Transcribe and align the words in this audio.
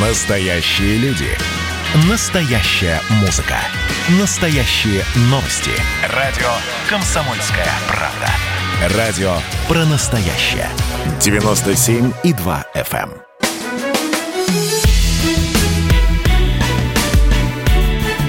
Настоящие 0.00 0.96
люди. 0.98 1.26
Настоящая 2.08 3.00
музыка. 3.20 3.56
Настоящие 4.20 5.02
новости. 5.22 5.72
Радио 6.14 6.46
«Комсомольская 6.88 7.66
правда». 7.88 8.96
Радио 8.96 9.32
про 9.66 9.84
настоящее. 9.86 10.68
97,2 11.18 12.64
FM. 12.76 13.10
эм. 13.10 13.12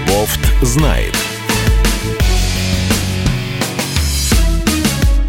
Бофт 0.07 0.39
знает. 0.63 1.15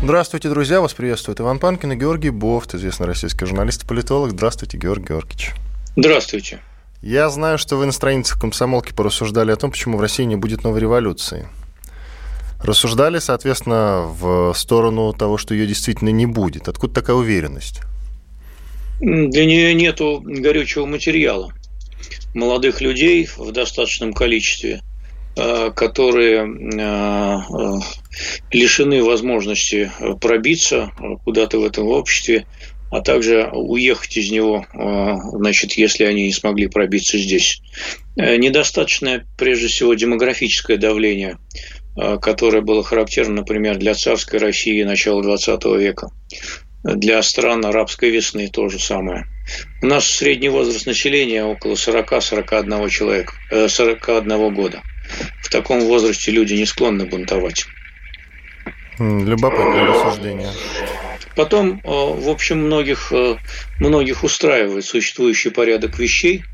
Здравствуйте, 0.03 0.49
друзья! 0.49 0.81
Вас 0.81 0.95
приветствует 0.95 1.39
Иван 1.39 1.59
Панкин 1.59 1.93
и 1.93 1.97
Георгий 1.97 2.31
Бофт, 2.31 2.75
известный 2.75 3.07
российский 3.07 3.45
журналист 3.45 3.85
и 3.85 3.87
политолог. 3.87 4.31
Здравствуйте, 4.31 4.79
Георгий 4.79 5.09
Георгиевич. 5.09 5.53
Здравствуйте. 5.97 6.61
Я 7.03 7.31
знаю, 7.31 7.59
что 7.59 7.77
вы 7.77 7.87
на 7.87 7.93
страницах 7.93 8.39
комсомолки 8.39 8.93
порассуждали 8.93 9.51
о 9.51 9.57
том, 9.57 9.71
почему 9.71 9.97
в 9.97 10.01
России 10.01 10.25
не 10.25 10.37
будет 10.37 10.65
новой 10.65 10.81
революции. 10.81 11.49
Рассуждали, 12.63 13.19
соответственно, 13.19 14.03
в 14.07 14.53
сторону 14.55 15.13
того, 15.15 15.39
что 15.39 15.55
ее 15.55 15.67
действительно 15.67 16.11
не 16.11 16.27
будет. 16.27 16.69
Откуда 16.69 16.93
такая 16.93 17.17
уверенность? 17.17 17.81
Для 19.01 19.47
нее 19.47 19.73
нет 19.73 19.99
горючего 20.01 20.85
материала. 20.85 21.53
Молодых 22.35 22.83
людей 22.83 23.27
в 23.35 23.51
достаточном 23.51 24.13
количестве, 24.13 24.83
э, 25.37 25.71
которые 25.75 26.47
э, 26.47 27.41
э, 27.51 27.81
лишены 28.53 29.03
возможности 29.03 29.91
пробиться 30.21 30.93
куда-то 31.25 31.59
в 31.59 31.65
этом 31.65 31.89
обществе, 31.89 32.47
а 32.91 33.01
также 33.01 33.49
уехать 33.53 34.17
из 34.17 34.31
него, 34.31 34.67
значит, 35.33 35.73
если 35.73 36.05
они 36.05 36.25
не 36.25 36.33
смогли 36.33 36.67
пробиться 36.67 37.19
здесь. 37.19 37.63
Недостаточное, 38.17 39.27
прежде 39.39 39.69
всего, 39.69 39.95
демографическое 39.95 40.77
давление, 40.77 41.39
которое 41.95 42.63
было 42.63 42.83
характерно, 42.83 43.37
например, 43.37 43.77
для 43.77 43.95
царской 43.95 44.39
России 44.39 44.83
начала 44.83 45.23
XX 45.23 45.79
века. 45.79 46.11
Для 46.83 47.23
стран 47.23 47.67
арабской 47.67 48.11
весны 48.11 48.49
то 48.49 48.71
же 48.71 48.79
самое. 48.79 49.27
У 49.83 49.87
нас 49.87 50.07
средний 50.07 50.49
возраст 50.49 50.87
населения 50.87 51.45
около 51.45 51.75
40-41 51.75 52.89
человека, 52.89 53.35
41 53.69 54.55
года. 54.55 54.81
В 55.43 55.51
таком 55.51 55.81
возрасте 55.81 56.31
люди 56.31 56.55
не 56.55 56.65
склонны 56.65 57.05
бунтовать. 57.05 57.67
Любопытное 58.99 59.87
рассуждение. 59.87 60.49
Потом, 61.35 61.81
в 61.85 62.29
общем, 62.29 62.59
многих, 62.59 63.13
многих 63.79 64.25
устраивает 64.25 64.85
существующий 64.85 65.51
порядок 65.51 65.99
вещей. 65.99 66.45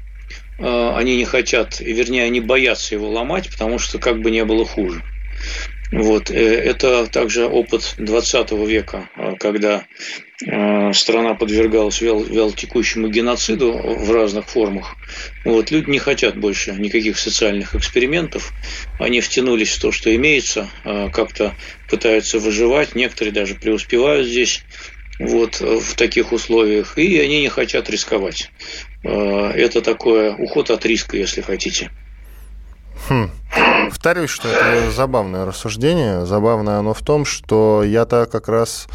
Они 0.58 1.16
не 1.16 1.24
хотят, 1.24 1.80
вернее, 1.80 2.24
они 2.24 2.41
боятся 2.41 2.94
его 2.94 3.10
ломать, 3.10 3.50
потому 3.50 3.78
что 3.78 3.98
как 3.98 4.20
бы 4.20 4.30
не 4.30 4.44
было 4.44 4.64
хуже. 4.64 5.02
Вот. 5.92 6.30
Это 6.30 7.06
также 7.06 7.47
опыт 7.47 7.94
20 7.98 8.52
века, 8.52 9.08
когда 9.38 9.86
страна 10.39 11.34
подвергалась 11.34 12.01
вялотекущему 12.01 13.09
геноциду 13.09 13.73
в 13.73 14.11
разных 14.12 14.47
формах. 14.47 14.95
Вот. 15.45 15.70
Люди 15.70 15.91
не 15.91 15.98
хотят 15.98 16.37
больше 16.37 16.73
никаких 16.73 17.19
социальных 17.19 17.75
экспериментов. 17.75 18.53
Они 18.98 19.20
втянулись 19.20 19.70
в 19.70 19.81
то, 19.81 19.93
что 19.93 20.15
имеется, 20.15 20.69
как-то 20.84 21.55
пытаются 21.89 22.39
выживать. 22.39 22.95
Некоторые 22.95 23.33
даже 23.33 23.55
преуспевают 23.55 24.27
здесь 24.27 24.62
вот, 25.19 25.61
в 25.61 25.95
таких 25.95 26.33
условиях, 26.33 26.98
и 26.98 27.19
они 27.19 27.41
не 27.41 27.48
хотят 27.48 27.89
рисковать. 27.89 28.50
Это 29.03 29.81
такое 29.81 30.34
уход 30.34 30.71
от 30.71 30.84
риска, 30.84 31.17
если 31.17 31.41
хотите. 31.41 31.91
Хм. 33.09 33.31
Повторюсь, 33.89 34.31
что 34.31 34.48
это 34.48 34.91
забавное 34.91 35.47
рассуждение. 35.47 36.27
Забавное 36.27 36.78
оно 36.78 36.93
в 36.93 37.00
том, 37.00 37.25
что 37.25 37.83
я-то 37.84 38.27
как 38.27 38.49
раз 38.49 38.89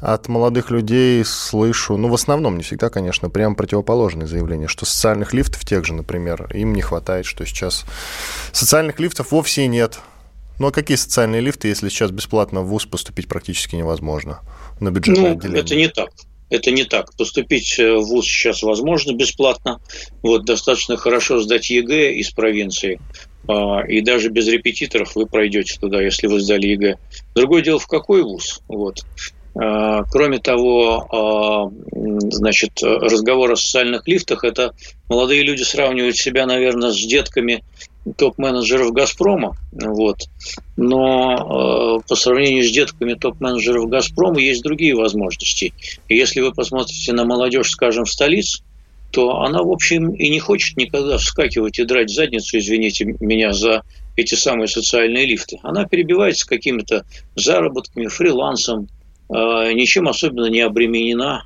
от 0.00 0.28
молодых 0.28 0.70
людей 0.70 1.24
слышу, 1.24 1.96
ну, 1.96 2.08
в 2.08 2.14
основном, 2.14 2.56
не 2.56 2.62
всегда, 2.62 2.88
конечно, 2.88 3.28
прям 3.28 3.54
противоположные 3.54 4.26
заявления, 4.26 4.66
что 4.66 4.86
социальных 4.86 5.34
лифтов 5.34 5.64
тех 5.64 5.84
же, 5.84 5.94
например, 5.94 6.50
им 6.54 6.72
не 6.72 6.80
хватает, 6.80 7.26
что 7.26 7.44
сейчас 7.44 7.84
социальных 8.52 8.98
лифтов 8.98 9.32
вовсе 9.32 9.66
нет. 9.66 10.00
Ну, 10.58 10.66
а 10.66 10.72
какие 10.72 10.96
социальные 10.96 11.40
лифты, 11.40 11.68
если 11.68 11.88
сейчас 11.88 12.10
бесплатно 12.10 12.62
в 12.62 12.66
ВУЗ 12.66 12.86
поступить 12.86 13.28
практически 13.28 13.76
невозможно 13.76 14.40
на 14.78 14.90
бюджетное 14.90 15.30
ну, 15.30 15.38
отделение? 15.38 15.62
это 15.62 15.74
не 15.74 15.88
так. 15.88 16.10
Это 16.50 16.70
не 16.70 16.84
так. 16.84 17.14
Поступить 17.16 17.78
в 17.78 18.00
ВУЗ 18.00 18.26
сейчас 18.26 18.62
возможно 18.62 19.12
бесплатно. 19.12 19.80
Вот 20.22 20.44
достаточно 20.44 20.96
хорошо 20.96 21.40
сдать 21.40 21.70
ЕГЭ 21.70 22.14
из 22.14 22.30
провинции. 22.30 23.00
И 23.88 24.00
даже 24.02 24.28
без 24.28 24.48
репетиторов 24.48 25.14
вы 25.14 25.26
пройдете 25.26 25.78
туда, 25.80 26.02
если 26.02 26.26
вы 26.26 26.40
сдали 26.40 26.66
ЕГЭ. 26.66 26.98
Другое 27.34 27.62
дело, 27.62 27.78
в 27.78 27.86
какой 27.86 28.22
ВУЗ. 28.22 28.60
Вот. 28.68 29.04
Кроме 29.52 30.38
того, 30.38 31.72
значит, 31.92 32.82
разговор 32.82 33.52
о 33.52 33.56
социальных 33.56 34.06
лифтах– 34.06 34.44
это 34.44 34.74
молодые 35.08 35.42
люди 35.42 35.62
сравнивают 35.62 36.16
себя, 36.16 36.46
наверное, 36.46 36.92
с 36.92 36.98
детками 36.98 37.64
топ-менеджеров 38.16 38.92
«Газпрома». 38.92 39.56
Вот. 39.72 40.18
Но 40.76 42.00
по 42.08 42.14
сравнению 42.14 42.64
с 42.64 42.70
детками 42.70 43.14
топ-менеджеров 43.14 43.88
«Газпрома» 43.88 44.40
есть 44.40 44.62
другие 44.62 44.94
возможности. 44.94 45.74
И 46.08 46.16
если 46.16 46.40
вы 46.40 46.52
посмотрите 46.52 47.12
на 47.12 47.24
молодежь, 47.24 47.70
скажем, 47.70 48.04
в 48.04 48.10
столице, 48.10 48.62
то 49.10 49.40
она, 49.40 49.62
в 49.64 49.70
общем, 49.70 50.14
и 50.14 50.30
не 50.30 50.38
хочет 50.38 50.76
никогда 50.76 51.18
вскакивать 51.18 51.80
и 51.80 51.84
драть 51.84 52.10
задницу, 52.10 52.56
извините 52.56 53.16
меня, 53.18 53.52
за 53.52 53.82
эти 54.16 54.36
самые 54.36 54.68
социальные 54.68 55.26
лифты. 55.26 55.58
Она 55.64 55.84
перебивается 55.84 56.46
какими-то 56.46 57.04
заработками, 57.34 58.06
фрилансом, 58.06 58.88
ничем 59.30 60.08
особенно 60.08 60.46
не 60.46 60.60
обременена. 60.60 61.44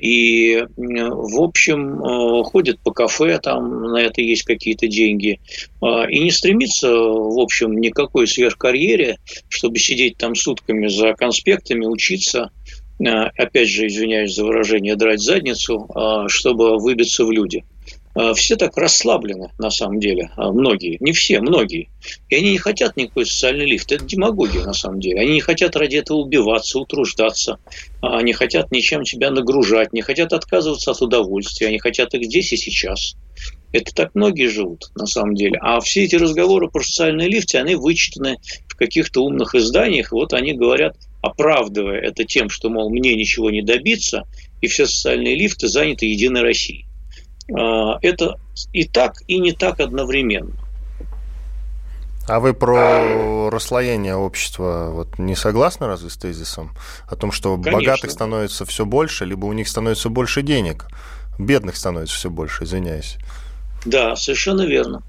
И, 0.00 0.66
в 0.76 1.40
общем, 1.40 1.98
ходит 2.44 2.78
по 2.80 2.92
кафе, 2.92 3.38
там 3.42 3.92
на 3.92 3.98
это 3.98 4.20
есть 4.20 4.42
какие-то 4.42 4.86
деньги. 4.86 5.40
И 5.82 6.18
не 6.18 6.30
стремится, 6.30 6.94
в 6.94 7.40
общем, 7.40 7.78
никакой 7.78 8.26
сверхкарьере, 8.26 9.18
чтобы 9.48 9.78
сидеть 9.78 10.18
там 10.18 10.34
сутками 10.34 10.88
за 10.88 11.14
конспектами, 11.14 11.86
учиться– 11.86 12.50
опять 12.98 13.68
же, 13.68 13.86
извиняюсь 13.86 14.34
за 14.34 14.44
выражение, 14.44 14.96
драть 14.96 15.20
задницу, 15.20 15.88
чтобы 16.28 16.78
выбиться 16.78 17.24
в 17.24 17.30
люди. 17.30 17.64
Все 18.34 18.56
так 18.56 18.76
расслаблены, 18.78 19.52
на 19.58 19.70
самом 19.70 20.00
деле, 20.00 20.30
многие, 20.36 20.96
не 21.00 21.12
все, 21.12 21.40
многие. 21.40 21.90
И 22.30 22.36
они 22.36 22.52
не 22.52 22.58
хотят 22.58 22.96
никакой 22.96 23.26
социальный 23.26 23.66
лифт. 23.66 23.92
Это 23.92 24.04
демагогия, 24.04 24.64
на 24.64 24.72
самом 24.72 25.00
деле. 25.00 25.20
Они 25.20 25.34
не 25.34 25.40
хотят 25.40 25.76
ради 25.76 25.96
этого 25.96 26.18
убиваться, 26.18 26.78
утруждаться. 26.78 27.58
Они 28.00 28.32
хотят 28.32 28.72
ничем 28.72 29.04
себя 29.04 29.30
нагружать, 29.30 29.92
не 29.92 30.00
хотят 30.00 30.32
отказываться 30.32 30.92
от 30.92 31.02
удовольствия. 31.02 31.66
Они 31.68 31.78
хотят 31.78 32.14
их 32.14 32.24
здесь 32.24 32.52
и 32.52 32.56
сейчас. 32.56 33.16
Это 33.72 33.94
так 33.94 34.14
многие 34.14 34.46
живут, 34.46 34.90
на 34.94 35.06
самом 35.06 35.34
деле. 35.34 35.58
А 35.60 35.80
все 35.80 36.04
эти 36.04 36.16
разговоры 36.16 36.70
про 36.70 36.82
социальные 36.82 37.28
лифты, 37.28 37.58
они 37.58 37.74
вычитаны 37.74 38.38
в 38.66 38.76
каких-то 38.76 39.24
умных 39.24 39.54
изданиях. 39.54 40.12
Вот 40.12 40.32
они 40.32 40.54
говорят, 40.54 40.96
оправдывая 41.20 42.00
это 42.00 42.24
тем, 42.24 42.48
что, 42.48 42.70
мол, 42.70 42.88
мне 42.88 43.14
ничего 43.14 43.50
не 43.50 43.60
добиться, 43.60 44.22
и 44.62 44.68
все 44.68 44.86
социальные 44.86 45.34
лифты 45.34 45.68
заняты 45.68 46.06
Единой 46.06 46.40
Россией. 46.40 46.85
Это 47.48 48.38
и 48.72 48.84
так, 48.84 49.22
и 49.26 49.38
не 49.38 49.52
так 49.52 49.80
одновременно. 49.80 50.52
А 52.28 52.40
вы 52.40 52.54
про 52.54 53.50
расслоение 53.50 54.16
общества 54.16 54.90
вот 54.92 55.18
не 55.18 55.36
согласны 55.36 55.86
разве 55.86 56.10
с 56.10 56.16
тезисом 56.16 56.72
о 57.06 57.14
том, 57.14 57.30
что 57.30 57.56
Конечно. 57.56 57.78
богатых 57.78 58.10
становится 58.10 58.64
все 58.66 58.84
больше, 58.84 59.24
либо 59.24 59.46
у 59.46 59.52
них 59.52 59.68
становится 59.68 60.08
больше 60.08 60.42
денег, 60.42 60.86
бедных 61.38 61.76
становится 61.76 62.16
все 62.16 62.28
больше, 62.28 62.64
извиняюсь? 62.64 63.16
Да, 63.84 64.16
совершенно 64.16 64.62
верно. 64.62 65.04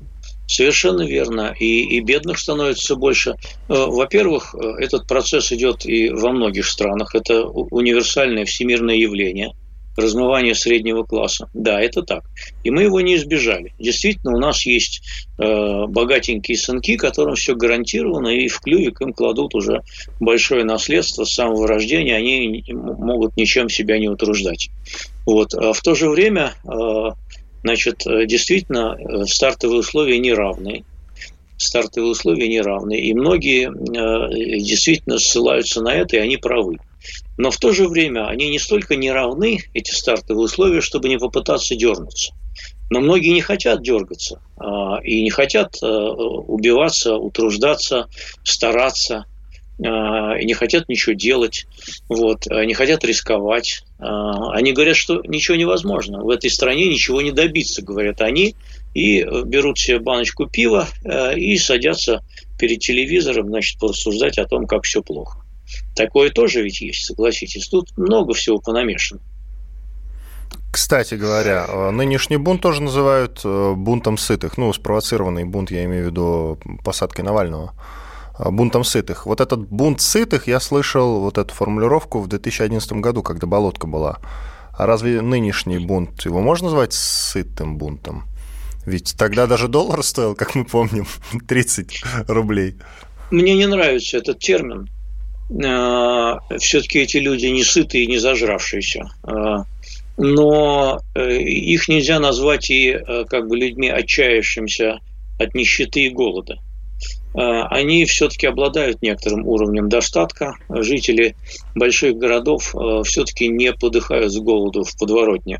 Совершенно 0.45 1.01
верно. 1.01 1.55
И, 1.57 1.97
и 1.97 1.99
бедных 2.01 2.37
становится 2.37 2.83
все 2.83 2.95
больше. 2.95 3.35
Во-первых, 3.67 4.53
этот 4.53 5.07
процесс 5.07 5.51
идет 5.51 5.87
и 5.87 6.09
во 6.09 6.31
многих 6.31 6.67
странах. 6.67 7.15
Это 7.15 7.45
универсальное 7.45 8.45
всемирное 8.45 8.95
явление 8.95 9.55
размывание 9.97 10.55
среднего 10.55 11.03
класса. 11.03 11.49
Да, 11.53 11.81
это 11.81 12.03
так. 12.03 12.23
И 12.63 12.71
мы 12.71 12.83
его 12.83 13.01
не 13.01 13.15
избежали. 13.15 13.73
Действительно, 13.79 14.35
у 14.35 14.39
нас 14.39 14.65
есть 14.65 15.01
э, 15.39 15.85
богатенькие 15.87 16.57
сынки, 16.57 16.95
которым 16.95 17.35
все 17.35 17.55
гарантировано, 17.55 18.29
и 18.29 18.47
в 18.47 18.59
клювик 18.61 19.01
им 19.01 19.11
кладут 19.11 19.55
уже 19.55 19.81
большое 20.19 20.63
наследство 20.63 21.25
с 21.25 21.33
самого 21.33 21.67
рождения, 21.67 22.15
они 22.15 22.63
могут 22.71 23.35
ничем 23.35 23.69
себя 23.69 23.97
не 23.97 24.07
утруждать. 24.07 24.69
Вот. 25.25 25.53
А 25.53 25.73
в 25.73 25.81
то 25.81 25.95
же 25.95 26.09
время 26.09 26.53
э, 26.63 27.11
Значит, 27.63 28.03
действительно, 28.05 28.97
стартовые 29.25 29.79
условия 29.79 30.19
неравные. 30.19 30.85
Стартовые 31.57 32.11
условия 32.11 32.47
неравные. 32.47 33.01
И 33.01 33.13
многие 33.13 33.69
действительно 34.59 35.19
ссылаются 35.19 35.81
на 35.81 35.93
это, 35.93 36.15
и 36.15 36.19
они 36.19 36.37
правы. 36.37 36.77
Но 37.37 37.51
в 37.51 37.57
то 37.57 37.71
же 37.71 37.87
время 37.87 38.27
они 38.27 38.49
не 38.49 38.59
столько 38.59 38.95
не 38.95 39.11
равны, 39.11 39.59
эти 39.73 39.91
стартовые 39.91 40.45
условия, 40.45 40.81
чтобы 40.81 41.09
не 41.09 41.17
попытаться 41.17 41.75
дернуться. 41.75 42.33
Но 42.89 43.01
многие 43.01 43.29
не 43.29 43.41
хотят 43.41 43.81
дергаться 43.81 44.41
а, 44.57 44.99
и 45.03 45.21
не 45.21 45.29
хотят 45.29 45.75
э, 45.81 45.85
убиваться, 45.85 47.15
утруждаться, 47.15 48.07
стараться 48.43 49.25
а, 49.83 50.35
и 50.39 50.45
не 50.45 50.53
хотят 50.53 50.87
ничего 50.87 51.13
делать, 51.13 51.67
вот, 52.07 52.45
не 52.47 52.73
хотят 52.73 53.03
рисковать. 53.03 53.83
А, 53.99 54.53
они 54.53 54.71
говорят, 54.71 54.95
что 54.95 55.21
ничего 55.25 55.57
невозможно. 55.57 56.23
В 56.23 56.29
этой 56.29 56.49
стране 56.49 56.87
ничего 56.87 57.21
не 57.21 57.31
добиться, 57.31 57.81
говорят 57.81 58.21
они, 58.21 58.55
и 58.93 59.23
берут 59.45 59.77
себе 59.77 59.99
баночку 59.99 60.47
пива 60.47 60.87
э, 61.03 61.37
и 61.37 61.57
садятся 61.57 62.23
перед 62.57 62.79
телевизором, 62.79 63.47
значит, 63.47 63.79
порассуждать 63.79 64.37
о 64.39 64.45
том, 64.45 64.65
как 64.65 64.83
все 64.83 65.01
плохо. 65.03 65.43
Такое 65.97 66.29
тоже 66.29 66.61
ведь 66.61 66.79
есть, 66.79 67.05
согласитесь. 67.05 67.67
Тут 67.67 67.97
много 67.97 68.35
всего 68.35 68.59
понамешано. 68.59 69.19
Кстати 70.71 71.15
говоря, 71.15 71.65
э, 71.67 71.89
нынешний 71.89 72.37
бунт 72.37 72.61
тоже 72.61 72.83
называют 72.83 73.41
э, 73.43 73.73
бунтом 73.75 74.19
сытых. 74.19 74.59
Ну, 74.59 74.71
спровоцированный 74.71 75.43
бунт, 75.43 75.71
я 75.71 75.85
имею 75.85 76.03
в 76.03 76.07
виду 76.07 76.59
посадкой 76.83 77.25
Навального. 77.25 77.73
Э, 78.37 78.51
бунтом 78.51 78.83
сытых. 78.83 79.25
Вот 79.25 79.41
этот 79.41 79.67
бунт 79.67 79.99
сытых, 79.99 80.47
я 80.47 80.59
слышал 80.59 81.19
вот 81.19 81.39
эту 81.39 81.51
формулировку 81.55 82.19
в 82.19 82.27
2011 82.27 82.91
году, 82.93 83.23
когда 83.23 83.47
болотка 83.47 83.87
была. 83.87 84.19
А 84.77 84.85
разве 84.85 85.21
нынешний 85.21 85.79
бунт, 85.79 86.25
его 86.25 86.41
можно 86.41 86.65
назвать 86.65 86.93
сытым 86.93 87.79
бунтом? 87.79 88.25
Ведь 88.85 89.15
тогда 89.17 89.47
даже 89.47 89.67
доллар 89.67 90.03
стоил, 90.03 90.35
как 90.35 90.53
мы 90.53 90.63
помним, 90.63 91.07
30 91.47 92.03
рублей. 92.27 92.75
Мне 93.31 93.55
не 93.55 93.65
нравится 93.65 94.17
этот 94.17 94.37
термин. 94.37 94.89
Все-таки 95.49 96.99
эти 96.99 97.17
люди 97.17 97.45
не 97.45 97.63
сытые 97.63 98.03
и 98.03 98.07
не 98.07 98.17
зажравшиеся 98.17 99.09
но 100.17 100.99
э, 101.13 101.37
их 101.37 101.87
нельзя 101.87 102.19
назвать 102.19 102.69
и 102.69 102.89
э, 102.89 103.25
как 103.25 103.47
бы 103.47 103.55
людьми 103.55 103.87
отчаявшимся 103.87 104.99
от 105.39 105.53
нищеты 105.53 106.01
и 106.01 106.09
голода. 106.09 106.57
Э, 107.35 107.61
они 107.69 108.03
все-таки 108.05 108.47
обладают 108.47 109.01
некоторым 109.03 109.47
уровнем 109.47 109.89
достатка. 109.89 110.55
Жители 110.69 111.35
больших 111.75 112.17
городов 112.17 112.73
все-таки 113.05 113.47
не 113.47 113.71
подыхают 113.73 114.31
с 114.31 114.37
голоду 114.37 114.83
в 114.83 114.97
подворотне, 114.97 115.59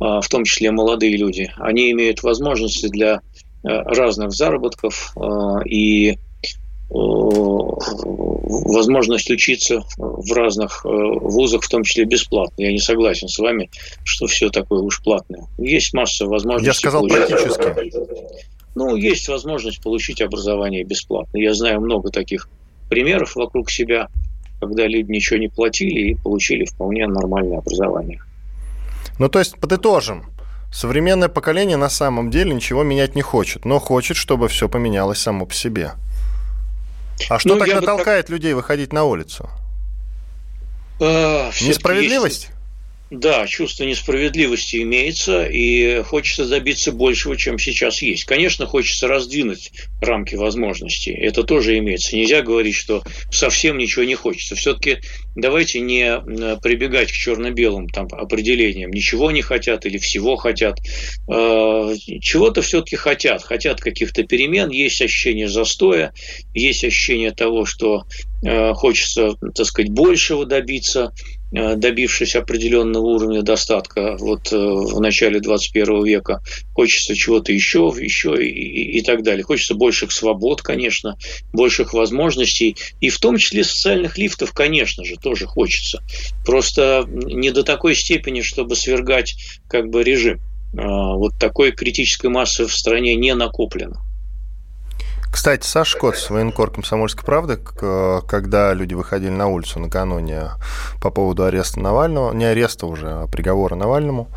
в 0.00 0.24
том 0.28 0.44
числе 0.44 0.72
молодые 0.72 1.16
люди. 1.16 1.52
Они 1.56 1.92
имеют 1.92 2.24
возможности 2.24 2.88
для 2.88 3.20
разных 3.62 4.32
заработков 4.32 5.14
и 5.64 6.18
возможность 8.72 9.30
учиться 9.30 9.82
в 9.96 10.32
разных 10.32 10.84
э, 10.84 10.88
вузах, 10.88 11.62
в 11.62 11.68
том 11.68 11.84
числе 11.84 12.04
бесплатно. 12.04 12.62
Я 12.62 12.72
не 12.72 12.78
согласен 12.78 13.28
с 13.28 13.38
вами, 13.38 13.70
что 14.04 14.26
все 14.26 14.50
такое 14.50 14.80
уж 14.80 15.02
платное. 15.02 15.46
Есть 15.58 15.94
масса 15.94 16.26
возможностей. 16.26 16.66
Я 16.66 16.74
сказал 16.74 17.06
получить... 17.06 17.28
практически. 17.28 17.92
Ну, 18.74 18.96
есть 18.96 19.28
возможность 19.28 19.82
получить 19.82 20.20
образование 20.22 20.84
бесплатно. 20.84 21.38
Я 21.38 21.54
знаю 21.54 21.80
много 21.80 22.10
таких 22.10 22.48
примеров 22.88 23.36
вокруг 23.36 23.70
себя, 23.70 24.08
когда 24.60 24.86
люди 24.86 25.10
ничего 25.10 25.38
не 25.38 25.48
платили 25.48 26.10
и 26.10 26.14
получили 26.14 26.64
вполне 26.64 27.06
нормальное 27.06 27.58
образование. 27.58 28.20
Ну, 29.18 29.28
то 29.28 29.38
есть, 29.38 29.58
подытожим, 29.58 30.24
современное 30.72 31.28
поколение 31.28 31.76
на 31.76 31.90
самом 31.90 32.30
деле 32.30 32.54
ничего 32.54 32.82
менять 32.82 33.14
не 33.14 33.22
хочет, 33.22 33.64
но 33.64 33.78
хочет, 33.78 34.16
чтобы 34.16 34.48
все 34.48 34.68
поменялось 34.68 35.18
само 35.18 35.46
по 35.46 35.54
себе. 35.54 35.92
А 37.28 37.38
что 37.38 37.50
ну, 37.50 37.58
тогда 37.58 37.80
толкает 37.80 38.28
бы... 38.28 38.34
людей 38.34 38.54
выходить 38.54 38.92
на 38.92 39.04
улицу? 39.04 39.50
А, 41.00 41.50
Несправедливость? 41.60 42.51
Да, 43.12 43.46
чувство 43.46 43.84
несправедливости 43.84 44.76
имеется, 44.76 45.44
и 45.44 46.00
хочется 46.02 46.46
добиться 46.46 46.92
большего, 46.92 47.36
чем 47.36 47.58
сейчас 47.58 48.00
есть. 48.00 48.24
Конечно, 48.24 48.64
хочется 48.64 49.06
раздвинуть 49.06 49.70
рамки 50.00 50.34
возможностей. 50.34 51.12
Это 51.12 51.42
тоже 51.42 51.76
имеется. 51.76 52.16
Нельзя 52.16 52.40
говорить, 52.40 52.74
что 52.74 53.02
совсем 53.30 53.76
ничего 53.76 54.04
не 54.04 54.14
хочется. 54.14 54.54
Все-таки 54.54 55.00
давайте 55.34 55.80
не 55.80 56.04
э, 56.04 56.56
прибегать 56.62 57.12
к 57.12 57.14
черно-белым 57.14 57.86
там, 57.90 58.08
определениям. 58.10 58.90
Ничего 58.90 59.30
не 59.30 59.42
хотят 59.42 59.84
или 59.84 59.98
всего 59.98 60.36
хотят. 60.36 60.78
Э, 61.28 61.94
чего-то 62.22 62.62
все-таки 62.62 62.96
хотят. 62.96 63.42
Хотят 63.42 63.82
каких-то 63.82 64.22
перемен. 64.22 64.70
Есть 64.70 65.02
ощущение 65.02 65.48
застоя, 65.48 66.14
есть 66.54 66.82
ощущение 66.82 67.32
того, 67.32 67.66
что 67.66 68.04
э, 68.42 68.72
хочется, 68.72 69.36
так 69.54 69.66
сказать, 69.66 69.90
большего 69.90 70.46
добиться. 70.46 71.12
Э, 71.54 71.76
добившись 71.76 72.34
определенного 72.34 73.04
уровня 73.04 73.42
достатка 73.42 74.16
вот 74.18 74.52
э, 74.52 74.56
в 74.56 74.98
начале 75.00 75.38
21 75.38 76.02
века, 76.02 76.40
хочется 76.72 77.14
чего-то 77.14 77.52
еще, 77.52 77.92
еще 77.98 78.34
и, 78.42 78.48
и, 78.48 78.98
и 78.98 79.02
так 79.02 79.22
далее. 79.22 79.44
Хочется 79.44 79.74
больших 79.74 80.12
свобод, 80.12 80.62
конечно, 80.62 81.18
больших 81.52 81.92
возможностей, 81.92 82.76
и 83.00 83.10
в 83.10 83.18
том 83.18 83.36
числе 83.36 83.64
социальных 83.64 84.16
лифтов, 84.16 84.52
конечно 84.52 85.04
же, 85.04 85.16
тоже 85.16 85.46
хочется. 85.46 86.02
Просто 86.46 87.06
не 87.06 87.50
до 87.50 87.64
такой 87.64 87.96
степени, 87.96 88.40
чтобы 88.40 88.74
свергать 88.74 89.36
как 89.68 89.90
бы 89.90 90.02
режим. 90.02 90.40
А, 90.74 91.16
вот 91.16 91.38
такой 91.38 91.72
критической 91.72 92.30
массы 92.30 92.66
в 92.66 92.74
стране 92.74 93.14
не 93.14 93.34
накоплено. 93.34 94.00
Кстати, 95.32 95.66
Саш 95.66 95.96
Коц, 95.96 96.28
военкор 96.28 96.70
«Комсомольской 96.70 97.24
правды», 97.24 97.56
когда 97.56 98.74
люди 98.74 98.92
выходили 98.92 99.30
на 99.30 99.48
улицу 99.48 99.80
накануне 99.80 100.50
по 101.00 101.10
поводу 101.10 101.44
ареста 101.44 101.80
Навального, 101.80 102.34
не 102.34 102.44
ареста 102.44 102.86
уже, 102.86 103.08
а 103.08 103.26
приговора 103.26 103.74
Навальному, 103.74 104.28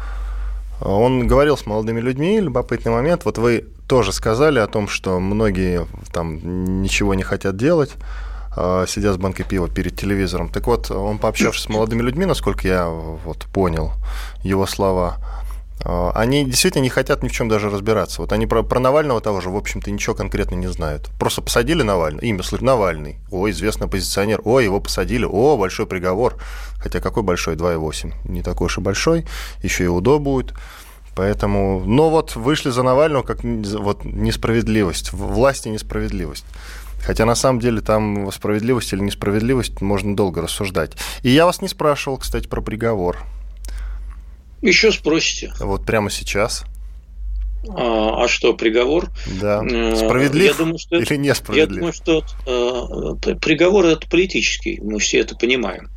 он 0.81 1.27
говорил 1.27 1.57
с 1.57 1.65
молодыми 1.65 1.99
людьми, 1.99 2.39
любопытный 2.39 2.93
момент, 2.93 3.25
вот 3.25 3.37
вы 3.37 3.65
тоже 3.87 4.13
сказали 4.13 4.57
о 4.57 4.67
том, 4.67 4.87
что 4.87 5.19
многие 5.19 5.85
там 6.13 6.81
ничего 6.81 7.13
не 7.13 7.23
хотят 7.23 7.57
делать, 7.57 7.93
а, 8.55 8.85
сидя 8.87 9.13
с 9.13 9.17
банкой 9.17 9.45
пива 9.45 9.67
перед 9.67 9.97
телевизором. 9.97 10.49
Так 10.49 10.65
вот, 10.65 10.89
он 10.91 11.17
пообщавшись 11.17 11.65
с 11.65 11.69
молодыми 11.69 12.01
людьми, 12.03 12.25
насколько 12.25 12.67
я 12.67 12.87
вот 12.87 13.45
понял 13.53 13.91
его 14.43 14.65
слова, 14.65 15.17
они 15.83 16.45
действительно 16.45 16.81
не 16.81 16.89
хотят 16.89 17.21
ни 17.21 17.27
в 17.27 17.31
чем 17.31 17.49
даже 17.49 17.69
разбираться. 17.69 18.21
Вот 18.21 18.31
они 18.31 18.47
про, 18.47 18.63
про 18.63 18.79
Навального 18.79 19.21
того 19.21 19.41
же, 19.41 19.49
в 19.49 19.55
общем-то, 19.55 19.91
ничего 19.91 20.15
конкретно 20.15 20.55
не 20.55 20.67
знают. 20.67 21.09
Просто 21.19 21.41
посадили 21.41 21.83
Навального, 21.83 22.23
имя 22.23 22.43
слышит 22.43 22.65
Навальный, 22.65 23.17
о, 23.29 23.49
известный 23.49 23.85
оппозиционер, 23.85 24.41
о, 24.45 24.59
его 24.59 24.79
посадили, 24.79 25.25
о, 25.29 25.57
большой 25.57 25.85
приговор. 25.85 26.37
Хотя 26.79 27.01
какой 27.01 27.23
большой, 27.23 27.55
2,8, 27.55 28.13
не 28.25 28.41
такой 28.41 28.65
уж 28.65 28.77
и 28.77 28.81
большой, 28.81 29.25
еще 29.61 29.83
и 29.83 29.87
УДО 29.87 30.19
будет. 30.19 30.53
Поэтому, 31.15 31.81
но 31.85 32.09
вот 32.09 32.35
вышли 32.35 32.71
за 32.71 32.83
Навального 32.83 33.23
как 33.23 33.43
вот 33.43 34.03
несправедливость, 34.03 35.13
власти 35.13 35.69
несправедливость. 35.69 36.45
Хотя 37.01 37.25
на 37.25 37.35
самом 37.35 37.59
деле 37.59 37.81
там 37.81 38.31
справедливость 38.31 38.91
или 38.91 39.01
несправедливость 39.01 39.79
можно 39.81 40.15
долго 40.15 40.41
рассуждать. 40.41 40.93
И 41.21 41.29
я 41.29 41.45
вас 41.45 41.61
не 41.61 41.67
спрашивал, 41.67 42.17
кстати, 42.17 42.47
про 42.47 42.61
приговор. 42.61 43.23
Еще 44.65 44.91
спросите. 44.91 45.53
Вот 45.59 45.85
прямо 45.85 46.09
сейчас. 46.09 46.65
А, 47.69 48.23
а 48.23 48.27
что, 48.27 48.53
приговор? 48.53 49.09
Да. 49.41 49.63
Э, 49.63 49.95
Справедлив 49.95 50.51
я 50.51 50.53
думаю, 50.53 50.77
что 50.77 50.97
или 50.97 51.15
несправедлив? 51.15 51.69
Я 51.69 51.75
думаю, 51.75 51.93
что 51.93 52.23
э, 52.45 53.35
приговор 53.35 53.85
это 53.85 54.07
политический, 54.09 54.79
мы 54.81 54.99
все 54.99 55.19
это 55.19 55.35
понимаем. 55.35 55.89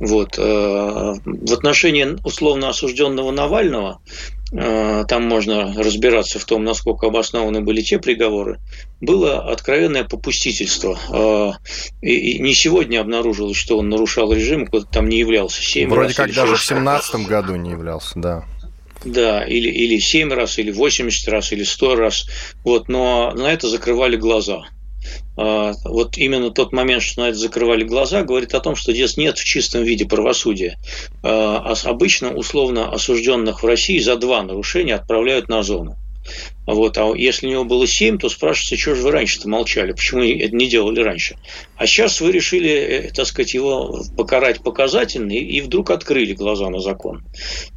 Вот. 0.00 0.38
Э, 0.38 1.14
в 1.24 1.52
отношении 1.52 2.16
условно 2.24 2.68
осужденного 2.68 3.30
Навального 3.30 4.00
Э, 4.56 5.04
там 5.08 5.24
можно 5.24 5.74
разбираться 5.74 6.38
в 6.38 6.44
том, 6.44 6.62
насколько 6.62 7.08
обоснованы 7.08 7.60
были 7.60 7.80
те 7.80 7.98
приговоры, 7.98 8.60
было 9.00 9.50
откровенное 9.50 10.04
попустительство. 10.04 10.96
Э, 11.10 11.52
и 12.00 12.38
не 12.38 12.54
сегодня 12.54 13.00
обнаружилось, 13.00 13.56
что 13.56 13.78
он 13.78 13.88
нарушал 13.88 14.32
режим, 14.32 14.68
там 14.92 15.08
не 15.08 15.18
являлся. 15.18 15.60
7 15.60 15.90
Вроде 15.90 16.14
как 16.14 16.32
даже 16.32 16.54
в 16.54 16.64
17 16.64 17.26
году 17.26 17.56
не 17.56 17.70
являлся, 17.70 18.12
да. 18.14 18.44
Да, 19.04 19.44
или, 19.44 19.68
или 19.68 19.98
7 19.98 20.32
раз, 20.32 20.58
или 20.58 20.70
80 20.70 21.28
раз, 21.28 21.52
или 21.52 21.62
100 21.62 21.96
раз. 21.96 22.26
Вот, 22.64 22.88
но 22.88 23.32
на 23.32 23.52
это 23.52 23.68
закрывали 23.68 24.16
глаза. 24.16 24.64
А, 25.36 25.72
вот 25.84 26.16
именно 26.16 26.50
тот 26.50 26.72
момент, 26.72 27.02
что 27.02 27.22
на 27.22 27.28
это 27.28 27.38
закрывали 27.38 27.84
глаза, 27.84 28.22
говорит 28.22 28.54
о 28.54 28.60
том, 28.60 28.76
что 28.76 28.92
здесь 28.92 29.16
нет 29.16 29.38
в 29.38 29.44
чистом 29.44 29.82
виде 29.82 30.06
правосудия. 30.06 30.78
А, 31.22 31.74
обычно 31.84 32.34
условно 32.34 32.90
осужденных 32.90 33.62
в 33.62 33.66
России 33.66 33.98
за 33.98 34.16
два 34.16 34.42
нарушения 34.42 34.94
отправляют 34.94 35.48
на 35.48 35.62
зону. 35.62 35.96
Вот, 36.66 36.96
а 36.96 37.12
если 37.14 37.46
у 37.46 37.50
него 37.50 37.64
было 37.64 37.86
семь, 37.86 38.18
то 38.18 38.28
спрашивается, 38.28 38.76
что 38.76 38.94
же 38.94 39.02
вы 39.02 39.10
раньше-то 39.10 39.48
молчали, 39.48 39.92
почему 39.92 40.22
это 40.22 40.54
не 40.56 40.68
делали 40.68 41.00
раньше. 41.00 41.36
А 41.76 41.86
сейчас 41.86 42.20
вы 42.20 42.32
решили, 42.32 42.70
э, 42.70 43.10
так 43.12 43.26
сказать, 43.26 43.52
его 43.54 44.02
покарать 44.16 44.62
показательно, 44.62 45.32
и 45.32 45.60
вдруг 45.60 45.90
открыли 45.90 46.32
глаза 46.32 46.70
на 46.70 46.80
закон. 46.80 47.24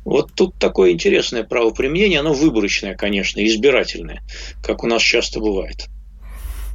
Вот 0.05 0.31
тут 0.33 0.55
такое 0.57 0.91
интересное 0.91 1.43
правоприменение, 1.43 2.19
оно 2.19 2.33
выборочное, 2.33 2.95
конечно, 2.95 3.45
избирательное, 3.45 4.21
как 4.63 4.83
у 4.83 4.87
нас 4.87 5.01
часто 5.01 5.39
бывает. 5.39 5.87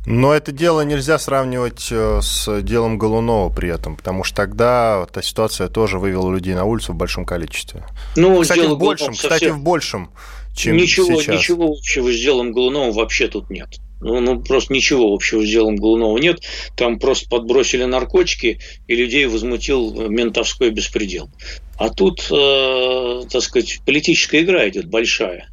Но 0.04 0.34
это 0.34 0.50
дело 0.50 0.80
нельзя 0.80 1.18
сравнивать 1.18 1.88
э, 1.92 2.20
с 2.22 2.60
делом 2.62 2.98
Голунова 2.98 3.50
при 3.50 3.68
этом, 3.68 3.96
потому 3.96 4.24
что 4.24 4.36
тогда 4.36 5.06
эта 5.08 5.22
ситуация 5.22 5.68
тоже 5.68 5.98
вывела 5.98 6.32
людей 6.32 6.54
на 6.54 6.64
улицу 6.64 6.92
в 6.92 6.96
большом 6.96 7.24
количестве. 7.24 7.84
Ну, 8.16 8.40
кстати, 8.40 8.66
в 8.66 8.76
большем, 8.76 9.14
совсем... 9.14 9.30
кстати, 9.30 9.50
в 9.50 9.62
большем, 9.62 10.10
чем 10.54 10.76
ничего, 10.76 11.20
сейчас. 11.20 11.40
Ничего 11.40 11.72
общего 11.72 12.12
с 12.12 12.16
делом 12.16 12.52
Голунова 12.52 12.92
вообще 12.92 13.28
тут 13.28 13.50
нет. 13.50 13.68
Ну, 14.00 14.18
ну, 14.20 14.42
просто 14.42 14.72
ничего 14.72 15.14
общего 15.14 15.44
с 15.44 15.48
делом 15.48 15.76
Голунова 15.76 16.18
нет. 16.18 16.42
Там 16.76 16.98
просто 16.98 17.28
подбросили 17.28 17.84
наркотики, 17.84 18.58
и 18.88 18.96
людей 18.96 19.26
возмутил 19.26 20.08
ментовской 20.08 20.70
беспредел. 20.70 21.30
А 21.76 21.88
тут, 21.88 22.26
э, 22.30 23.22
так 23.30 23.42
сказать, 23.42 23.80
политическая 23.86 24.42
игра 24.42 24.68
идет 24.68 24.86
большая. 24.86 25.51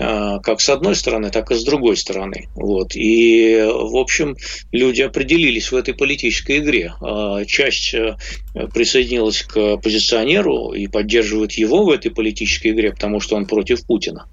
А, 0.00 0.38
как 0.38 0.60
с 0.60 0.68
одной 0.68 0.94
стороны, 0.94 1.30
так 1.30 1.50
и 1.50 1.54
с 1.54 1.64
другой 1.64 1.96
стороны. 1.96 2.48
Вот. 2.54 2.94
И, 2.94 3.64
в 3.66 3.96
общем, 3.96 4.36
люди 4.70 5.02
определились 5.02 5.72
в 5.72 5.76
этой 5.76 5.94
политической 5.94 6.58
игре. 6.58 6.94
А, 7.00 7.44
часть 7.44 7.94
э, 7.94 8.16
присоединилась 8.72 9.42
к 9.42 9.74
оппозиционеру 9.74 10.72
и 10.72 10.86
поддерживает 10.86 11.52
его 11.52 11.84
в 11.84 11.90
этой 11.90 12.10
политической 12.10 12.68
игре, 12.68 12.92
потому 12.92 13.20
что 13.20 13.36
он 13.36 13.46
против 13.46 13.84
Путина. 13.86 14.26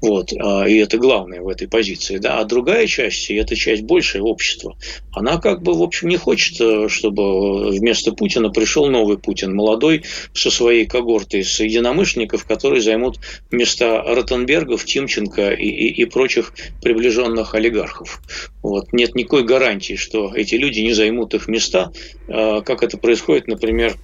Вот. 0.00 0.32
А, 0.32 0.64
и 0.64 0.76
это 0.76 0.96
главное 0.96 1.42
в 1.42 1.48
этой 1.48 1.68
позиции. 1.68 2.18
Да? 2.18 2.38
А 2.38 2.44
другая 2.44 2.86
часть, 2.86 3.30
и 3.30 3.34
эта 3.34 3.56
часть 3.56 3.82
большее 3.82 4.22
общество, 4.22 4.76
она 5.12 5.38
как 5.38 5.62
бы, 5.62 5.74
в 5.74 5.82
общем, 5.82 6.08
не 6.08 6.16
хочет, 6.16 6.60
э, 6.60 6.88
чтобы 6.88 7.70
вместо 7.70 8.12
Путина 8.12 8.48
пришел 8.48 8.86
новый 8.86 9.18
Путин, 9.18 9.54
молодой, 9.54 10.04
со 10.32 10.50
своей 10.50 10.86
когортой 10.86 11.44
с 11.44 11.60
единомышленников, 11.60 12.46
которые 12.46 12.80
займут 12.80 13.18
места 13.50 14.02
Ротенбергов, 14.02 14.84
Тим 14.84 15.08
Тимченко 15.10 15.50
и, 15.50 15.66
и, 15.66 16.02
и 16.02 16.04
прочих 16.04 16.52
приближенных 16.82 17.54
олигархов. 17.54 18.20
Вот. 18.62 18.92
Нет 18.92 19.14
никакой 19.14 19.44
гарантии, 19.44 19.94
что 19.94 20.32
эти 20.34 20.54
люди 20.54 20.80
не 20.80 20.92
займут 20.92 21.34
их 21.34 21.48
места, 21.48 21.90
а, 22.28 22.60
как 22.60 22.82
это 22.82 22.96
происходит, 22.98 23.48
например, 23.48 23.96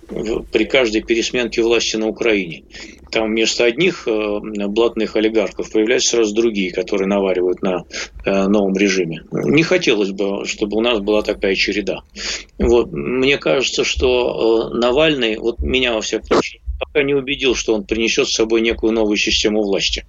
при 0.52 0.64
каждой 0.64 1.02
пересменке 1.02 1.62
власти 1.62 1.96
на 1.96 2.08
Украине. 2.08 2.64
Там 3.10 3.28
вместо 3.28 3.64
одних 3.64 4.08
э, 4.08 4.38
блатных 4.66 5.14
олигархов 5.14 5.70
появляются 5.70 6.16
сразу 6.16 6.34
другие, 6.34 6.72
которые 6.72 7.06
наваривают 7.06 7.62
на 7.62 7.84
э, 8.24 8.48
новом 8.48 8.76
режиме. 8.76 9.22
Не 9.30 9.62
хотелось 9.62 10.10
бы, 10.10 10.44
чтобы 10.44 10.76
у 10.76 10.80
нас 10.80 10.98
была 10.98 11.22
такая 11.22 11.54
череда. 11.54 12.00
Вот. 12.58 12.90
Мне 12.92 13.38
кажется, 13.38 13.84
что 13.84 14.70
э, 14.72 14.76
Навальный, 14.76 15.38
вот 15.38 15.60
меня 15.60 15.94
во 15.94 16.00
всяком 16.00 16.26
случае, 16.26 16.62
пока 16.78 17.02
не 17.02 17.14
убедил, 17.14 17.54
что 17.54 17.74
он 17.74 17.84
принесет 17.84 18.28
с 18.28 18.34
собой 18.34 18.60
некую 18.60 18.92
новую 18.92 19.16
систему 19.16 19.62
власти. 19.62 20.04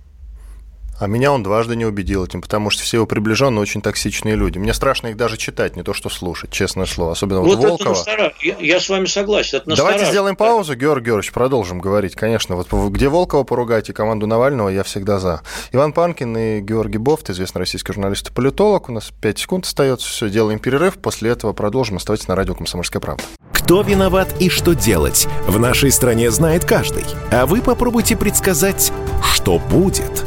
А 1.00 1.08
меня 1.08 1.32
он 1.32 1.44
дважды 1.44 1.76
не 1.76 1.86
убедил 1.86 2.26
этим, 2.26 2.42
потому 2.42 2.70
что 2.70 2.82
все 2.84 2.98
его 2.98 3.06
приближенные 3.06 3.62
очень 3.62 3.82
токсичные 3.82 4.36
люди. 4.36 4.58
Мне 4.58 4.74
страшно 4.74 5.08
их 5.08 5.18
даже 5.18 5.38
читать, 5.38 5.76
не 5.76 5.84
то 5.84 5.94
что 5.94 6.10
слушать, 6.10 6.52
честное 6.52 6.86
слово. 6.86 7.12
Особенно 7.12 7.42
вот, 7.42 7.58
вот 7.58 7.82
Волкова. 7.82 8.04
Это 8.08 8.34
я, 8.42 8.56
я 8.60 8.80
с 8.80 8.90
вами 8.90 9.06
согласен. 9.06 9.58
Это 9.60 9.76
Давайте 9.76 10.06
сделаем 10.06 10.36
паузу, 10.36 10.76
Георгий 10.76 11.08
Георгиевич, 11.08 11.32
продолжим 11.32 11.80
говорить. 11.80 12.16
Конечно, 12.16 12.56
вот 12.56 12.72
где 12.92 13.10
Волкова 13.10 13.44
поругать 13.44 13.90
и 13.90 13.94
команду 13.94 14.26
Навального, 14.28 14.70
я 14.70 14.84
всегда 14.84 15.20
за. 15.20 15.42
Иван 15.72 15.94
Панкин 15.94 16.38
и 16.38 16.62
Георгий 16.62 16.98
Бофт, 16.98 17.30
известный 17.30 17.60
российский 17.60 17.94
журналист 17.94 18.30
и 18.30 18.34
политолог. 18.34 18.90
У 18.90 18.92
нас 18.92 19.12
5 19.22 19.40
секунд 19.40 19.66
остается. 19.66 20.08
Все, 20.08 20.30
делаем 20.30 20.60
перерыв. 20.60 20.98
После 20.98 21.30
этого 21.30 21.54
продолжим. 21.54 21.98
Оставайтесь 21.98 22.28
на 22.28 22.36
радио 22.36 22.56
«Комсомольская 22.56 23.00
правда». 23.00 23.24
Кто 23.54 23.82
виноват 23.82 24.34
и 24.40 24.50
что 24.50 24.74
делать, 24.74 25.28
в 25.46 25.60
нашей 25.60 25.92
стране 25.92 26.32
знает 26.32 26.66
каждый. 26.66 27.06
А 27.32 27.46
вы 27.46 27.62
попробуйте 27.62 28.16
предсказать, 28.16 28.92
что 29.22 29.60
будет 29.60 30.26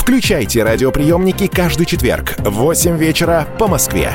Включайте 0.00 0.64
радиоприемники 0.64 1.46
каждый 1.46 1.84
четверг 1.84 2.34
в 2.38 2.50
8 2.50 2.96
вечера 2.96 3.46
по 3.58 3.68
Москве. 3.68 4.14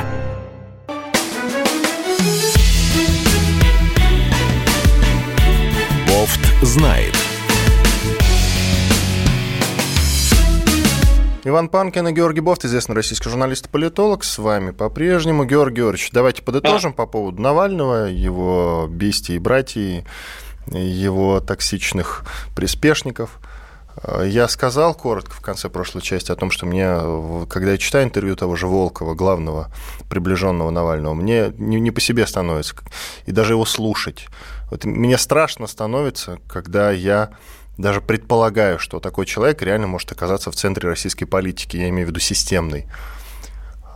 Бофт 6.08 6.40
знает. 6.60 7.14
Иван 11.44 11.68
Панкин 11.68 12.08
и 12.08 12.12
Георгий 12.12 12.40
Бофт, 12.40 12.64
известный 12.64 12.96
российский 12.96 13.30
журналист 13.30 13.66
и 13.66 13.68
политолог, 13.68 14.24
с 14.24 14.38
вами 14.38 14.72
по-прежнему. 14.72 15.44
Георгий 15.44 15.76
Георгиевич, 15.76 16.10
давайте 16.12 16.42
подытожим 16.42 16.94
по 16.94 17.06
поводу 17.06 17.40
Навального, 17.40 18.06
его 18.06 18.88
бестии 18.90 19.36
и 19.36 19.38
братьев, 19.38 20.04
его 20.66 21.38
токсичных 21.38 22.24
приспешников– 22.54 23.38
я 24.24 24.46
сказал 24.48 24.94
коротко 24.94 25.32
в 25.32 25.40
конце 25.40 25.68
прошлой 25.68 26.02
части 26.02 26.30
о 26.30 26.36
том, 26.36 26.50
что 26.50 26.66
мне, 26.66 27.46
когда 27.48 27.72
я 27.72 27.78
читаю 27.78 28.04
интервью 28.04 28.36
того 28.36 28.56
же 28.56 28.66
Волкова, 28.66 29.14
главного 29.14 29.72
приближенного 30.10 30.70
Навального, 30.70 31.14
мне 31.14 31.52
не, 31.56 31.80
не 31.80 31.90
по 31.90 32.00
себе 32.00 32.26
становится, 32.26 32.74
и 33.24 33.32
даже 33.32 33.54
его 33.54 33.64
слушать. 33.64 34.26
Вот 34.70 34.84
мне 34.84 35.16
страшно 35.16 35.66
становится, 35.66 36.38
когда 36.48 36.90
я 36.90 37.30
даже 37.78 38.00
предполагаю, 38.00 38.78
что 38.78 39.00
такой 39.00 39.26
человек 39.26 39.62
реально 39.62 39.86
может 39.86 40.12
оказаться 40.12 40.50
в 40.50 40.56
центре 40.56 40.88
российской 40.88 41.24
политики, 41.24 41.76
я 41.76 41.88
имею 41.88 42.06
в 42.06 42.10
виду 42.10 42.20
системной. 42.20 42.86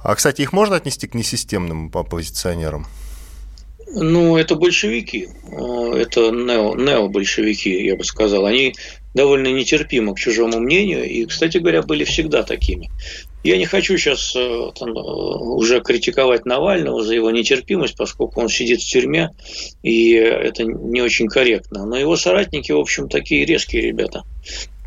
А, 0.03 0.15
кстати, 0.15 0.43
их 0.43 0.53
можно 0.53 0.77
отнести 0.77 1.07
к 1.07 1.15
несистемным 1.15 1.91
оппозиционерам? 1.93 2.87
Ну, 3.93 4.37
это 4.37 4.55
большевики, 4.55 5.29
это 5.45 6.31
нео, 6.31 6.77
нео-большевики, 6.77 7.85
я 7.85 7.97
бы 7.97 8.05
сказал. 8.05 8.47
Они 8.47 8.75
довольно 9.15 9.49
нетерпимы 9.49 10.15
к 10.15 10.19
чужому 10.19 10.61
мнению 10.61 11.09
и, 11.09 11.25
кстати 11.25 11.59
говоря, 11.59 11.83
были 11.83 12.05
всегда 12.05 12.43
такими. 12.43 12.91
Я 13.43 13.57
не 13.57 13.65
хочу 13.65 13.97
сейчас 13.97 14.35
э, 14.37 14.71
там, 14.79 14.91
э, 14.91 15.01
уже 15.01 15.81
критиковать 15.81 16.45
Навального 16.45 17.03
за 17.03 17.15
его 17.15 17.31
нетерпимость, 17.31 17.97
поскольку 17.97 18.41
он 18.41 18.49
сидит 18.49 18.83
в 18.83 18.87
тюрьме, 18.89 19.31
и 19.83 20.13
это 20.13 20.65
не 20.65 21.01
очень 21.01 21.29
корректно. 21.29 21.87
Но 21.87 21.97
его 21.97 22.17
соратники, 22.17 22.71
в 22.71 22.79
общем, 22.79 23.09
такие 23.09 23.47
резкие 23.47 23.83
ребята. 23.83 24.25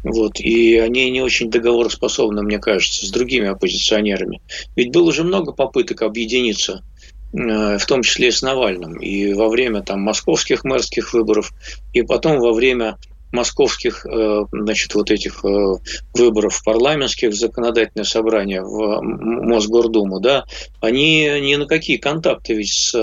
Вот, 0.04 0.40
и 0.40 0.78
они 0.78 1.10
не 1.10 1.22
очень 1.22 1.50
договороспособны, 1.50 2.44
мне 2.44 2.60
кажется, 2.60 3.06
с 3.06 3.10
другими 3.10 3.48
оппозиционерами. 3.48 4.42
Ведь 4.76 4.92
было 4.92 5.10
уже 5.10 5.24
много 5.24 5.54
попыток 5.54 6.02
объединиться 6.02 6.84
э, 7.34 7.78
в 7.78 7.86
том 7.88 8.04
числе 8.04 8.28
и 8.28 8.32
с 8.32 8.42
Навальным, 8.42 8.98
и 8.98 9.34
во 9.34 9.48
время 9.48 9.82
там, 9.82 10.02
московских 10.02 10.66
мэрских 10.66 11.14
выборов, 11.14 11.54
и 11.94 12.02
потом 12.02 12.40
во 12.40 12.52
время 12.52 12.98
московских, 13.34 14.06
э, 14.06 14.46
значит, 14.52 14.96
вот 14.96 15.12
этих 15.12 15.44
э, 15.44 15.76
выборов 16.14 16.62
парламентских, 16.64 17.34
законодательное 17.34 18.06
собрание 18.06 18.62
в 18.62 19.02
Мосгордуму, 19.02 20.20
да, 20.20 20.46
они 20.80 21.24
ни 21.42 21.56
на 21.56 21.66
какие 21.66 21.98
контакты 21.98 22.54
ведь 22.54 22.72
с 22.72 22.96
э, 22.96 23.02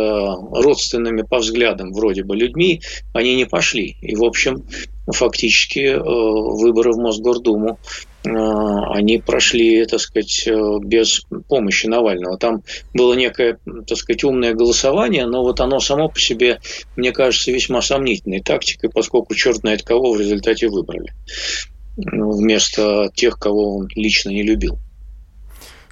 родственными 0.52 1.22
по 1.22 1.38
взглядам 1.38 1.92
вроде 1.92 2.22
бы 2.22 2.36
людьми 2.36 2.80
они 3.12 3.34
не 3.34 3.44
пошли. 3.44 3.96
И, 4.00 4.14
в 4.14 4.24
общем, 4.24 4.64
фактически 5.12 5.96
выборы 5.96 6.92
в 6.92 6.98
Мосгордуму 6.98 7.78
а, 8.26 8.92
они 8.94 9.18
прошли, 9.18 9.86
так 9.86 10.00
сказать, 10.00 10.46
э, 10.46 10.78
без 10.82 11.22
помощи 11.48 11.86
Навального. 11.86 12.36
Там 12.36 12.62
было 12.92 13.14
некое, 13.14 13.58
так 13.86 13.96
сказать, 13.96 14.24
умное 14.24 14.52
голосование, 14.52 15.26
но 15.26 15.42
вот 15.42 15.60
оно 15.60 15.80
само 15.80 16.08
по 16.08 16.20
себе, 16.20 16.60
мне 16.96 17.12
кажется, 17.12 17.50
весьма 17.50 17.80
сомнительной 17.80 18.40
тактикой, 18.40 18.90
поскольку 18.90 19.34
черт 19.34 19.58
знает 19.58 19.82
кого 19.82 20.12
в 20.12 20.20
результате 20.20 20.68
выбрали 20.68 21.14
вместо 21.96 23.10
тех, 23.14 23.38
кого 23.38 23.76
он 23.76 23.88
лично 23.94 24.30
не 24.30 24.42
любил. 24.42 24.78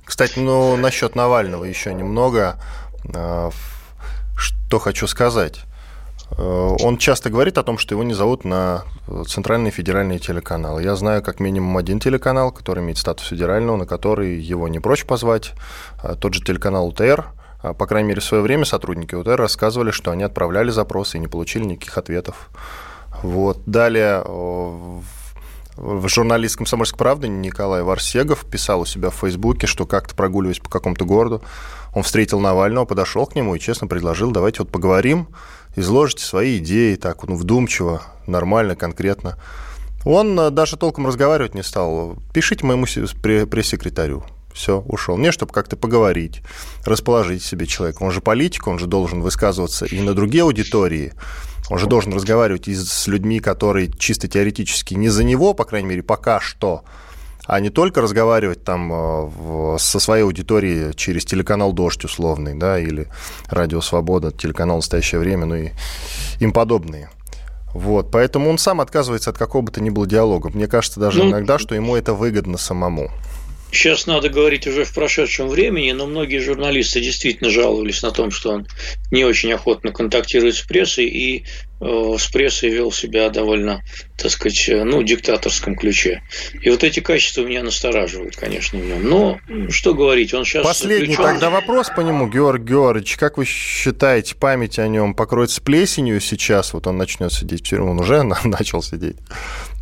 Кстати, 0.05 0.39
ну, 0.39 0.77
насчет 0.77 1.15
Навального 1.15 1.65
еще 1.65 1.93
немного. 1.93 2.61
что 4.37 4.79
хочу 4.79 5.07
сказать. 5.07 5.61
Э, 6.37 6.77
он 6.81 6.99
часто 6.99 7.31
говорит 7.31 7.59
о 7.59 7.63
том, 7.63 7.79
что 7.79 7.95
его 7.95 8.03
не 8.03 8.15
зовут 8.15 8.45
на 8.45 8.85
центральные 9.27 9.71
федеральные 9.71 10.19
телеканалы. 10.19 10.83
Я 10.83 10.97
знаю 10.97 11.23
как 11.23 11.41
минимум 11.41 11.77
один 11.77 12.01
телеканал, 12.01 12.53
который 12.53 12.83
имеет 12.83 12.99
статус 12.99 13.27
федерального, 13.27 13.77
на 13.77 13.87
который 13.87 14.39
его 14.39 14.69
не 14.69 14.81
прочь 14.81 15.05
позвать. 15.05 15.53
А 16.03 16.15
тот 16.15 16.35
же 16.35 16.43
телеканал 16.43 16.89
УТР. 16.89 17.27
А, 17.63 17.75
по 17.75 17.87
крайней 17.87 18.11
мере, 18.11 18.21
в 18.21 18.25
свое 18.25 18.43
время 18.43 18.65
сотрудники 18.65 19.15
УТР 19.15 19.37
рассказывали, 19.37 19.91
что 19.91 20.11
они 20.11 20.23
отправляли 20.23 20.71
запросы 20.71 21.17
и 21.17 21.21
не 21.21 21.29
получили 21.29 21.65
никаких 21.65 21.97
ответов. 21.99 22.51
Вот. 23.23 23.63
Далее 23.67 24.23
в 25.79 26.09
журналист 26.09 26.57
«Комсомольской 26.57 26.99
правды» 26.99 27.29
Николай 27.29 27.83
Варсегов 27.85 28.45
писал 28.45 28.81
у 28.81 28.85
себя 28.85 29.11
в 29.11 29.15
Фейсбуке, 29.15 29.69
что 29.69 29.87
как-то 29.87 30.17
прогуливаясь 30.17 30.59
по 30.59 30.69
какому-то 30.69 31.05
городу, 31.05 31.41
он 31.95 32.03
встретил 32.03 32.41
Навального, 32.41 32.85
подошел 32.85 33.27
к 33.27 33.37
нему 33.37 33.55
и 33.55 33.61
честно 33.61 33.87
предложил, 33.87 34.33
давайте 34.33 34.63
вот 34.63 34.73
поговорим, 34.73 35.29
изложите 35.77 36.25
свои 36.25 36.59
идеи 36.59 36.95
так, 36.97 37.23
ну, 37.25 37.37
вдумчиво, 37.37 38.03
нормально, 38.27 38.77
конкретно. 38.77 39.37
Он 40.05 40.39
э, 40.39 40.51
даже 40.51 40.77
толком 40.77 41.07
разговаривать 41.07 41.55
не 41.55 41.63
стал. 41.63 42.17
Пишите 42.33 42.65
моему 42.65 42.87
пресс-секретарю. 42.87 44.25
Все, 44.53 44.81
ушел. 44.81 45.17
Не, 45.17 45.31
чтобы 45.31 45.53
как-то 45.53 45.77
поговорить, 45.77 46.43
расположить 46.85 47.43
себе 47.43 47.67
человека. 47.67 48.03
Он 48.03 48.11
же 48.11 48.21
политик, 48.21 48.67
он 48.67 48.79
же 48.79 48.87
должен 48.87 49.21
высказываться 49.21 49.87
и 49.87 50.01
на 50.01 50.15
другие 50.15 50.43
аудитории. 50.43 51.13
Он 51.71 51.79
же 51.79 51.87
должен 51.87 52.13
разговаривать 52.15 52.67
и 52.67 52.75
с 52.75 53.07
людьми, 53.07 53.41
которые 53.41 53.93
чисто 53.93 54.27
теоретически 54.27 54.95
не 54.95 55.11
за 55.11 55.23
него, 55.23 55.55
по 55.55 55.65
крайней 55.65 55.89
мере, 55.89 56.03
пока 56.03 56.41
что, 56.41 56.83
а 57.49 57.61
не 57.61 57.71
только 57.71 58.03
разговаривать 58.03 58.63
там 58.63 58.93
э, 58.93 59.79
со 59.79 59.99
своей 59.99 60.23
аудиторией 60.23 60.93
через 60.95 61.25
телеканал 61.25 61.73
«Дождь» 61.73 62.05
условный, 62.05 62.55
да, 62.55 62.79
или 62.79 63.09
«Радио 63.49 63.81
Свобода», 63.81 64.31
телеканал 64.31 64.77
«Настоящее 64.77 65.19
время», 65.19 65.47
ну 65.47 65.55
и 65.55 65.71
им 66.41 66.53
подобные. 66.53 67.09
Вот, 67.73 68.11
поэтому 68.11 68.51
он 68.51 68.59
сам 68.59 68.83
отказывается 68.83 69.31
от 69.31 69.39
какого 69.39 69.63
бы 69.63 69.73
то 69.73 69.81
ни 69.81 69.89
было 69.89 70.07
диалога. 70.07 70.51
Мне 70.51 70.67
кажется 70.67 71.01
даже 71.01 71.25
ну, 71.25 71.31
иногда, 71.31 71.59
что 71.59 71.75
ему 71.75 71.97
это 71.97 72.13
выгодно 72.13 72.59
самому. 72.59 73.11
Сейчас 73.73 74.07
надо 74.07 74.29
говорить 74.29 74.67
уже 74.67 74.85
в 74.85 74.93
прошедшем 74.93 75.49
времени, 75.49 75.93
но 75.93 76.07
многие 76.07 76.39
журналисты 76.39 77.01
действительно 77.01 77.51
жаловались 77.51 78.03
на 78.03 78.11
том, 78.11 78.31
что 78.31 78.53
он 78.53 78.67
не 79.11 79.25
очень 79.25 79.53
охотно 79.53 79.93
контактирует 79.93 80.55
с 80.55 80.63
прессой 80.63 81.07
и 81.07 81.45
с 81.81 82.27
прессой 82.29 82.71
вел 82.71 82.91
себя 82.91 83.31
довольно, 83.31 83.83
так 84.17 84.31
сказать, 84.33 84.69
э, 84.69 84.83
ну, 84.83 85.03
диктаторском 85.03 85.77
ключе. 85.77 86.23
И 86.61 86.71
вот 86.71 86.83
эти 86.83 87.01
качества 87.01 87.43
меня 87.43 87.63
настораживают, 87.63 88.37
конечно, 88.37 88.79
в 88.79 88.85
нем. 88.85 89.09
Но 89.09 89.39
что 89.71 89.95
говорить, 89.95 90.35
он 90.35 90.45
сейчас... 90.45 90.65
Последний 90.65 91.15
заключен... 91.15 91.25
тогда 91.25 91.51
вопрос 91.51 91.91
по 91.95 92.01
нему, 92.01 92.29
Георг 92.29 92.63
Георгиевич. 92.63 93.17
Как 93.17 93.39
вы 93.39 93.45
считаете, 93.45 94.35
память 94.35 94.79
о 94.79 94.89
нем 94.89 95.15
покроется 95.15 95.63
плесенью 95.63 96.21
сейчас? 96.21 96.73
Вот 96.73 96.87
он 96.89 96.97
начнет 96.97 97.33
сидеть 97.33 97.61
в 97.61 97.69
тюрьму, 97.69 97.93
он 97.93 98.01
уже 98.01 98.23
начал 98.45 98.83
сидеть. 98.83 99.17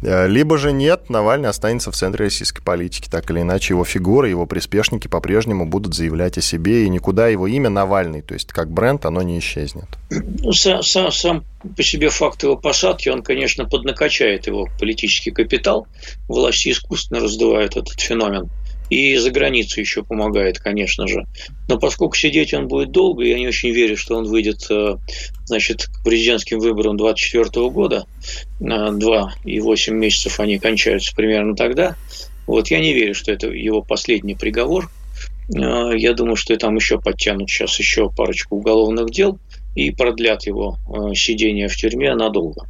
Э, 0.02 0.28
либо 0.28 0.58
же 0.58 0.72
нет, 0.72 1.08
Навальный 1.08 1.48
останется 1.48 1.90
в 1.90 1.96
центре 1.96 2.26
российской 2.26 2.62
политики. 2.62 3.08
Так 3.10 3.30
или 3.30 3.40
иначе, 3.40 3.72
его 3.72 3.84
фигура, 3.84 4.28
его 4.28 4.44
приспешники 4.44 5.08
по-прежнему 5.08 5.64
будут 5.64 5.94
заявлять 5.94 6.36
о 6.36 6.42
себе, 6.42 6.84
и 6.84 6.88
никуда 6.90 7.28
его 7.28 7.46
имя 7.46 7.70
Навальный, 7.70 8.20
то 8.20 8.34
есть 8.34 8.48
как 8.48 8.70
бренд, 8.70 9.06
оно 9.06 9.22
не 9.22 9.38
исчезнет. 9.38 9.88
Ну, 10.10 10.52
сам, 10.52 10.82
сам, 10.82 11.10
сам 11.10 11.44
по 11.74 11.82
себе 11.82 12.10
факт 12.10 12.42
его 12.42 12.56
посадки, 12.56 13.08
он, 13.08 13.22
конечно, 13.22 13.64
поднакачает 13.64 14.46
его 14.46 14.68
политический 14.78 15.30
капитал. 15.30 15.86
Власти 16.28 16.70
искусственно 16.70 17.20
раздувают 17.20 17.76
этот 17.76 18.00
феномен. 18.00 18.50
И 18.88 19.16
за 19.16 19.30
границу 19.30 19.80
еще 19.80 20.04
помогает, 20.04 20.58
конечно 20.58 21.08
же. 21.08 21.26
Но 21.68 21.78
поскольку 21.78 22.14
сидеть 22.14 22.54
он 22.54 22.68
будет 22.68 22.92
долго, 22.92 23.24
я 23.24 23.36
не 23.36 23.48
очень 23.48 23.70
верю, 23.70 23.96
что 23.96 24.16
он 24.16 24.26
выйдет 24.26 24.64
э, 24.70 24.96
значит, 25.44 25.86
к 25.86 26.04
президентским 26.04 26.60
выборам 26.60 26.96
2024 26.96 27.68
года. 27.70 28.06
Два 28.60 29.34
и 29.44 29.58
восемь 29.58 29.96
месяцев 29.96 30.38
они 30.38 30.58
кончаются 30.58 31.14
примерно 31.16 31.56
тогда. 31.56 31.96
Вот 32.46 32.68
я 32.68 32.78
не 32.78 32.92
верю, 32.92 33.14
что 33.14 33.32
это 33.32 33.48
его 33.48 33.82
последний 33.82 34.36
приговор. 34.36 34.88
Э, 35.52 35.90
я 35.96 36.12
думаю, 36.12 36.36
что 36.36 36.56
там 36.56 36.76
еще 36.76 37.00
подтянут 37.00 37.50
сейчас 37.50 37.78
еще 37.80 38.08
парочку 38.10 38.56
уголовных 38.56 39.10
дел 39.10 39.38
и 39.76 39.90
продлят 39.90 40.46
его 40.46 40.78
э, 40.88 41.14
сидение 41.14 41.68
в 41.68 41.76
тюрьме 41.76 42.14
надолго. 42.14 42.66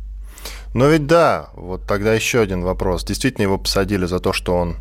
Но 0.75 0.89
ведь 0.89 1.07
да, 1.07 1.49
вот 1.55 1.87
тогда 1.87 2.13
еще 2.13 2.41
один 2.41 2.63
вопрос. 2.63 3.05
Действительно 3.05 3.45
его 3.45 3.59
посадили 3.59 4.05
за 4.05 4.19
то, 4.19 4.33
что 4.33 4.55
он 4.55 4.77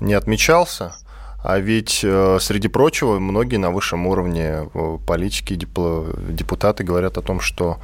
не 0.00 0.14
отмечался, 0.14 0.96
а 1.44 1.60
ведь, 1.60 2.00
э, 2.02 2.38
среди 2.40 2.68
прочего, 2.68 3.18
многие 3.20 3.58
на 3.58 3.70
высшем 3.70 4.06
уровне 4.06 4.68
э, 4.74 4.98
политики, 5.06 5.54
депутаты 5.54 6.82
говорят 6.82 7.18
о 7.18 7.22
том, 7.22 7.40
что 7.40 7.76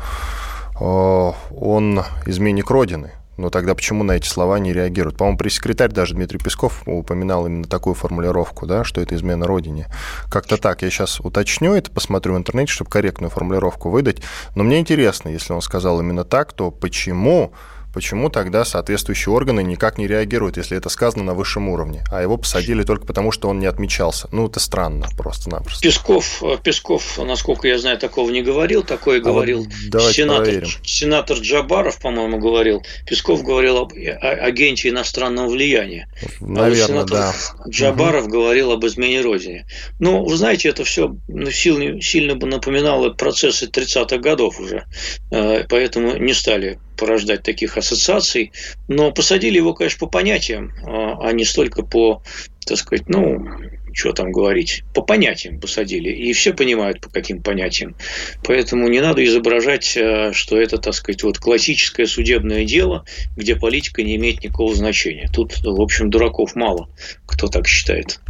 он 0.81 2.03
изменник 2.27 2.69
Родины. 2.71 3.13
Но 3.37 3.51
тогда 3.51 3.75
почему 3.75 4.05
на 4.05 4.13
эти 4.13 4.27
слова 4.27 4.59
не 4.59 4.73
реагируют? 4.73 5.17
По-моему, 5.17 5.39
пресс-секретарь 5.39 5.91
даже 5.91 6.15
Дмитрий 6.15 6.39
Песков 6.39 6.83
упоминал 6.87 7.47
именно 7.47 7.65
такую 7.65 7.95
формулировку, 7.95 8.67
да, 8.67 8.85
что 8.85 9.01
это 9.01 9.15
измена 9.15 9.47
Родине. 9.47 9.87
Как-то 10.31 10.59
так. 10.59 10.83
Я 10.83 10.91
сейчас 10.91 11.21
уточню 11.21 11.75
это, 11.75 11.91
посмотрю 11.91 12.35
в 12.35 12.39
интернете, 12.39 12.73
чтобы 12.73 12.91
корректную 12.91 13.31
формулировку 13.31 13.89
выдать. 13.89 14.23
Но 14.55 14.65
мне 14.65 14.79
интересно, 14.79 15.31
если 15.31 15.53
он 15.53 15.63
сказал 15.63 16.01
именно 16.01 16.25
так, 16.25 16.53
то 16.53 16.71
почему 16.71 17.53
почему 17.93 18.31
тогда 18.31 18.65
соответствующие 18.65 19.33
органы 19.33 19.63
никак 19.63 19.99
не 19.99 20.07
реагируют, 20.07 20.57
если 20.57 20.77
это 20.77 20.89
сказано 20.89 21.25
на 21.25 21.35
высшем 21.35 21.69
уровне, 21.69 22.05
а 22.11 22.23
его 22.23 22.37
посадили 22.37 22.83
только 22.83 23.07
потому, 23.07 23.33
что 23.33 23.49
он 23.49 23.59
не 23.59 23.67
отмечался? 23.67 24.29
Ну, 24.33 24.47
это 24.47 24.61
странно 24.61 25.07
просто-напросто. 25.17 25.83
Песков, 25.83 26.43
Песков, 26.63 27.19
насколько 27.19 27.69
я 27.69 27.79
знаю, 27.79 27.99
такого 27.99 28.31
не 28.31 28.43
говорил, 28.43 28.83
такое 28.83 29.19
а 29.19 29.23
говорил 29.23 29.67
вот 29.93 30.13
сенатор, 30.13 30.67
сенатор 30.85 31.39
Джабаров, 31.39 32.01
по-моему, 32.01 32.39
говорил. 32.39 32.83
Песков 33.07 33.43
говорил 33.43 33.79
об 33.79 33.93
агенте 33.93 34.89
иностранного 34.89 35.49
влияния. 35.49 36.09
Наверное, 36.41 36.99
а 36.99 37.01
вот 37.01 37.11
да. 37.11 37.35
Джабаров 37.69 38.25
угу. 38.25 38.33
говорил 38.33 38.73
об 38.73 38.85
измене 38.87 39.21
Родине. 39.21 39.67
Ну, 39.99 40.25
вы 40.25 40.37
знаете, 40.37 40.69
это 40.69 40.85
все 40.85 41.17
сильно, 41.51 42.01
сильно 42.01 42.35
бы 42.35 42.47
напоминало 42.47 43.11
процессы 43.11 43.67
30-х 43.67 44.19
годов 44.19 44.59
уже, 44.61 44.85
э, 45.31 45.65
поэтому 45.69 46.17
не 46.17 46.35
стали 46.35 46.79
порождать 47.03 47.43
таких 47.43 47.77
ассоциаций, 47.77 48.53
но 48.87 49.11
посадили 49.11 49.57
его, 49.57 49.75
конечно, 49.75 49.99
по 49.99 50.07
понятиям, 50.07 50.73
а, 50.87 51.19
а 51.21 51.33
не 51.33 51.45
столько 51.45 51.83
по, 51.83 52.23
так 52.65 52.79
сказать, 52.79 53.09
ну, 53.09 53.45
что 53.93 54.13
там 54.13 54.31
говорить, 54.31 54.85
по 54.95 55.03
понятиям 55.03 55.59
посадили. 55.59 56.11
И 56.11 56.33
все 56.33 56.55
понимают, 56.55 57.01
по 57.01 57.11
каким 57.11 57.43
понятиям. 57.43 57.97
Поэтому 58.45 58.87
не 58.87 59.01
надо 59.01 59.25
изображать, 59.25 59.97
а, 59.97 60.33
что 60.33 60.57
это, 60.57 60.79
так 60.79 60.95
сказать, 60.95 61.25
вот 61.25 61.39
классическое 61.39 62.07
судебное 62.07 62.65
дело, 62.65 63.05
где 63.37 63.57
политика 63.57 64.05
не 64.05 64.15
имеет 64.15 64.45
никакого 64.45 64.73
значения. 64.73 65.29
Тут, 65.35 65.61
в 65.61 65.81
общем, 65.81 66.09
дураков 66.09 66.55
мало, 66.55 66.89
кто 67.27 67.49
так 67.49 67.67
считает. 67.67 68.21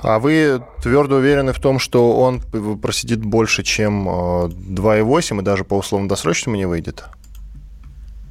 А 0.00 0.20
вы 0.20 0.62
твердо 0.80 1.16
уверены 1.16 1.52
в 1.52 1.58
том, 1.58 1.80
что 1.80 2.18
он 2.18 2.40
просидит 2.80 3.24
больше, 3.24 3.64
чем 3.64 4.08
2,8 4.08 5.38
а, 5.38 5.40
и 5.40 5.44
даже 5.44 5.64
по 5.64 5.74
условно-досрочному 5.74 6.56
не 6.56 6.66
выйдет? 6.66 7.04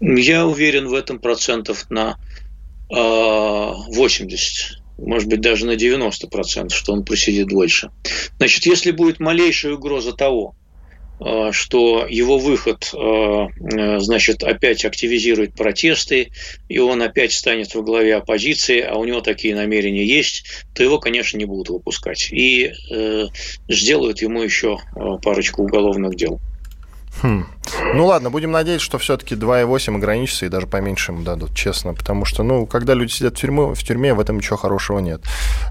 Я 0.06 0.46
уверен 0.46 0.89
в 0.89 0.94
этом 0.94 1.18
процентов 1.20 1.89
на 1.89 2.18
80 2.89 4.78
а, 4.78 4.84
может 4.98 5.28
быть, 5.30 5.42
даже 5.42 5.66
на 5.66 5.76
90%, 5.76 6.70
что 6.70 6.94
он 6.94 7.06
просидит 7.06 7.48
дольше. 7.48 7.89
Значит, 8.38 8.66
если 8.66 8.92
будет 8.92 9.20
малейшая 9.22 9.74
угроза 9.74 10.12
того, 10.12 10.56
а, 11.20 11.54
что 11.54 12.06
его 12.08 12.38
выход, 12.38 12.94
а, 12.94 13.48
значит, 14.00 14.44
опять 14.44 14.84
активизирует 14.84 15.56
протесты, 15.56 16.32
и 16.68 16.80
он 16.80 17.02
опять 17.02 17.32
станет 17.32 17.74
во 17.74 17.82
главе 17.82 18.16
оппозиции, 18.16 18.82
а 18.82 18.98
у 18.98 19.06
него 19.06 19.22
такие 19.22 19.56
намерения 19.56 20.06
есть, 20.06 20.66
то 20.74 20.84
его, 20.84 21.00
конечно, 21.00 21.38
не 21.38 21.46
будут 21.46 21.70
выпускать. 21.70 22.28
И 22.30 22.74
э, 22.92 23.28
сделают 23.70 24.22
ему 24.22 24.44
еще 24.44 24.80
парочку 25.22 25.63
уголовных 25.63 26.16
дел. 26.16 26.42
Хм. 27.21 27.45
Ну 27.93 28.06
ладно, 28.06 28.30
будем 28.30 28.52
надеяться, 28.52 28.86
что 28.86 28.97
все-таки 28.97 29.36
2,8 29.36 29.95
ограничится 29.95 30.45
и 30.45 30.49
даже 30.49 30.67
поменьше 30.67 31.12
им 31.12 31.23
дадут, 31.23 31.56
честно. 31.56 31.93
Потому 31.93 32.26
что, 32.26 32.43
ну, 32.43 32.65
когда 32.65 32.93
люди 32.93 33.12
сидят 33.12 33.38
в 33.38 33.39
тюрьме, 33.39 33.73
в 33.73 33.84
тюрьме 33.84 34.13
в 34.13 34.19
этом 34.19 34.38
ничего 34.38 34.58
хорошего 34.58 34.99
нет. 34.99 35.21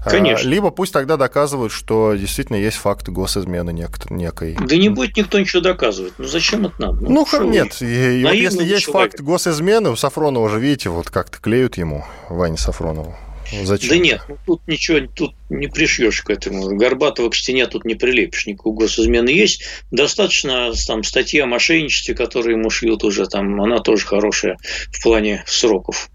А, 0.03 0.09
Конечно. 0.09 0.47
либо 0.47 0.71
пусть 0.71 0.93
тогда 0.93 1.17
доказывают, 1.17 1.71
что 1.71 2.13
действительно 2.15 2.57
есть 2.57 2.77
факт 2.77 3.09
госизмены 3.09 3.71
нек- 3.71 4.11
некой. 4.11 4.57
Да 4.59 4.75
не 4.75 4.89
будет 4.89 5.15
никто 5.17 5.39
ничего 5.39 5.61
доказывать. 5.61 6.13
Ну 6.17 6.25
зачем 6.25 6.65
это 6.65 6.81
надо? 6.81 7.03
Ну, 7.03 7.27
ну 7.31 7.43
нет. 7.49 7.81
И, 7.81 8.21
и 8.21 8.23
вот 8.23 8.33
если 8.33 8.63
есть 8.63 8.85
факт 8.85 9.19
госизмены, 9.19 9.89
у 9.91 9.95
Сафронова 9.95 10.45
уже, 10.45 10.59
видите, 10.59 10.89
вот 10.89 11.09
как-то 11.09 11.39
клеют 11.39 11.77
ему, 11.77 12.05
Ване 12.29 12.57
Сафронову. 12.57 13.15
Зачем? 13.63 13.89
Да 13.89 13.97
нет, 13.97 14.21
ну, 14.27 14.37
тут 14.45 14.61
ничего 14.67 14.99
тут 15.13 15.35
не 15.49 15.67
пришьешь 15.67 16.21
к 16.21 16.29
этому. 16.29 16.75
Горбатова 16.75 17.29
к 17.29 17.35
стене 17.35 17.67
тут 17.67 17.85
не 17.85 17.95
прилепишь. 17.95 18.47
Никакой 18.47 18.73
госизмены 18.73 19.29
есть. 19.29 19.63
Достаточно 19.91 20.71
там 20.87 21.03
статьи 21.03 21.39
о 21.39 21.45
мошенничестве, 21.45 22.15
которые 22.15 22.57
ему 22.57 22.69
шьют 22.69 23.03
уже 23.03 23.27
там. 23.27 23.61
Она 23.61 23.79
тоже 23.79 24.05
хорошая 24.05 24.57
в 24.91 25.01
плане 25.01 25.43
сроков. 25.47 26.09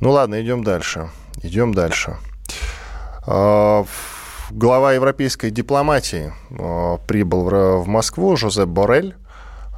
Ну 0.00 0.10
ладно, 0.10 0.42
идем 0.42 0.64
дальше. 0.64 1.10
Идем 1.42 1.72
дальше. 1.74 2.16
А, 3.26 3.84
глава 4.50 4.92
европейской 4.94 5.50
дипломатии 5.50 6.32
прибыл 7.06 7.82
в 7.82 7.86
Москву, 7.86 8.36
Жозеп 8.36 8.68
Борель. 8.68 9.14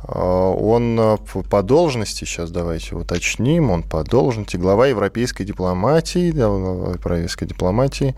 Он 0.07 1.19
по 1.51 1.63
должности, 1.63 2.25
сейчас 2.25 2.51
давайте 2.51 2.95
уточним, 2.95 3.71
он 3.71 3.83
по 3.83 4.05
должности 4.05 4.57
глава 4.57 4.87
европейской 4.89 5.45
дипломатии, 5.45 6.27
европейской 6.27 7.47
дипломатии 7.47 8.15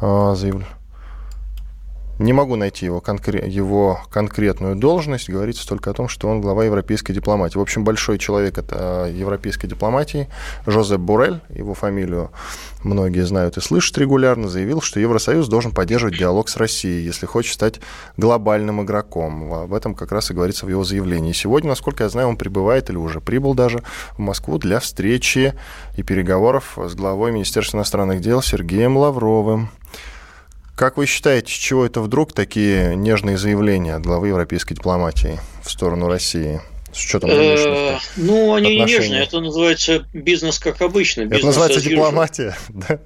заявляет 0.00 0.81
не 2.18 2.32
могу 2.32 2.56
найти 2.56 2.86
его, 2.86 2.98
конкре- 2.98 3.48
его 3.48 4.00
конкретную 4.10 4.76
должность. 4.76 5.30
Говорится 5.30 5.66
только 5.66 5.90
о 5.90 5.94
том, 5.94 6.08
что 6.08 6.28
он 6.28 6.40
глава 6.40 6.64
европейской 6.64 7.12
дипломатии. 7.12 7.58
В 7.58 7.62
общем, 7.62 7.84
большой 7.84 8.18
человек 8.18 8.58
это 8.58 9.10
европейской 9.12 9.66
дипломатии. 9.66 10.28
Жозеп 10.66 11.00
Бурель, 11.00 11.40
его 11.48 11.74
фамилию 11.74 12.30
многие 12.82 13.24
знают 13.24 13.56
и 13.56 13.60
слышат 13.60 13.96
регулярно, 13.98 14.48
заявил, 14.48 14.80
что 14.80 15.00
Евросоюз 15.00 15.48
должен 15.48 15.72
поддерживать 15.72 16.18
диалог 16.18 16.48
с 16.48 16.56
Россией, 16.56 17.04
если 17.04 17.26
хочет 17.26 17.54
стать 17.54 17.80
глобальным 18.16 18.82
игроком. 18.82 19.52
Об 19.52 19.74
этом 19.74 19.94
как 19.94 20.12
раз 20.12 20.30
и 20.30 20.34
говорится 20.34 20.66
в 20.66 20.68
его 20.68 20.84
заявлении. 20.84 21.32
сегодня, 21.32 21.70
насколько 21.70 22.04
я 22.04 22.10
знаю, 22.10 22.28
он 22.28 22.36
прибывает 22.36 22.90
или 22.90 22.96
уже 22.96 23.20
прибыл 23.20 23.54
даже 23.54 23.82
в 24.12 24.18
Москву 24.18 24.58
для 24.58 24.80
встречи 24.80 25.54
и 25.96 26.02
переговоров 26.02 26.76
с 26.76 26.94
главой 26.94 27.32
Министерства 27.32 27.78
иностранных 27.78 28.20
дел 28.20 28.42
Сергеем 28.42 28.96
Лавровым. 28.96 29.70
Как 30.82 30.96
вы 30.96 31.06
считаете, 31.06 31.52
с 31.52 31.56
чего 31.56 31.86
это 31.86 32.00
вдруг 32.00 32.32
такие 32.32 32.96
нежные 32.96 33.38
заявления 33.38 33.94
от 33.94 34.02
главы 34.02 34.26
европейской 34.26 34.74
дипломатии 34.74 35.38
в 35.62 35.70
сторону 35.70 36.08
России? 36.08 36.60
С 36.92 37.04
учетом 37.04 37.30
э, 37.30 38.00
Ну, 38.16 38.52
они 38.52 38.78
не 38.80 38.84
нежные, 38.84 39.22
это 39.22 39.38
называется 39.38 40.04
бизнес 40.12 40.58
как 40.58 40.82
обычно. 40.82 41.22
Это 41.22 41.46
называется 41.46 41.80
дипломатия, 41.80 42.56
да? 42.68 42.98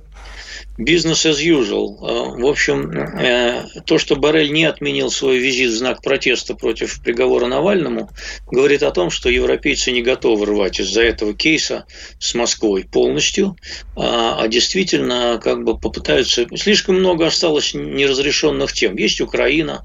Business 0.78 1.24
as 1.24 1.40
usual. 1.40 1.96
А, 2.02 2.36
в 2.36 2.46
общем, 2.46 2.90
э, 2.90 3.64
то, 3.86 3.98
что 3.98 4.16
Барель 4.16 4.52
не 4.52 4.64
отменил 4.64 5.10
свой 5.10 5.38
визит 5.38 5.70
в 5.70 5.76
знак 5.76 6.02
протеста 6.02 6.54
против 6.54 7.00
приговора 7.02 7.46
Навальному, 7.46 8.10
говорит 8.46 8.82
о 8.82 8.90
том, 8.90 9.10
что 9.10 9.30
европейцы 9.30 9.90
не 9.90 10.02
готовы 10.02 10.46
рвать 10.46 10.80
из-за 10.80 11.02
этого 11.02 11.34
кейса 11.34 11.86
с 12.18 12.34
Москвой 12.34 12.84
полностью, 12.84 13.56
а, 13.96 14.38
а 14.42 14.48
действительно 14.48 15.40
как 15.42 15.64
бы 15.64 15.78
попытаются... 15.78 16.46
Слишком 16.56 16.96
много 16.96 17.26
осталось 17.26 17.72
неразрешенных 17.74 18.72
тем. 18.72 18.96
Есть 18.96 19.20
Украина, 19.20 19.82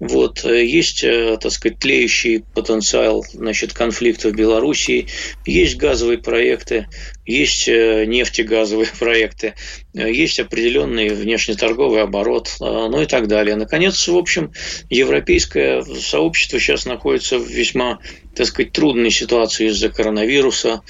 вот, 0.00 0.46
э, 0.46 0.64
есть, 0.64 1.04
э, 1.04 1.36
так 1.40 1.52
сказать, 1.52 1.78
тлеющий 1.78 2.42
потенциал 2.54 3.24
значит, 3.32 3.74
конфликта 3.74 4.30
в 4.30 4.32
Белоруссии, 4.32 5.08
есть 5.44 5.76
газовые 5.76 6.16
проекты, 6.18 6.88
есть 7.26 7.68
нефтегазовые 7.68 8.88
проекты, 8.98 9.54
есть 9.92 10.40
определенный 10.40 11.10
внешнеторговый 11.10 12.02
оборот, 12.02 12.56
ну 12.60 13.02
и 13.02 13.06
так 13.06 13.28
далее. 13.28 13.56
Наконец, 13.56 14.08
в 14.08 14.16
общем, 14.16 14.52
европейское 14.88 15.82
сообщество 15.82 16.58
сейчас 16.58 16.86
находится 16.86 17.38
в 17.38 17.46
весьма 17.46 17.98
так 18.34 18.46
сказать, 18.46 18.72
трудной 18.72 19.10
ситуации 19.10 19.68
из-за 19.68 19.88
коронавируса. 19.88 20.82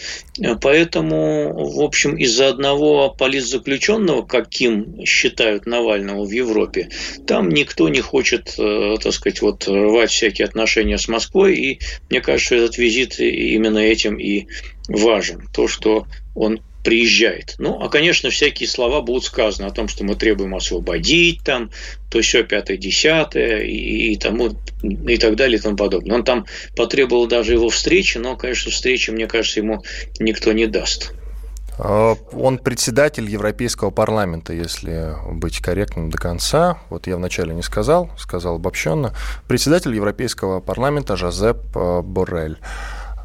Поэтому, 0.61 1.53
в 1.53 1.81
общем, 1.81 2.16
из-за 2.16 2.48
одного 2.48 3.11
политзаключенного, 3.11 4.22
каким 4.22 5.05
считают 5.05 5.66
Навального 5.66 6.24
в 6.24 6.31
Европе, 6.31 6.88
там 7.26 7.48
никто 7.48 7.88
не 7.88 8.00
хочет, 8.00 8.55
э, 8.59 8.96
так 9.03 9.12
сказать, 9.12 9.42
вот 9.42 9.66
рвать 9.66 10.11
всякие 10.11 10.46
отношения 10.46 10.98
с 10.98 11.09
Москвой. 11.09 11.57
И 11.57 11.81
мне 12.09 12.20
кажется, 12.20 12.57
этот 12.57 12.79
визит 12.79 13.18
именно 13.18 13.79
этим 13.79 14.18
и 14.18 14.46
важен. 14.88 15.48
То, 15.53 15.68
что 15.68 16.07
он 16.35 16.61
приезжает. 16.83 17.55
Ну, 17.59 17.81
а, 17.81 17.88
конечно, 17.88 18.31
всякие 18.31 18.69
слова 18.69 19.01
будут 19.01 19.25
сказаны 19.25 19.66
о 19.66 19.71
том, 19.71 19.88
что 19.88 20.05
мы 20.05 20.14
требуем 20.14 20.55
освободить 20.55 21.43
там, 21.43 21.71
то 22.11 22.21
все 22.21 22.43
пятое, 22.43 22.77
десятое 22.77 23.62
и, 23.62 24.12
и, 24.12 24.16
тому, 24.16 24.51
и 24.83 25.16
так 25.16 25.37
далее 25.37 25.59
и 25.59 25.61
тому 25.61 25.77
подобное. 25.77 26.16
Он 26.16 26.25
там 26.25 26.47
потребовал 26.77 27.27
даже 27.27 27.53
его 27.53 27.69
встречи, 27.69 28.19
но, 28.19 28.37
конечно, 28.37 28.71
встречи, 28.71 29.11
мне 29.11 29.27
кажется, 29.27 29.61
ему 29.61 29.83
никто 30.19 30.53
не 30.53 30.66
даст. 30.66 31.12
А, 31.83 32.14
он 32.33 32.59
председатель 32.59 33.29
Европейского 33.29 33.90
парламента, 33.90 34.53
если 34.53 35.14
быть 35.33 35.61
корректным 35.61 36.11
до 36.11 36.19
конца. 36.19 36.79
Вот 36.90 37.07
я 37.07 37.16
вначале 37.16 37.55
не 37.55 37.62
сказал, 37.62 38.11
сказал 38.19 38.57
обобщенно. 38.57 39.14
Председатель 39.49 39.95
Европейского 39.95 40.61
парламента 40.61 41.16
Жозеп 41.16 41.59
э, 41.75 42.03
Боррель. 42.03 42.59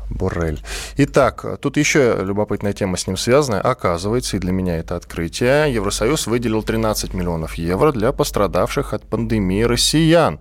Боррель. 0.10 0.62
Итак, 0.98 1.46
тут 1.62 1.78
еще 1.78 2.18
любопытная 2.22 2.74
тема 2.74 2.98
с 2.98 3.08
ним 3.08 3.18
связана. 3.18 3.62
Оказывается, 3.62 4.38
и 4.38 4.39
для 4.39 4.52
меня 4.52 4.78
это 4.78 4.96
открытие, 4.96 5.74
Евросоюз 5.74 6.28
выделил 6.28 6.63
13 6.63 7.13
миллионов 7.13 7.56
евро 7.56 7.91
для 7.91 8.12
пострадавших 8.12 8.94
от 8.94 9.04
пандемии 9.04 9.63
россиян. 9.63 10.39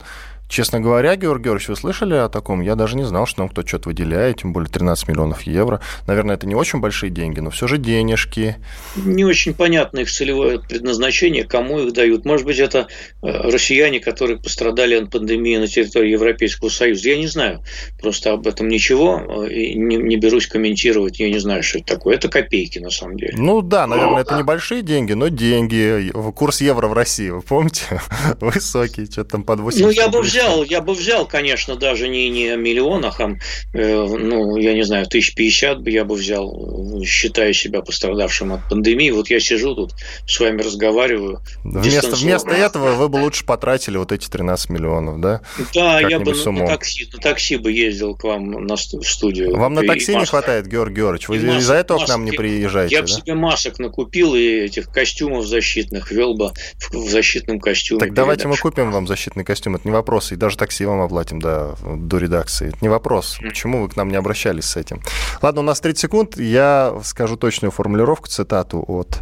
Честно 0.49 0.81
говоря, 0.81 1.17
Георгий 1.17 1.45
Георгиевич, 1.45 1.69
вы 1.69 1.77
слышали 1.77 2.15
о 2.15 2.29
таком? 2.29 2.61
Я 2.61 2.75
даже 2.75 2.97
не 2.97 3.05
знал, 3.05 3.27
что 3.27 3.41
нам 3.41 3.49
кто-то 3.49 3.67
что-то 3.67 3.89
выделяет, 3.89 4.41
тем 4.41 4.53
более 4.53 4.69
13 4.69 5.09
миллионов 5.09 5.43
евро. 5.43 5.81
Наверное, 6.07 6.37
это 6.37 6.47
не 6.47 6.55
очень 6.55 6.81
большие 6.81 7.11
деньги, 7.11 7.41
но 7.41 7.51
все 7.51 7.67
же 7.67 7.79
денежки. 7.79 8.57
Не 8.97 9.25
очень 9.25 9.55
понятно 9.55 10.01
их 10.01 10.11
целевое 10.11 10.61
предназначение, 10.61 11.45
кому 11.45 11.81
их 11.81 11.93
дают. 11.93 12.25
Может 12.25 12.47
быть, 12.47 12.59
это 12.59 12.89
э, 13.23 13.27
россияне, 13.51 14.01
которые 14.01 14.39
пострадали 14.39 14.95
от 14.95 15.11
пандемии 15.11 15.57
на 15.57 15.67
территории 15.67 16.11
Европейского 16.11 16.69
Союза. 16.69 17.09
Я 17.09 17.17
не 17.17 17.27
знаю 17.27 17.63
просто 18.01 18.33
об 18.33 18.47
этом 18.47 18.69
ничего, 18.69 19.45
э, 19.47 19.53
и 19.53 19.75
не, 19.75 19.97
не 19.97 20.17
берусь 20.17 20.47
комментировать, 20.47 21.19
я 21.21 21.31
не 21.31 21.39
знаю, 21.39 21.63
что 21.63 21.79
это 21.79 21.95
такое. 21.95 22.15
Это 22.17 22.29
копейки, 22.29 22.79
на 22.79 22.91
самом 22.91 23.17
деле. 23.17 23.35
Ну 23.37 23.63
да, 23.63 23.87
наверное, 23.87 24.23
это 24.23 24.37
небольшие 24.37 24.83
деньги, 24.83 25.13
но 25.13 25.29
деньги. 25.29 26.11
Курс 26.33 26.61
евро 26.61 26.89
в 26.89 26.93
России, 26.93 27.31
вы 27.31 27.43
помните? 27.43 28.01
Высокий, 28.41 29.07
что-то 29.07 29.31
там 29.31 29.45
под 29.45 29.61
80 29.61 29.87
Ну, 29.87 29.91
я 29.91 30.09
бы 30.09 30.23
взял, 30.35 30.65
я 30.65 30.81
бы 30.81 30.95
взял, 30.95 31.27
конечно, 31.27 31.77
даже 31.77 32.09
не, 32.09 32.29
не 32.29 32.49
о 32.49 32.57
миллионах, 32.57 33.21
а, 33.21 33.37
э, 33.73 34.07
ну, 34.07 34.57
я 34.57 34.75
не 34.75 34.85
знаю, 34.85 35.07
тысяч 35.07 35.35
пятьдесят 35.35 35.83
бы 35.83 35.91
я 35.91 36.05
бы 36.05 36.17
взял, 36.17 37.03
считая 37.05 37.53
себя 37.53 37.83
пострадавшим 37.83 38.53
от 38.53 38.69
пандемии. 38.69 39.11
Вот 39.11 39.31
я 39.31 39.41
сижу 39.41 39.75
тут, 39.75 39.93
с 40.27 40.41
вами 40.41 40.63
разговариваю. 40.63 41.41
Вместо, 41.63 42.17
вместо 42.17 42.51
этого 42.51 42.95
вы 42.95 43.09
бы 43.09 43.17
лучше 43.17 43.45
потратили 43.45 43.97
вот 43.97 44.13
эти 44.13 44.29
13 44.29 44.71
миллионов, 44.71 45.21
да? 45.21 45.41
Да, 45.75 46.01
я 46.01 46.19
бы 46.19 46.35
на, 46.35 46.53
на, 46.53 46.67
такси, 46.67 47.09
на 47.13 47.19
такси 47.19 47.57
бы 47.57 47.73
ездил 47.73 48.17
к 48.17 48.25
вам 48.25 48.51
на, 48.51 48.77
в 48.77 49.05
студию. 49.05 49.57
Вам 49.57 49.75
на 49.75 49.87
такси 49.87 50.15
не 50.15 50.27
хватает, 50.27 50.67
Георгий 50.67 50.97
Георгиевич? 50.97 51.29
Вы 51.29 51.37
из-за 51.59 51.75
этого 51.75 51.99
масок, 51.99 52.07
к 52.07 52.11
нам 52.11 52.25
не 52.25 52.33
приезжаете, 52.33 52.95
Я 52.95 53.03
да? 53.03 53.07
бы 53.07 53.09
себе 53.09 53.35
масок 53.35 53.79
накупил 53.79 54.35
и 54.35 54.43
этих 54.43 54.91
костюмов 54.91 55.47
защитных, 55.47 56.11
вел 56.11 56.35
бы 56.35 56.53
в, 56.79 56.95
в 56.95 57.11
защитном 57.11 57.61
костюме. 57.61 58.01
Так 58.01 58.15
давайте 58.15 58.49
мы 58.49 58.57
купим 58.57 58.91
вам 58.91 59.07
защитный 59.07 59.45
костюм, 59.45 59.77
это 59.77 59.87
не 59.87 59.93
вопрос 59.93 60.24
вопрос, 60.25 60.33
и 60.33 60.37
даже 60.37 60.57
такси 60.57 60.87
вам 60.87 61.01
оплатим 61.01 61.41
до, 61.41 61.77
до 61.85 62.19
редакции. 62.19 62.69
Это 62.69 62.79
не 62.81 62.89
вопрос. 62.89 63.39
Почему 63.41 63.83
вы 63.83 63.89
к 63.89 63.97
нам 63.97 64.09
не 64.09 64.17
обращались 64.17 64.65
с 64.65 64.77
этим? 64.77 65.01
Ладно, 65.43 65.61
у 65.61 65.65
нас 65.65 65.81
30 65.81 66.01
секунд. 66.01 66.37
Я 66.39 66.95
скажу 67.05 67.37
точную 67.37 67.71
формулировку, 67.71 68.29
цитату 68.29 68.85
от 68.87 69.21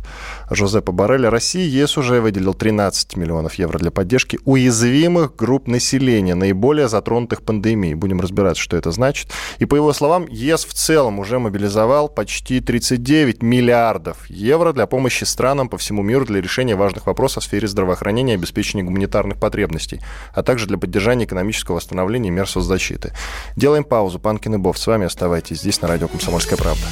Жозепа 0.51 0.93
Барреля. 0.93 1.31
Россия 1.31 1.65
ЕС 1.65 1.99
уже 1.99 2.21
выделил 2.21 2.55
13 2.55 3.17
миллионов 3.17 3.55
евро 3.55 3.79
для 3.79 3.91
поддержки 3.91 4.39
уязвимых 4.45 5.37
групп 5.37 5.69
населения, 5.69 6.35
наиболее 6.35 6.89
затронутых 6.89 7.43
пандемией. 7.43 7.95
Будем 7.95 8.21
разбираться, 8.21 8.63
что 8.63 8.77
это 8.77 8.91
значит. 8.91 9.29
И 9.59 9.67
по 9.67 9.77
его 9.77 9.93
словам, 9.93 10.27
ЕС 10.29 10.65
в 10.65 10.73
целом 10.73 11.19
уже 11.19 11.39
мобилизовал 11.39 12.09
почти 12.09 12.61
39 12.61 13.43
миллиардов 13.43 14.29
евро 14.29 14.73
для 14.73 14.87
помощи 14.87 15.25
странам 15.25 15.69
по 15.69 15.79
всему 15.79 16.03
миру 16.03 16.25
для 16.25 16.41
решения 16.41 16.77
важных 16.77 17.07
вопросов 17.07 17.43
в 17.43 17.47
сфере 17.47 17.69
здравоохранения 17.69 18.35
и 18.35 18.37
обеспечения 18.37 18.85
гуманитарных 18.85 19.39
потребностей, 19.39 20.01
а 20.35 20.43
также 20.43 20.67
для 20.67 20.79
поддержания 20.79 20.92
экономического 21.25 21.77
восстановления 21.77 22.29
и 22.29 22.33
мер 22.33 22.49
соцзащиты. 22.49 23.13
Делаем 23.57 23.85
паузу. 23.85 24.19
Панкин 24.19 24.55
и 24.55 24.59
Бов, 24.59 24.79
с 24.79 24.87
вами 24.87 25.07
оставайтесь 25.07 25.61
здесь 25.61 25.81
на 25.81 25.89
радио 25.89 26.09
«Комсомольская 26.09 26.59
правда». 26.59 26.85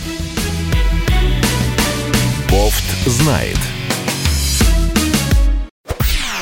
Бофт 2.51 2.85
знает. 3.07 3.59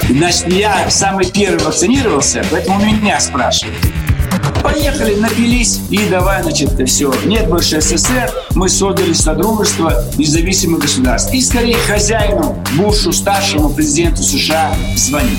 Значит, 0.08 0.52
я 0.52 0.88
самый 0.88 1.30
первый 1.30 1.62
вакцинировался, 1.62 2.42
поэтому 2.50 2.80
меня 2.80 3.20
спрашивают. 3.20 3.76
Поехали, 4.62 5.14
напились 5.14 5.80
и 5.90 6.08
давай, 6.08 6.42
значит, 6.42 6.70
все. 6.88 7.12
Нет 7.24 7.48
больше 7.48 7.80
СССР, 7.80 8.30
мы 8.54 8.68
создали 8.68 9.12
Содружество 9.12 10.04
независимых 10.16 10.80
государств. 10.80 11.32
И 11.32 11.40
скорее 11.40 11.76
хозяину, 11.76 12.62
Бушу, 12.76 13.12
старшему 13.12 13.70
президенту 13.70 14.22
США 14.22 14.74
звонить. 14.96 15.38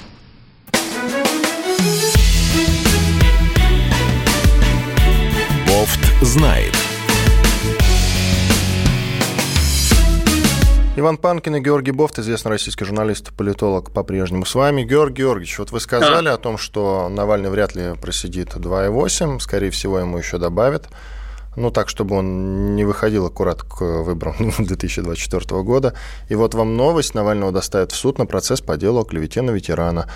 Бофт 5.91 6.21
знает. 6.21 6.73
Иван 10.95 11.17
Панкин 11.17 11.55
и 11.55 11.59
Георгий 11.59 11.91
Бофт, 11.91 12.19
известный 12.19 12.49
российский 12.49 12.85
журналист 12.85 13.29
и 13.29 13.33
политолог, 13.33 13.91
по-прежнему 13.91 14.45
с 14.45 14.53
вами. 14.53 14.83
Георгий 14.83 15.23
Георгиевич, 15.23 15.59
вот 15.59 15.71
вы 15.71 15.79
сказали 15.79 16.25
да. 16.25 16.35
о 16.35 16.37
том, 16.37 16.57
что 16.57 17.09
Навальный 17.09 17.49
вряд 17.49 17.75
ли 17.75 17.95
просидит 17.99 18.55
2,8, 18.55 19.39
скорее 19.39 19.71
всего, 19.71 19.99
ему 19.99 20.17
еще 20.17 20.37
добавят. 20.37 20.89
Ну, 21.57 21.71
так, 21.71 21.89
чтобы 21.89 22.15
он 22.15 22.75
не 22.75 22.85
выходил 22.85 23.25
аккурат 23.25 23.63
к 23.63 23.81
выборам 23.81 24.35
2024 24.59 25.61
года. 25.63 25.93
И 26.29 26.35
вот 26.35 26.53
вам 26.53 26.77
новость. 26.77 27.15
Навального 27.15 27.51
доставят 27.51 27.91
в 27.91 27.95
суд 27.95 28.17
на 28.17 28.25
процесс 28.25 28.61
по 28.61 28.77
делу 28.77 29.01
о 29.01 29.05
клевете 29.05 29.41
на 29.41 29.51
ветерана. 29.51 30.07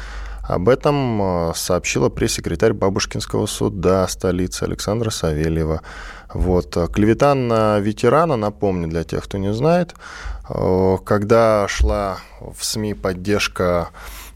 Об 0.47 0.69
этом 0.69 1.21
э, 1.21 1.53
сообщила 1.55 2.09
пресс-секретарь 2.09 2.73
Бабушкинского 2.73 3.47
суда 3.47 4.07
столицы 4.07 4.63
Александра 4.63 5.09
Савельева. 5.09 5.81
Вот. 6.33 6.77
Э, 6.77 6.87
клевета 6.87 7.33
на 7.33 7.79
ветерана, 7.79 8.35
напомню 8.35 8.87
для 8.87 9.03
тех, 9.03 9.23
кто 9.23 9.39
не 9.39 9.53
знает, 9.53 9.95
э, 10.47 10.97
когда 11.03 11.67
шла 11.67 12.19
в 12.39 12.63
СМИ 12.63 12.93
поддержка 12.93 13.89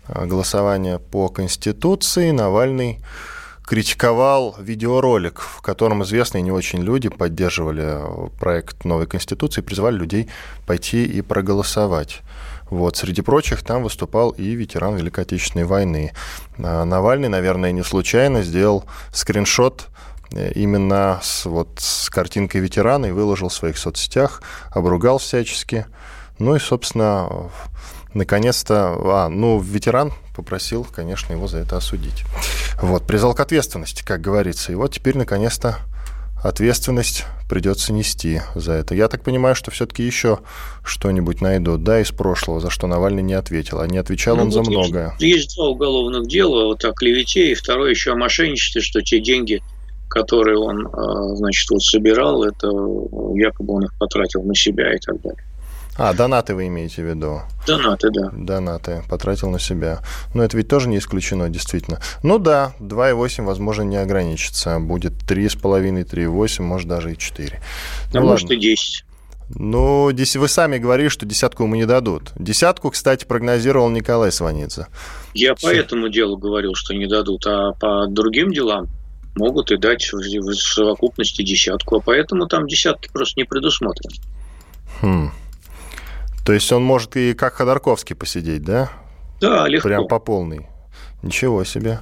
голосования 0.08 0.98
по 0.98 1.30
Конституции, 1.30 2.32
Навальный 2.32 3.00
критиковал 3.64 4.56
видеоролик, 4.58 5.40
в 5.40 5.62
котором 5.62 6.02
известные 6.02 6.42
не 6.42 6.52
очень 6.52 6.80
люди 6.80 7.10
поддерживали 7.10 8.00
проект 8.40 8.84
новой 8.84 9.06
Конституции, 9.06 9.62
призывали 9.62 9.98
людей 9.98 10.28
пойти 10.66 11.06
и 11.06 11.22
проголосовать. 11.22 12.22
Вот, 12.70 12.98
среди 12.98 13.22
прочих 13.22 13.64
там 13.64 13.84
выступал 13.84 14.30
и 14.32 14.52
ветеран 14.52 14.96
Великой 14.96 15.24
Отечественной 15.24 15.66
войны. 15.66 16.14
А, 16.58 16.86
Навальный, 16.86 17.28
наверное, 17.28 17.72
не 17.72 17.84
случайно 17.84 18.44
сделал 18.44 18.86
скриншот 19.12 19.88
э, 20.34 20.52
именно 20.54 21.20
с, 21.24 21.46
вот, 21.46 21.70
с 21.78 22.10
картинкой 22.10 22.62
ветерана 22.62 23.08
и 23.08 23.12
выложил 23.12 23.50
в 23.50 23.54
своих 23.54 23.78
соцсетях, 23.78 24.44
обругал 24.72 25.18
всячески. 25.18 25.88
Ну 26.38 26.56
и, 26.56 26.60
собственно, 26.60 27.50
наконец-то, 28.14 28.96
а, 29.04 29.30
ну, 29.30 29.60
ветеран 29.60 30.14
попросил, 30.36 30.86
конечно, 30.86 31.34
его 31.34 31.48
за 31.48 31.58
это 31.60 31.78
осудить. 31.78 32.24
Вот, 32.82 33.06
призвал 33.06 33.34
к 33.34 33.40
ответственности, 33.40 34.04
как 34.04 34.22
говорится. 34.22 34.72
И 34.72 34.76
вот 34.76 34.94
теперь, 34.94 35.18
наконец-то, 35.18 35.80
ответственность 36.44 37.26
придется 37.50 37.94
нести 37.94 38.42
за 38.56 38.74
это. 38.74 38.96
Я 38.96 39.08
так 39.08 39.24
понимаю, 39.24 39.56
что 39.56 39.72
все-таки 39.72 40.04
еще 40.04 40.40
что-нибудь 40.84 41.42
найдут, 41.42 41.84
да, 41.84 42.00
из 42.00 42.12
прошлого, 42.12 42.60
за 42.60 42.70
что 42.70 42.88
Навальный 42.88 43.24
не 43.24 43.34
ответил. 43.34 43.80
А 43.80 43.88
не 43.88 43.98
отвечал 43.98 44.36
ну, 44.36 44.44
он 44.44 44.50
вот 44.50 44.66
за 44.66 44.72
многое. 44.72 45.16
Есть 45.20 45.56
два 45.56 45.70
уголовных 45.70 46.28
дела, 46.28 46.66
вот 46.66 46.86
о 46.86 46.94
клевете, 46.94 47.52
и 47.52 47.56
второе 47.56 47.90
еще 47.90 48.12
о 48.14 48.16
мошенничестве, 48.16 48.82
что 48.82 49.02
те 49.02 49.20
деньги, 49.20 49.62
которые 50.10 50.60
он, 50.60 50.88
а, 50.88 51.36
значит, 51.36 51.70
вот 51.72 51.82
собирал, 51.82 52.44
это 52.44 52.68
якобы 53.36 53.74
он 53.74 53.86
их 53.86 53.94
потратил 53.98 54.44
на 54.44 54.56
себя 54.56 54.94
и 54.94 55.00
так 55.00 55.20
далее. 55.22 55.44
А, 55.98 56.14
донаты 56.14 56.56
вы 56.56 56.68
имеете 56.68 57.04
в 57.04 57.06
виду? 57.06 57.42
Донаты, 57.68 58.10
да. 58.12 58.30
Донаты, 58.32 59.04
потратил 59.10 59.50
на 59.50 59.60
себя. 59.60 60.00
Но 60.34 60.44
это 60.44 60.56
ведь 60.56 60.68
тоже 60.70 60.88
не 60.88 60.98
исключено, 60.98 61.50
действительно. 61.50 62.00
Ну 62.24 62.40
да, 62.40 62.74
2,8, 62.80 63.44
возможно, 63.44 63.84
не 63.84 63.98
ограничится. 63.98 64.80
Будет 64.80 65.14
3,5, 65.14 66.06
3,8, 66.06 66.62
может, 66.62 66.88
даже 66.88 67.14
и 67.14 67.18
4. 67.18 67.62
Ну, 68.14 68.20
а 68.20 68.22
ну, 68.22 68.28
может, 68.30 68.50
и 68.50 68.56
10. 68.56 69.06
Ну, 69.56 70.12
вы 70.12 70.48
сами 70.48 70.78
говорили, 70.78 71.10
что 71.10 71.26
десятку 71.26 71.64
ему 71.64 71.76
не 71.76 71.86
дадут. 71.86 72.32
Десятку, 72.38 72.92
кстати, 72.92 73.26
прогнозировал 73.26 73.90
Николай 73.90 74.32
Сванидзе. 74.32 74.88
Я 75.34 75.56
Все. 75.56 75.68
по 75.68 75.74
этому 75.74 76.10
делу 76.10 76.38
говорил, 76.38 76.76
что 76.76 76.94
не 76.94 77.08
дадут, 77.08 77.48
а 77.48 77.74
по 77.74 78.06
другим 78.08 78.52
делам 78.52 78.88
могут 79.36 79.72
и 79.72 79.78
дать 79.78 80.12
в 80.12 80.54
совокупности 80.54 81.42
десятку, 81.42 81.98
а 81.98 82.00
поэтому 82.00 82.48
там 82.48 82.68
десятки 82.68 83.10
просто 83.12 83.40
не 83.40 83.46
предусмотрены. 83.46 84.16
Хм. 85.02 85.32
То 86.46 86.54
есть 86.54 86.72
он 86.72 86.84
может 86.84 87.16
и 87.16 87.34
как 87.34 87.56
Ходорковский 87.56 88.16
посидеть, 88.16 88.64
да? 88.64 88.90
Да, 89.40 89.68
легко. 89.68 89.88
Прям 89.88 90.08
по 90.08 90.20
полной. 90.20 90.68
Ничего 91.22 91.66
себе. 91.66 92.00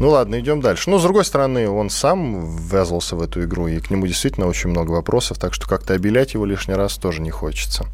Ну 0.00 0.10
ладно, 0.10 0.38
идем 0.38 0.60
дальше. 0.60 0.90
Но, 0.90 0.98
с 0.98 1.02
другой 1.02 1.24
стороны, 1.24 1.68
он 1.68 1.88
сам 1.88 2.56
ввязался 2.56 3.16
в 3.16 3.22
эту 3.22 3.42
игру, 3.44 3.68
и 3.68 3.80
к 3.80 3.90
нему 3.90 4.06
действительно 4.06 4.46
очень 4.46 4.68
много 4.68 4.90
вопросов, 4.90 5.38
так 5.38 5.54
что 5.54 5.66
как-то 5.66 5.94
обелять 5.94 6.34
его 6.34 6.44
лишний 6.44 6.74
раз 6.74 6.96
тоже 6.96 7.22
не 7.22 7.30
хочется. 7.30 7.86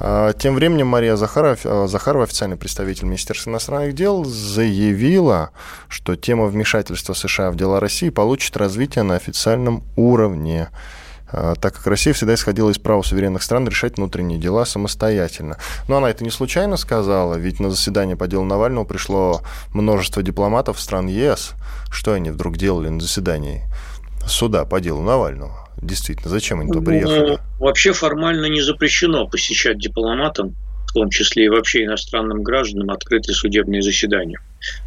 А, 0.00 0.32
тем 0.32 0.54
временем 0.54 0.86
Мария 0.86 1.16
Захарова, 1.16 1.58
а, 1.64 1.86
Захарова, 1.86 2.24
официальный 2.24 2.56
представитель 2.56 3.04
Министерства 3.04 3.50
иностранных 3.50 3.94
дел, 3.94 4.24
заявила, 4.24 5.50
что 5.88 6.16
тема 6.16 6.46
вмешательства 6.46 7.12
США 7.12 7.50
в 7.50 7.56
дела 7.56 7.78
России 7.78 8.08
получит 8.08 8.56
развитие 8.56 9.04
на 9.04 9.16
официальном 9.16 9.84
уровне. 9.96 10.68
А, 11.32 11.54
так 11.54 11.74
как 11.74 11.86
Россия 11.86 12.12
всегда 12.12 12.34
исходила 12.34 12.70
из 12.70 12.78
права 12.78 13.02
суверенных 13.02 13.42
стран 13.42 13.66
решать 13.68 13.96
внутренние 13.96 14.38
дела 14.38 14.64
самостоятельно. 14.64 15.58
Но 15.88 15.98
она 15.98 16.10
это 16.10 16.24
не 16.24 16.30
случайно 16.30 16.76
сказала, 16.76 17.34
ведь 17.34 17.60
на 17.60 17.70
заседание 17.70 18.16
по 18.16 18.26
делу 18.26 18.44
Навального 18.44 18.84
пришло 18.84 19.42
множество 19.72 20.22
дипломатов 20.22 20.80
стран 20.80 21.06
ЕС. 21.06 21.52
Что 21.90 22.12
они 22.12 22.30
вдруг 22.30 22.56
делали 22.56 22.88
на 22.88 23.00
заседании 23.00 23.62
суда 24.26 24.64
по 24.64 24.80
делу 24.80 25.02
Навального? 25.02 25.68
Действительно, 25.80 26.28
зачем 26.28 26.60
они 26.60 26.70
туда 26.70 26.84
приехали? 26.84 27.30
Ну, 27.30 27.38
вообще 27.58 27.92
формально 27.92 28.46
не 28.46 28.60
запрещено 28.60 29.26
посещать 29.26 29.78
дипломатам, 29.78 30.54
в 30.86 30.92
том 30.92 31.08
числе 31.08 31.46
и 31.46 31.48
вообще 31.48 31.84
иностранным 31.84 32.42
гражданам, 32.42 32.90
открытые 32.90 33.34
судебные 33.34 33.80
заседания. 33.80 34.40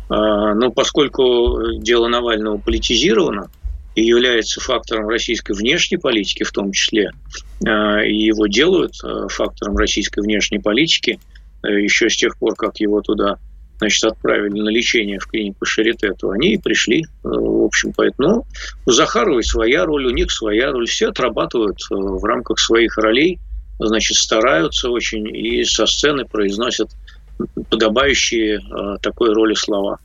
А, 0.10 0.54
но 0.54 0.72
поскольку 0.72 1.78
дело 1.78 2.08
Навального 2.10 2.58
политизировано, 2.58 3.50
и 3.96 4.04
является 4.04 4.60
фактором 4.60 5.08
российской 5.08 5.54
внешней 5.54 5.98
политики 5.98 6.44
в 6.44 6.52
том 6.52 6.72
числе, 6.72 7.12
а, 7.66 8.04
и 8.04 8.16
его 8.16 8.48
делают 8.48 8.96
а, 9.04 9.28
фактором 9.28 9.78
российской 9.78 10.22
внешней 10.22 10.60
политики 10.60 11.20
а, 11.62 11.70
еще 11.70 12.10
с 12.10 12.16
тех 12.16 12.38
пор, 12.38 12.56
как 12.56 12.80
его 12.80 13.02
туда 13.02 13.38
значит, 13.78 14.04
отправили 14.04 14.62
на 14.62 14.70
лечение 14.70 15.20
в 15.20 15.28
клинику 15.28 15.66
Шарите, 15.66 16.14
то 16.14 16.30
они 16.30 16.54
и 16.54 16.58
пришли, 16.58 17.06
в 17.24 17.66
общем, 17.66 17.92
поэтому 17.96 18.28
ну, 18.28 18.46
у 18.86 18.92
Захаровой 18.92 19.44
своя 19.44 19.86
роль, 19.86 20.06
у 20.06 20.12
них 20.12 20.32
своя 20.32 20.72
роль, 20.72 20.88
все 20.88 21.10
отрабатывают 21.10 21.80
в 21.90 22.24
рамках 22.24 22.60
своих 22.60 22.98
ролей, 22.98 23.40
значит, 23.80 24.18
стараются 24.18 24.90
очень 24.90 25.28
и 25.36 25.66
со 25.66 25.86
сцены 25.86 26.24
произносят 26.24 26.92
подобающие 27.70 28.62
такой 29.02 29.34
роли 29.34 29.56
слова. 29.56 30.00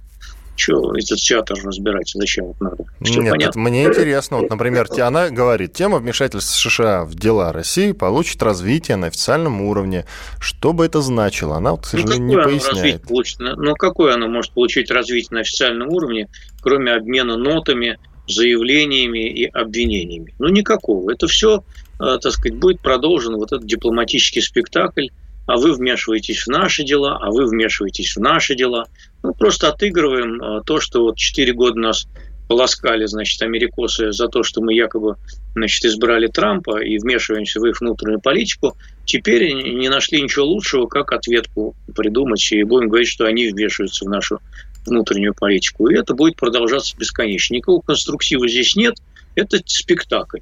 Что 0.58 0.92
этот 0.96 1.18
театр 1.18 1.56
разбирать? 1.62 2.10
Зачем 2.14 2.46
вот 2.46 2.60
надо? 2.60 2.84
Все 3.00 3.20
Нет, 3.20 3.30
понятно. 3.30 3.60
мне 3.60 3.84
интересно. 3.84 4.38
Вот, 4.38 4.50
например, 4.50 4.88
она 5.00 5.30
говорит, 5.30 5.72
тема 5.72 5.98
вмешательства 5.98 6.58
США 6.58 7.04
в 7.04 7.14
дела 7.14 7.52
России 7.52 7.92
получит 7.92 8.42
развитие 8.42 8.96
на 8.96 9.06
официальном 9.06 9.62
уровне. 9.62 10.04
Что 10.40 10.72
бы 10.72 10.84
это 10.84 11.00
значило? 11.00 11.56
Она, 11.56 11.76
к 11.76 11.76
ну, 11.76 11.82
сожалению, 11.84 12.26
ну, 12.26 12.26
не 12.26 12.42
поясняет. 12.42 13.02
Получит? 13.02 13.38
Ну, 13.38 13.74
какое 13.76 14.14
оно 14.14 14.26
может 14.26 14.52
получить 14.52 14.90
развитие 14.90 15.28
на 15.30 15.40
официальном 15.40 15.90
уровне, 15.90 16.28
кроме 16.60 16.92
обмена 16.92 17.36
нотами, 17.36 18.00
заявлениями 18.26 19.30
и 19.30 19.44
обвинениями? 19.44 20.34
Ну, 20.40 20.48
никакого. 20.48 21.12
Это 21.12 21.28
все, 21.28 21.62
э, 22.00 22.18
так 22.20 22.32
сказать, 22.32 22.58
будет 22.58 22.80
продолжен 22.80 23.36
вот 23.36 23.52
этот 23.52 23.66
дипломатический 23.66 24.40
спектакль, 24.40 25.06
а 25.46 25.56
вы 25.56 25.72
вмешиваетесь 25.72 26.42
в 26.42 26.48
наши 26.48 26.84
дела, 26.84 27.16
а 27.20 27.30
вы 27.30 27.46
вмешиваетесь 27.46 28.16
в 28.16 28.20
наши 28.20 28.54
дела. 28.54 28.86
Мы 29.22 29.34
просто 29.34 29.68
отыгрываем 29.68 30.42
а, 30.42 30.62
то, 30.62 30.80
что 30.80 31.02
вот 31.02 31.16
4 31.16 31.52
года 31.52 31.78
нас 31.78 32.06
полоскали, 32.48 33.04
значит, 33.06 33.40
америкосы 33.42 34.10
за 34.12 34.28
то, 34.28 34.42
что 34.42 34.62
мы 34.62 34.72
якобы, 34.72 35.16
значит, 35.54 35.84
избрали 35.84 36.26
Трампа 36.28 36.82
и 36.82 36.98
вмешиваемся 36.98 37.60
в 37.60 37.66
их 37.66 37.80
внутреннюю 37.80 38.20
политику, 38.20 38.76
теперь 39.04 39.52
не 39.52 39.88
нашли 39.88 40.22
ничего 40.22 40.46
лучшего, 40.46 40.86
как 40.86 41.12
ответку 41.12 41.76
придумать, 41.94 42.50
и 42.50 42.62
будем 42.62 42.88
говорить, 42.88 43.08
что 43.08 43.26
они 43.26 43.48
вмешиваются 43.48 44.06
в 44.06 44.08
нашу 44.08 44.40
внутреннюю 44.86 45.34
политику. 45.34 45.88
И 45.88 45.94
это 45.94 46.14
будет 46.14 46.36
продолжаться 46.36 46.96
бесконечно. 46.96 47.54
Никакого 47.54 47.82
конструктива 47.82 48.48
здесь 48.48 48.74
нет, 48.74 48.94
это 49.34 49.58
спектакль. 49.66 50.40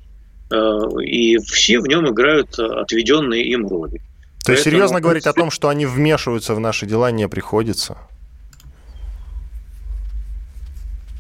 А, 0.51 1.01
и 1.01 1.39
все 1.39 1.81
в 1.81 1.89
нем 1.89 2.09
играют 2.09 2.59
отведенные 2.59 3.45
им 3.45 3.67
роли. 3.67 4.01
То 4.45 4.53
есть 4.53 4.63
серьезно 4.63 5.01
говорить 5.01 5.27
о 5.27 5.33
том, 5.33 5.51
что 5.51 5.69
они 5.69 5.87
вмешиваются 5.87 6.55
в 6.55 6.61
наши 6.61 6.87
дела, 6.87 7.11
не 7.11 7.27
приходится? 7.29 7.99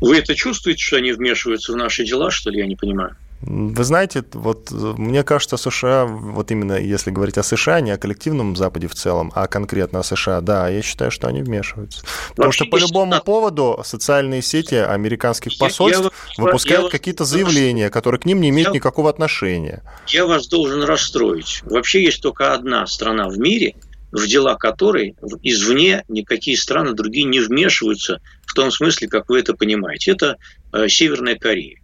Вы 0.01 0.19
это 0.19 0.35
чувствуете, 0.35 0.83
что 0.83 0.97
они 0.97 1.13
вмешиваются 1.13 1.73
в 1.73 1.77
наши 1.77 2.05
дела, 2.05 2.31
что 2.31 2.51
ли, 2.51 2.61
я 2.61 2.67
не 2.67 2.77
понимаю? 2.77 3.17
Вы 3.43 3.85
знаете, 3.85 4.25
вот 4.33 4.71
мне 4.71 5.23
кажется, 5.23 5.59
США, 5.59 6.07
вот 6.07 6.51
именно 6.51 6.73
если 6.81 7.11
говорить 7.11 7.37
о 7.37 7.43
США, 7.43 7.81
не 7.81 7.91
о 7.91 7.99
коллективном 7.99 8.57
Западе 8.57 8.89
в 8.89 8.95
целом, 8.95 9.31
а 9.35 9.47
конкретно 9.47 10.01
о 10.01 10.03
США, 10.03 10.41
да, 10.41 10.69
я 10.69 10.81
считаю, 10.81 11.11
что 11.11 11.29
они 11.29 11.43
вмешиваются. 11.43 12.01
Потому 12.31 12.47
Вообще, 12.47 12.65
что 12.65 12.71
по 12.71 12.77
любому 12.79 13.13
что... 13.13 13.23
поводу 13.23 13.81
социальные 13.85 14.41
сети 14.41 14.77
американских 14.77 15.59
посольств 15.59 16.11
я, 16.39 16.43
выпускают 16.43 16.91
какие-то 16.91 17.25
заявления, 17.25 17.91
которые 17.91 18.21
к 18.21 18.25
ним 18.25 18.41
не 18.41 18.49
имеют 18.49 18.69
я, 18.69 18.75
никакого 18.75 19.11
отношения. 19.11 19.83
Я 20.07 20.25
вас 20.25 20.49
должен 20.49 20.83
расстроить. 20.85 21.61
Вообще 21.65 22.05
есть 22.05 22.23
только 22.23 22.55
одна 22.55 22.87
страна 22.87 23.29
в 23.29 23.39
мире, 23.39 23.75
в 24.17 24.27
дела 24.27 24.57
которой 24.57 25.15
извне 25.43 26.05
никакие 26.09 26.57
страны 26.57 26.95
другие 26.95 27.27
не 27.27 27.41
вмешиваются 27.41 28.21
в 28.47 28.55
том 28.55 28.71
смысле, 28.71 29.09
как 29.09 29.29
вы 29.29 29.41
это 29.41 29.53
понимаете. 29.53 30.13
Это 30.13 30.37
э, 30.73 30.89
Северная 30.89 31.37
Корея. 31.37 31.79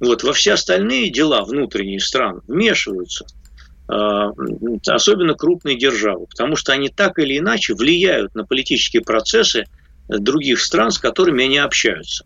Вот, 0.00 0.22
во 0.22 0.32
все 0.32 0.54
остальные 0.54 1.10
дела 1.10 1.44
внутренние 1.44 2.00
стран 2.00 2.40
вмешиваются 2.48 3.26
э, 3.88 3.92
особенно 4.86 5.34
крупные 5.34 5.76
державы, 5.76 6.26
потому 6.26 6.56
что 6.56 6.72
они 6.72 6.88
так 6.88 7.18
или 7.18 7.36
иначе 7.36 7.74
влияют 7.74 8.34
на 8.34 8.44
политические 8.44 9.02
процессы 9.02 9.66
других 10.08 10.60
стран, 10.60 10.90
с 10.90 10.98
которыми 10.98 11.44
они 11.44 11.58
общаются 11.58 12.24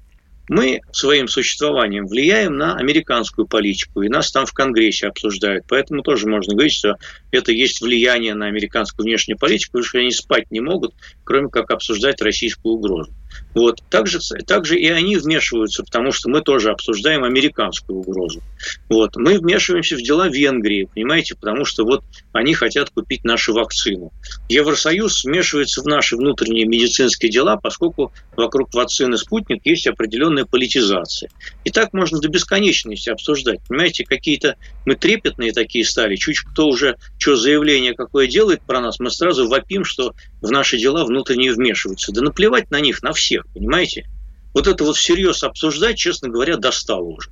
мы 0.50 0.80
своим 0.90 1.28
существованием 1.28 2.08
влияем 2.08 2.56
на 2.56 2.74
американскую 2.74 3.46
политику, 3.46 4.02
и 4.02 4.08
нас 4.08 4.32
там 4.32 4.46
в 4.46 4.52
Конгрессе 4.52 5.06
обсуждают. 5.06 5.64
Поэтому 5.68 6.02
тоже 6.02 6.26
можно 6.26 6.54
говорить, 6.54 6.74
что 6.74 6.96
это 7.30 7.52
есть 7.52 7.80
влияние 7.80 8.34
на 8.34 8.46
американскую 8.46 9.04
внешнюю 9.04 9.38
политику, 9.38 9.74
потому 9.74 9.84
что 9.84 9.98
они 9.98 10.10
спать 10.10 10.50
не 10.50 10.58
могут, 10.60 10.92
кроме 11.22 11.50
как 11.50 11.70
обсуждать 11.70 12.20
российскую 12.20 12.74
угрозу. 12.74 13.12
Вот. 13.54 13.82
Также, 13.90 14.18
также 14.46 14.78
и 14.78 14.88
они 14.88 15.16
вмешиваются, 15.16 15.82
потому 15.82 16.12
что 16.12 16.28
мы 16.28 16.40
тоже 16.42 16.70
обсуждаем 16.70 17.24
американскую 17.24 18.00
угрозу. 18.00 18.42
Вот. 18.88 19.16
Мы 19.16 19.38
вмешиваемся 19.38 19.96
в 19.96 20.02
дела 20.02 20.28
Венгрии, 20.28 20.88
понимаете, 20.92 21.34
потому 21.34 21.64
что 21.64 21.84
вот 21.84 22.04
они 22.32 22.54
хотят 22.54 22.90
купить 22.90 23.24
нашу 23.24 23.52
вакцину. 23.52 24.12
Евросоюз 24.48 25.24
вмешивается 25.24 25.82
в 25.82 25.86
наши 25.86 26.16
внутренние 26.16 26.66
медицинские 26.66 27.30
дела, 27.30 27.56
поскольку 27.56 28.12
вокруг 28.36 28.72
вакцины 28.74 29.16
«Спутник» 29.16 29.64
есть 29.64 29.86
определенная 29.86 30.44
политизация. 30.44 31.30
И 31.64 31.70
так 31.70 31.92
можно 31.92 32.20
до 32.20 32.28
бесконечности 32.28 33.10
обсуждать. 33.10 33.60
Понимаете, 33.68 34.04
какие-то 34.04 34.56
мы 34.86 34.94
трепетные 34.94 35.52
такие 35.52 35.84
стали, 35.84 36.16
чуть 36.16 36.40
кто 36.40 36.68
уже 36.68 36.96
что 37.18 37.36
заявление 37.36 37.94
какое 37.94 38.26
делает 38.26 38.62
про 38.62 38.80
нас, 38.80 38.98
мы 38.98 39.10
сразу 39.10 39.48
вопим, 39.48 39.84
что 39.84 40.14
в 40.40 40.50
наши 40.50 40.78
дела 40.78 41.04
внутренние 41.04 41.52
вмешиваются. 41.52 42.12
Да 42.12 42.22
наплевать 42.22 42.70
на 42.70 42.80
них, 42.80 43.02
на 43.02 43.12
всех, 43.12 43.46
понимаете? 43.54 44.06
Вот 44.52 44.66
это 44.66 44.84
вот 44.84 44.96
всерьез 44.96 45.42
обсуждать, 45.42 45.96
честно 45.96 46.28
говоря, 46.28 46.56
достало 46.56 47.04
уже. 47.04 47.30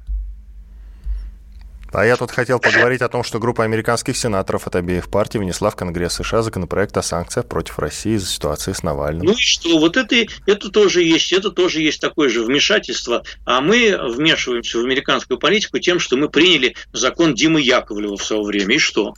А 1.92 2.04
я 2.04 2.16
тут 2.16 2.30
хотел 2.30 2.58
поговорить 2.58 3.00
о 3.00 3.08
том, 3.08 3.24
что 3.24 3.38
группа 3.38 3.64
американских 3.64 4.16
сенаторов 4.16 4.66
от 4.66 4.76
обеих 4.76 5.08
партий 5.08 5.38
внесла 5.38 5.70
в 5.70 5.76
Конгресс 5.76 6.14
США 6.14 6.42
законопроект 6.42 6.96
о 6.98 7.02
санкциях 7.02 7.46
против 7.46 7.78
России 7.78 8.16
из-за 8.16 8.26
ситуации 8.26 8.72
с 8.72 8.82
Навальным. 8.82 9.24
Ну 9.24 9.32
и 9.32 9.36
что? 9.36 9.78
Вот 9.78 9.96
это, 9.96 10.16
это 10.46 10.68
тоже 10.68 11.02
есть, 11.02 11.32
это 11.32 11.50
тоже 11.50 11.80
есть 11.80 12.00
такое 12.00 12.28
же 12.28 12.44
вмешательство. 12.44 13.22
А 13.46 13.62
мы 13.62 13.98
вмешиваемся 14.14 14.78
в 14.78 14.82
американскую 14.82 15.38
политику 15.38 15.78
тем, 15.78 15.98
что 15.98 16.16
мы 16.16 16.28
приняли 16.28 16.74
закон 16.92 17.34
Димы 17.34 17.62
Яковлева 17.62 18.18
в 18.18 18.24
свое 18.24 18.42
время. 18.42 18.74
И 18.74 18.78
что? 18.78 19.14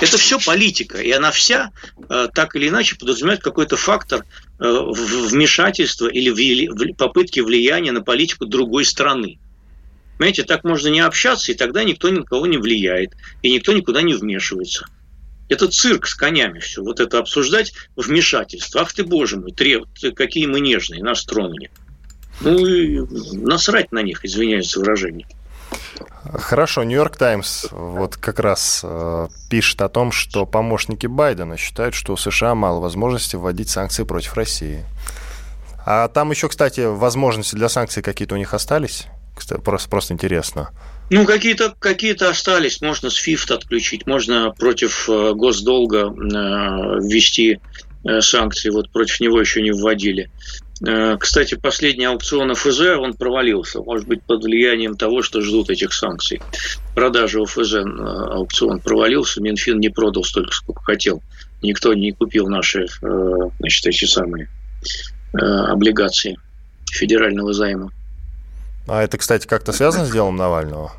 Это 0.00 0.16
все 0.18 0.38
политика, 0.38 0.98
и 0.98 1.10
она 1.10 1.30
вся 1.30 1.72
э, 2.08 2.28
так 2.34 2.56
или 2.56 2.68
иначе 2.68 2.96
подразумевает 2.96 3.42
какой-то 3.42 3.76
фактор 3.76 4.24
э, 4.58 4.64
вмешательства 4.64 6.08
или 6.08 6.92
попытки 6.92 7.40
влияния 7.40 7.92
на 7.92 8.02
политику 8.02 8.46
другой 8.46 8.84
страны. 8.84 9.38
Понимаете, 10.16 10.42
так 10.42 10.64
можно 10.64 10.88
не 10.88 11.00
общаться, 11.00 11.52
и 11.52 11.54
тогда 11.54 11.84
никто 11.84 12.08
ни 12.08 12.18
на 12.18 12.24
кого 12.24 12.46
не 12.46 12.58
влияет, 12.58 13.12
и 13.42 13.50
никто 13.50 13.72
никуда 13.72 14.02
не 14.02 14.14
вмешивается. 14.14 14.86
Это 15.48 15.66
цирк 15.66 16.06
с 16.06 16.14
конями 16.14 16.60
все. 16.60 16.82
Вот 16.82 17.00
это 17.00 17.18
обсуждать 17.18 17.72
вмешательство. 17.96 18.82
Ах 18.82 18.92
ты, 18.92 19.02
боже 19.02 19.36
мой, 19.36 19.52
треб, 19.52 19.86
какие 20.14 20.46
мы 20.46 20.60
нежные, 20.60 21.02
нас 21.02 21.24
тронули. 21.24 21.70
Ну 22.40 22.66
и 22.66 23.00
насрать 23.32 23.92
на 23.92 24.02
них, 24.02 24.24
извиняюсь 24.24 24.70
за 24.70 24.80
выражение. 24.80 25.26
Хорошо, 26.34 26.84
Нью-Йорк 26.84 27.16
Таймс 27.16 27.66
вот 27.70 28.16
как 28.16 28.38
раз 28.40 28.82
э, 28.84 29.28
пишет 29.48 29.82
о 29.82 29.88
том, 29.88 30.12
что 30.12 30.46
помощники 30.46 31.06
Байдена 31.06 31.56
считают, 31.56 31.94
что 31.94 32.12
у 32.12 32.16
США 32.16 32.54
мало 32.54 32.80
возможности 32.80 33.36
вводить 33.36 33.68
санкции 33.68 34.04
против 34.04 34.34
России. 34.34 34.84
А 35.86 36.08
там 36.08 36.30
еще, 36.30 36.48
кстати, 36.48 36.80
возможности 36.82 37.56
для 37.56 37.68
санкций 37.68 38.02
какие-то 38.02 38.34
у 38.34 38.38
них 38.38 38.54
остались? 38.54 39.06
Просто, 39.64 39.88
просто 39.88 40.14
интересно. 40.14 40.70
Ну, 41.10 41.24
какие-то 41.24 41.74
какие 41.78 42.12
остались. 42.22 42.80
Можно 42.80 43.10
ФИФТ 43.10 43.50
отключить, 43.50 44.06
можно 44.06 44.52
против 44.52 45.08
э, 45.08 45.32
госдолга 45.34 46.04
э, 46.04 47.00
ввести 47.00 47.58
э, 48.04 48.20
санкции. 48.20 48.70
Вот 48.70 48.92
против 48.92 49.18
него 49.20 49.40
еще 49.40 49.62
не 49.62 49.72
вводили. 49.72 50.30
Э, 50.86 51.16
кстати, 51.18 51.56
последний 51.56 52.06
аукцион 52.06 52.54
ФЗ, 52.54 52.80
он 52.98 53.14
провалился. 53.14 53.80
Может 53.80 54.06
быть, 54.06 54.22
под 54.22 54.44
влиянием 54.44 54.96
того, 54.96 55.22
что 55.22 55.40
ждут 55.42 55.70
этих 55.70 55.92
санкций. 55.92 56.40
Продажа 56.94 57.44
ФЗ 57.44 57.74
э, 57.74 57.84
аукцион 57.84 58.80
провалился. 58.80 59.42
Минфин 59.42 59.78
не 59.78 59.90
продал 59.90 60.24
столько, 60.24 60.52
сколько 60.52 60.82
хотел. 60.82 61.22
Никто 61.62 61.92
не 61.92 62.12
купил 62.12 62.48
наши, 62.48 62.86
э, 63.02 63.50
значит, 63.58 63.86
эти 63.86 64.04
самые 64.06 64.48
облигации 65.32 66.36
федерального 66.90 67.52
займа. 67.52 67.92
А 68.88 69.02
это, 69.02 69.16
кстати, 69.16 69.46
как-то 69.46 69.72
связано 69.72 70.06
с 70.06 70.10
делом 70.10 70.34
Навального? 70.34 70.92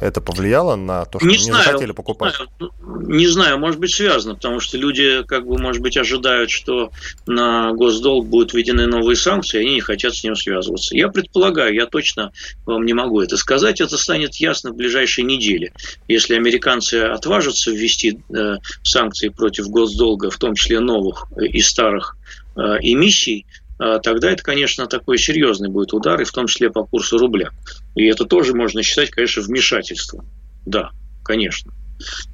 Это 0.00 0.20
повлияло 0.20 0.76
на 0.76 1.04
то, 1.04 1.18
что 1.18 1.26
не, 1.26 1.36
не 1.36 1.42
знаю, 1.42 1.64
захотели 1.64 1.92
покупать? 1.92 2.34
Не 2.38 2.46
знаю, 2.46 3.08
не 3.08 3.26
знаю, 3.26 3.58
может 3.58 3.80
быть, 3.80 3.92
связано, 3.92 4.34
потому 4.34 4.60
что 4.60 4.76
люди, 4.76 5.22
как 5.24 5.46
бы, 5.46 5.58
может 5.58 5.82
быть, 5.82 5.96
ожидают, 5.96 6.50
что 6.50 6.90
на 7.26 7.72
госдолг 7.72 8.26
будут 8.26 8.52
введены 8.52 8.86
новые 8.86 9.16
санкции, 9.16 9.58
и 9.58 9.60
они 9.64 9.74
не 9.74 9.80
хотят 9.80 10.14
с 10.14 10.24
ним 10.24 10.36
связываться. 10.36 10.96
Я 10.96 11.08
предполагаю, 11.08 11.74
я 11.74 11.86
точно 11.86 12.32
вам 12.66 12.84
не 12.84 12.92
могу 12.92 13.20
это 13.20 13.36
сказать, 13.36 13.80
это 13.80 13.96
станет 13.96 14.34
ясно 14.36 14.70
в 14.70 14.76
ближайшие 14.76 15.24
недели. 15.24 15.72
Если 16.06 16.34
американцы 16.34 16.94
отважатся 16.96 17.70
ввести 17.70 18.20
э, 18.34 18.56
санкции 18.82 19.28
против 19.28 19.68
госдолга, 19.68 20.30
в 20.30 20.38
том 20.38 20.54
числе 20.54 20.80
новых 20.80 21.26
и 21.40 21.60
старых 21.60 22.16
э, 22.56 22.60
эмиссий, 22.80 23.46
тогда 23.78 24.30
это, 24.30 24.42
конечно, 24.42 24.86
такой 24.86 25.18
серьезный 25.18 25.68
будет 25.68 25.92
удар, 25.92 26.20
и 26.20 26.24
в 26.24 26.32
том 26.32 26.46
числе 26.46 26.70
по 26.70 26.84
курсу 26.84 27.18
рубля. 27.18 27.50
И 27.94 28.04
это 28.04 28.24
тоже 28.24 28.54
можно 28.54 28.82
считать, 28.82 29.10
конечно, 29.10 29.42
вмешательством. 29.42 30.26
Да, 30.66 30.90
конечно. 31.24 31.72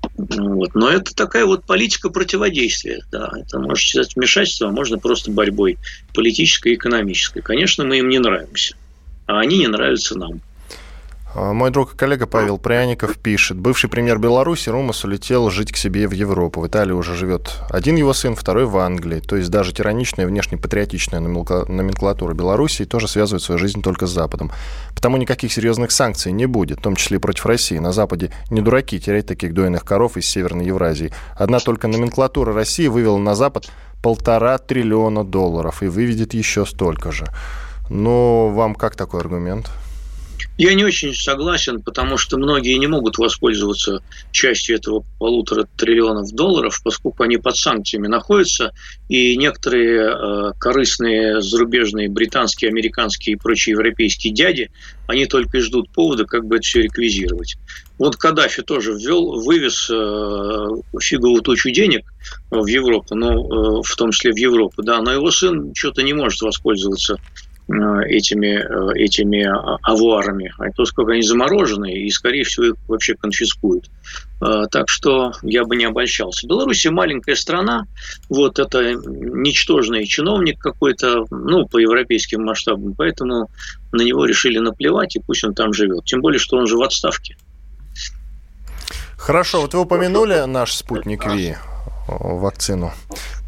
Вот. 0.07 0.75
Но 0.75 0.91
это 0.91 1.15
такая 1.15 1.47
вот 1.47 1.65
политика 1.65 2.11
противодействия. 2.11 3.03
Да. 3.11 3.33
Это 3.35 3.59
можно 3.59 3.77
считать 3.77 4.15
вмешательством, 4.15 4.71
а 4.71 4.73
можно 4.73 4.99
просто 4.99 5.31
борьбой 5.31 5.79
политической 6.13 6.73
и 6.73 6.75
экономической. 6.77 7.41
Конечно, 7.41 7.85
мы 7.85 7.99
им 7.99 8.09
не 8.09 8.19
нравимся, 8.19 8.77
а 9.27 9.41
они 9.41 9.59
не 9.59 9.69
нравятся 9.69 10.19
нам. 10.19 10.41
А, 11.37 11.53
мой 11.53 11.71
друг 11.71 11.95
и 11.95 11.97
коллега 11.97 12.27
Павел 12.27 12.59
Пряников 12.59 13.19
пишет. 13.19 13.59
Бывший 13.59 13.91
премьер 13.91 14.19
Беларуси 14.19 14.69
Румас 14.69 15.05
улетел 15.05 15.51
жить 15.51 15.73
к 15.73 15.77
себе 15.77 16.07
в 16.07 16.13
Европу. 16.13 16.61
В 16.61 16.67
Италии 16.69 16.93
уже 16.93 17.17
живет 17.17 17.61
один 17.71 17.97
его 17.97 18.13
сын, 18.13 18.37
второй 18.37 18.67
в 18.67 18.77
Англии. 18.79 19.19
То 19.19 19.37
есть 19.37 19.51
даже 19.51 19.73
тираничная 19.73 20.27
внешне 20.27 20.59
патриотичная 20.59 21.21
номенклатура 21.21 22.35
Беларуси 22.35 22.85
тоже 22.85 23.09
связывает 23.09 23.43
свою 23.43 23.59
жизнь 23.59 23.83
только 23.83 24.07
с 24.07 24.11
Западом. 24.11 24.53
Потому 24.95 25.17
никаких 25.17 25.53
серьезных 25.53 25.91
санкций 25.91 26.31
не 26.31 26.47
будет, 26.47 26.79
в 26.79 26.83
том 26.83 26.95
числе 26.95 27.17
и 27.17 27.21
против 27.21 27.47
России. 27.47 27.79
На 27.79 27.93
Западе 27.93 28.31
не 28.51 28.61
дураки 28.61 29.01
терять 29.01 29.27
таких 29.27 29.55
дойных 29.55 29.85
коров 29.85 30.17
из 30.17 30.27
Северной 30.27 30.67
Евразии. 30.67 31.13
Одна 31.37 31.59
только 31.59 31.89
номенклатура 31.89 32.53
России 32.53 32.87
вывела 32.87 33.19
на 33.19 33.35
Запад 33.35 33.69
полтора 34.03 34.59
триллиона 34.59 35.25
долларов 35.25 35.83
и 35.83 35.89
выведет 35.89 36.33
еще 36.33 36.65
столько 36.65 37.11
же. 37.11 37.27
Но 37.91 38.51
вам 38.51 38.75
как 38.75 38.95
такой 38.95 39.21
аргумент? 39.21 39.71
Я 40.57 40.75
не 40.75 40.85
очень 40.85 41.15
согласен, 41.15 41.83
потому 41.83 42.17
что 42.17 42.39
многие 42.39 42.79
не 42.79 42.87
могут 42.87 43.19
воспользоваться 43.19 44.03
частью 44.31 44.77
этого 44.77 45.05
полутора 45.19 45.67
триллионов 45.77 46.31
долларов, 46.31 46.81
поскольку 46.85 47.25
они 47.25 47.39
под 47.39 47.57
санкциями 47.57 48.07
находятся, 48.07 48.73
и 49.09 49.37
некоторые 49.37 50.01
э, 50.01 50.53
корыстные 50.59 51.41
зарубежные 51.41 52.09
британские, 52.09 52.69
американские 52.69 53.35
и 53.35 53.39
прочие 53.39 53.73
европейские 53.73 54.33
дяди, 54.33 54.71
они 55.09 55.27
только 55.27 55.59
и 55.59 55.61
ждут 55.61 55.91
повода, 55.91 56.25
как 56.25 56.47
бы 56.47 56.57
это 56.57 56.63
все 56.63 56.83
реквизировать. 56.83 57.57
Вот 57.99 58.17
Каддафи 58.17 58.63
тоже 58.63 58.93
ввел, 58.93 59.41
вывез 59.41 59.89
э, 59.91 60.69
фиговую 61.01 61.43
тучу 61.43 61.71
денег 61.71 62.13
в 62.51 62.67
Европу, 62.67 63.17
но, 63.17 63.33
э, 63.33 63.83
в 63.83 63.97
том 63.97 64.13
числе 64.13 64.33
в 64.33 64.37
Европу, 64.37 64.83
да, 64.83 65.01
но 65.01 65.13
его 65.13 65.33
сын 65.33 65.73
что-то 65.75 66.03
не 66.03 66.13
может 66.13 66.41
воспользоваться 66.43 67.19
этими, 67.69 68.59
э, 68.59 69.05
этими 69.05 69.49
авуарами, 69.83 70.53
а 70.59 70.71
то 70.71 70.85
сколько 70.85 71.13
они 71.13 71.23
заморожены, 71.23 71.93
и, 71.93 72.11
скорее 72.11 72.45
всего, 72.45 72.67
их 72.67 72.75
вообще 72.89 73.15
конфискуют. 73.15 73.91
Э, 74.43 74.65
так 74.71 74.89
что 74.89 75.33
я 75.43 75.65
бы 75.65 75.77
не 75.77 75.85
обольщался. 75.85 76.47
Беларусь 76.47 76.85
маленькая 76.87 77.35
страна, 77.35 77.87
вот 78.29 78.59
это 78.59 78.95
ничтожный 78.95 80.05
чиновник 80.07 80.59
какой-то, 80.59 81.25
ну, 81.31 81.67
по 81.67 81.79
европейским 81.79 82.45
масштабам, 82.45 82.95
поэтому 82.95 83.49
на 83.93 84.03
него 84.03 84.27
решили 84.27 84.59
наплевать, 84.59 85.17
и 85.17 85.21
пусть 85.21 85.45
он 85.45 85.55
там 85.55 85.73
живет. 85.73 86.05
Тем 86.05 86.21
более, 86.21 86.39
что 86.39 86.57
он 86.57 86.67
же 86.67 86.77
в 86.77 86.83
отставке. 86.83 87.37
Хорошо, 89.17 89.63
вот 89.63 89.73
вы 89.73 89.81
упомянули 89.81 90.45
наш 90.47 90.75
спутник 90.75 91.27
Ви. 91.27 91.57
Вакцину 92.07 92.93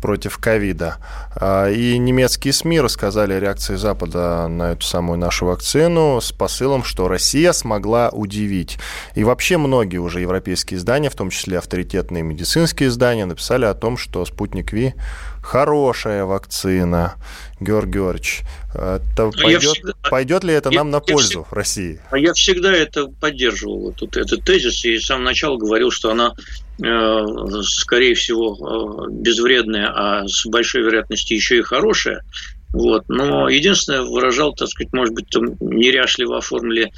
против 0.00 0.38
ковида. 0.38 0.98
А, 1.34 1.68
и 1.68 1.98
немецкие 1.98 2.52
СМИ 2.52 2.80
рассказали 2.80 3.32
о 3.32 3.40
реакции 3.40 3.76
Запада 3.76 4.46
на 4.48 4.72
эту 4.72 4.82
самую 4.82 5.18
нашу 5.18 5.46
вакцину 5.46 6.20
с 6.20 6.32
посылом, 6.32 6.84
что 6.84 7.08
Россия 7.08 7.52
смогла 7.52 8.10
удивить. 8.10 8.78
И 9.14 9.24
вообще 9.24 9.56
многие 9.56 9.98
уже 9.98 10.20
европейские 10.20 10.78
издания, 10.78 11.10
в 11.10 11.14
том 11.14 11.30
числе 11.30 11.58
авторитетные 11.58 12.22
медицинские 12.22 12.88
издания, 12.88 13.26
написали 13.26 13.64
о 13.64 13.74
том, 13.74 13.96
что 13.96 14.24
спутник 14.24 14.72
Ви 14.72 14.94
хорошая 15.46 16.24
вакцина. 16.24 17.14
Георгий 17.58 17.92
Георгиевич, 17.92 18.42
это 18.74 19.28
а 19.28 19.30
пойдет, 19.30 19.62
всегда, 19.62 19.92
пойдет 20.10 20.44
ли 20.44 20.52
это 20.52 20.70
я, 20.70 20.78
нам 20.80 20.90
на 20.90 21.00
пользу 21.00 21.44
всегда, 21.44 21.56
России? 21.56 22.00
А 22.10 22.18
я 22.18 22.34
всегда 22.34 22.72
это 22.72 23.06
поддерживал, 23.06 23.92
тут, 23.92 24.16
этот 24.16 24.44
тезис, 24.44 24.84
и 24.84 24.98
с 24.98 25.06
самого 25.06 25.24
начала 25.24 25.56
говорил, 25.56 25.90
что 25.90 26.10
она, 26.10 26.34
э, 26.36 26.42
скорее 26.78 28.14
всего, 28.14 29.06
э, 29.08 29.10
безвредная, 29.10 29.90
а 29.94 30.28
с 30.28 30.46
большой 30.46 30.82
вероятностью 30.82 31.36
еще 31.36 31.58
и 31.58 31.62
хорошая. 31.62 32.22
Вот. 32.72 33.08
Но 33.08 33.48
единственное, 33.48 34.02
выражал, 34.02 34.54
так 34.54 34.68
сказать, 34.68 34.92
может 34.92 35.14
быть, 35.14 35.28
там 35.30 35.54
неряшливо 35.60 36.38
оформили 36.38 36.92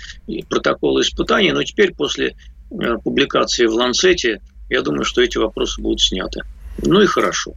протоколы 0.48 1.02
испытаний, 1.02 1.52
но 1.52 1.62
теперь 1.62 1.94
после 1.94 2.34
э, 2.70 2.96
публикации 3.04 3.66
в 3.66 3.74
Ланцете, 3.74 4.40
я 4.68 4.82
думаю, 4.82 5.04
что 5.04 5.22
эти 5.22 5.38
вопросы 5.38 5.80
будут 5.80 6.00
сняты. 6.00 6.42
Ну 6.78 7.00
и 7.00 7.06
хорошо. 7.06 7.54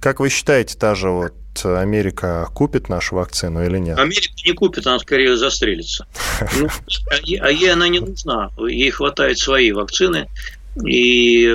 Как 0.00 0.20
вы 0.20 0.30
считаете, 0.30 0.76
та 0.78 0.94
же 0.94 1.10
вот 1.10 1.34
Америка 1.64 2.48
купит 2.54 2.88
нашу 2.88 3.16
вакцину 3.16 3.64
или 3.64 3.78
нет? 3.78 3.98
Америка 3.98 4.34
не 4.44 4.52
купит, 4.52 4.86
она 4.86 4.98
скорее 4.98 5.36
застрелится. 5.36 6.06
Ну, 6.58 6.68
а, 7.10 7.14
а 7.14 7.50
ей 7.50 7.72
она 7.72 7.88
не 7.88 8.00
нужна. 8.00 8.50
Ей 8.58 8.90
хватает 8.90 9.38
своей 9.38 9.72
вакцины. 9.72 10.28
И 10.84 11.54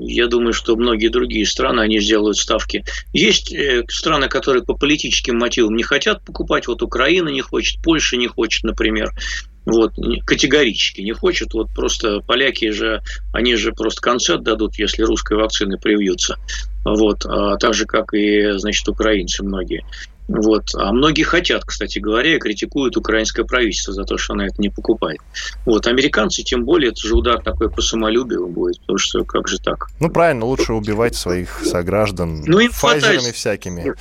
я 0.00 0.26
думаю, 0.28 0.52
что 0.52 0.76
многие 0.76 1.08
другие 1.08 1.46
страны, 1.46 1.80
они 1.80 1.98
сделают 2.00 2.36
ставки. 2.36 2.84
Есть 3.12 3.52
э, 3.52 3.84
страны, 3.88 4.28
которые 4.28 4.64
по 4.64 4.74
политическим 4.74 5.38
мотивам 5.38 5.74
не 5.74 5.82
хотят 5.82 6.24
покупать. 6.24 6.68
Вот 6.68 6.82
Украина 6.82 7.28
не 7.28 7.40
хочет, 7.40 7.82
Польша 7.82 8.16
не 8.16 8.28
хочет, 8.28 8.62
например. 8.62 9.10
Вот, 9.66 9.94
категорически 10.24 11.00
не 11.00 11.12
хочет. 11.12 11.52
Вот 11.52 11.68
просто 11.74 12.20
поляки 12.20 12.70
же, 12.70 13.02
они 13.32 13.56
же 13.56 13.72
просто 13.72 14.00
концерт 14.00 14.42
дадут, 14.42 14.78
если 14.78 15.02
русской 15.02 15.36
вакцины 15.36 15.76
привьются. 15.76 16.36
Вот, 16.84 17.26
а 17.26 17.56
так 17.56 17.74
же, 17.74 17.86
как 17.86 18.14
и, 18.14 18.52
значит, 18.56 18.88
украинцы 18.88 19.42
многие. 19.44 19.84
Вот. 20.30 20.74
А 20.76 20.92
многие 20.92 21.24
хотят, 21.24 21.64
кстати 21.64 21.98
говоря, 21.98 22.36
и 22.36 22.38
критикуют 22.38 22.96
украинское 22.96 23.44
правительство 23.44 23.92
за 23.92 24.04
то, 24.04 24.16
что 24.16 24.34
оно 24.34 24.44
это 24.44 24.60
не 24.62 24.68
покупает. 24.68 25.18
Вот. 25.66 25.88
Американцы, 25.88 26.44
тем 26.44 26.64
более, 26.64 26.92
это 26.92 27.00
же 27.00 27.16
удар 27.16 27.42
такой 27.42 27.68
по 27.68 27.82
самолюбию 27.82 28.46
будет, 28.46 28.80
потому 28.80 28.98
что 28.98 29.24
как 29.24 29.48
же 29.48 29.58
так? 29.58 29.88
Ну, 29.98 30.08
правильно, 30.08 30.44
лучше 30.44 30.72
убивать 30.72 31.16
своих 31.16 31.60
сограждан 31.64 32.44
ну, 32.46 32.60
им 32.60 32.70
файзерами 32.70 33.32
всякими. 33.32 33.94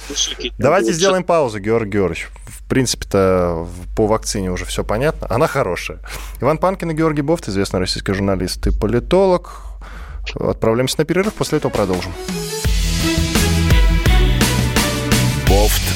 Давайте 0.60 0.94
сделаем 0.94 1.24
паузу, 1.24 1.60
Георгий 1.60 1.94
Георгиевич. 1.94 2.30
В 2.46 2.70
принципе-то 2.70 3.68
по 3.96 4.06
вакцине 4.06 4.52
уже 4.52 4.66
все 4.66 4.84
понятно. 4.84 5.26
Она 5.32 5.48
хорошая. 5.48 6.00
Иван 6.42 6.60
Панкин 6.60 6.92
и 6.92 6.94
Георгий 6.94 7.24
Бофт, 7.24 7.50
известный 7.50 7.80
российский 7.80 8.14
журналист 8.14 8.68
и 8.68 8.72
политолог. 8.72 9.62
Отправляемся 10.36 11.00
на 11.00 11.06
перерыв, 11.06 11.34
после 11.34 11.58
этого 11.58 11.72
продолжим. 11.72 12.12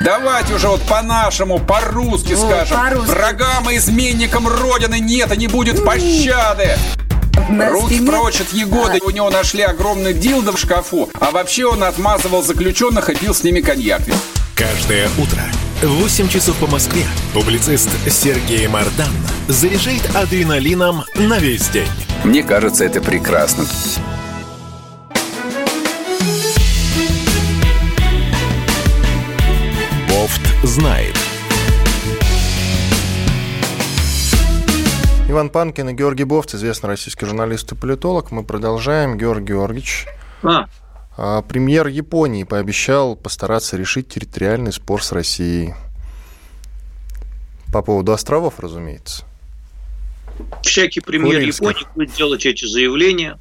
Давайте 0.00 0.54
уже 0.54 0.68
вот 0.68 0.80
по-нашему, 0.82 1.58
по-русски 1.58 2.32
вот, 2.32 2.48
скажем. 2.48 3.04
По 3.04 3.12
Врагам 3.12 3.68
и 3.68 3.76
изменникам 3.76 4.48
Родины 4.48 4.98
нет 4.98 5.30
и 5.30 5.36
не 5.36 5.46
будет 5.46 5.84
пощады. 5.84 6.78
На 7.50 7.68
Руки 7.68 7.96
спине... 7.96 8.10
прочь 8.10 8.40
от 8.40 8.50
Егоды. 8.54 8.98
А. 9.02 9.06
У 9.06 9.10
него 9.10 9.28
нашли 9.28 9.62
огромный 9.62 10.14
дилдо 10.14 10.52
в 10.52 10.58
шкафу. 10.58 11.10
А 11.20 11.30
вообще 11.30 11.66
он 11.66 11.84
отмазывал 11.84 12.42
заключенных 12.42 13.10
и 13.10 13.14
пил 13.14 13.34
с 13.34 13.42
ними 13.44 13.60
коньяк. 13.60 14.00
Каждое 14.54 15.10
утро 15.18 15.42
в 15.82 16.02
8 16.02 16.28
часов 16.28 16.56
по 16.56 16.66
Москве 16.66 17.04
публицист 17.34 17.90
Сергей 18.08 18.66
Мардан 18.68 19.12
заряжает 19.48 20.02
адреналином 20.14 21.04
на 21.14 21.38
весь 21.38 21.68
день. 21.68 21.88
Мне 22.24 22.42
кажется, 22.42 22.86
это 22.86 23.02
прекрасно. 23.02 23.64
Знает. 30.62 31.16
Иван 35.28 35.48
Панкин 35.48 35.90
и 35.90 35.92
Георгий 35.92 36.24
Бовц, 36.24 36.54
известный 36.54 36.88
российский 36.88 37.24
журналист 37.24 37.70
и 37.72 37.76
политолог. 37.76 38.32
Мы 38.32 38.42
продолжаем. 38.42 39.16
Георгий 39.16 39.52
Георгиевич. 39.52 40.06
А. 40.42 40.66
а. 41.16 41.42
Премьер 41.42 41.86
Японии 41.86 42.44
пообещал 42.44 43.14
постараться 43.14 43.76
решить 43.76 44.08
территориальный 44.08 44.72
спор 44.72 45.04
с 45.04 45.12
Россией. 45.12 45.74
По 47.72 47.82
поводу 47.82 48.12
островов, 48.12 48.58
разумеется. 48.58 49.24
Всякий 50.62 51.00
премьер 51.00 51.38
Курильских. 51.38 51.68
Японии 51.68 51.86
будет 51.94 52.14
делать 52.16 52.46
эти 52.46 52.64
заявления. 52.64 53.38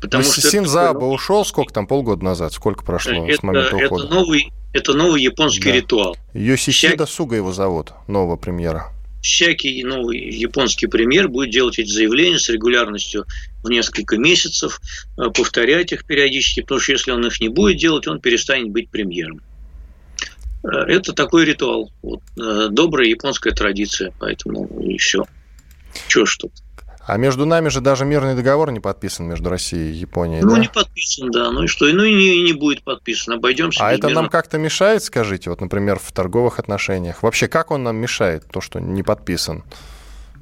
Потому 0.00 0.24
ну, 0.24 0.32
что 0.32 0.40
Синзаба 0.40 0.98
это... 0.98 1.06
ушел 1.06 1.44
сколько 1.44 1.72
там, 1.72 1.86
полгода 1.86 2.24
назад? 2.24 2.52
Сколько 2.52 2.84
прошло 2.84 3.26
это, 3.26 3.38
с 3.38 3.42
момента 3.42 3.76
ухода? 3.76 4.04
Это 4.04 4.14
новый, 4.14 4.52
это 4.72 4.94
новый 4.94 5.22
японский 5.22 5.64
да. 5.64 5.72
ритуал. 5.72 6.16
Йосихида 6.32 7.04
Всяк... 7.04 7.16
Суга 7.16 7.36
его 7.36 7.52
зовут, 7.52 7.92
нового 8.06 8.36
премьера. 8.36 8.90
Всякий 9.20 9.84
новый 9.84 10.18
японский 10.18 10.86
премьер 10.86 11.28
будет 11.28 11.50
делать 11.50 11.78
эти 11.78 11.90
заявления 11.90 12.38
с 12.38 12.48
регулярностью 12.48 13.26
в 13.62 13.68
несколько 13.68 14.16
месяцев, 14.16 14.80
э, 15.18 15.28
повторять 15.30 15.92
их 15.92 16.06
периодически, 16.06 16.62
потому 16.62 16.80
что 16.80 16.92
если 16.92 17.10
он 17.10 17.26
их 17.26 17.38
не 17.38 17.50
будет 17.50 17.76
делать, 17.76 18.06
он 18.08 18.20
перестанет 18.20 18.70
быть 18.70 18.88
премьером. 18.88 19.42
Э, 20.64 20.68
это 20.88 21.12
такой 21.12 21.44
ритуал. 21.44 21.92
Вот, 22.00 22.22
э, 22.38 22.68
добрая 22.70 23.08
японская 23.08 23.52
традиция, 23.52 24.14
поэтому 24.18 24.66
и 24.80 24.96
все. 24.96 25.26
Чего 26.08 26.24
что 26.24 26.46
-то. 26.46 26.52
А 27.10 27.16
между 27.16 27.44
нами 27.44 27.70
же 27.70 27.80
даже 27.80 28.04
мирный 28.04 28.36
договор 28.36 28.70
не 28.70 28.78
подписан 28.78 29.26
между 29.26 29.50
Россией 29.50 29.90
и 29.90 29.96
Японией. 29.96 30.42
Ну, 30.42 30.54
да? 30.54 30.60
не 30.60 30.68
подписан, 30.68 31.32
да. 31.32 31.50
Ну 31.50 31.64
и 31.64 31.66
что? 31.66 31.86
Ну 31.86 32.04
и 32.04 32.14
не, 32.14 32.40
не 32.42 32.52
будет 32.52 32.84
подписан. 32.84 33.34
Обойдемся. 33.34 33.84
А 33.84 33.92
это 33.92 34.06
мирно. 34.06 34.22
нам 34.22 34.30
как-то 34.30 34.58
мешает, 34.58 35.02
скажите, 35.02 35.50
вот, 35.50 35.60
например, 35.60 35.98
в 35.98 36.12
торговых 36.12 36.60
отношениях? 36.60 37.24
Вообще, 37.24 37.48
как 37.48 37.72
он 37.72 37.82
нам 37.82 37.96
мешает, 37.96 38.44
то, 38.48 38.60
что 38.60 38.78
не 38.78 39.02
подписан? 39.02 39.64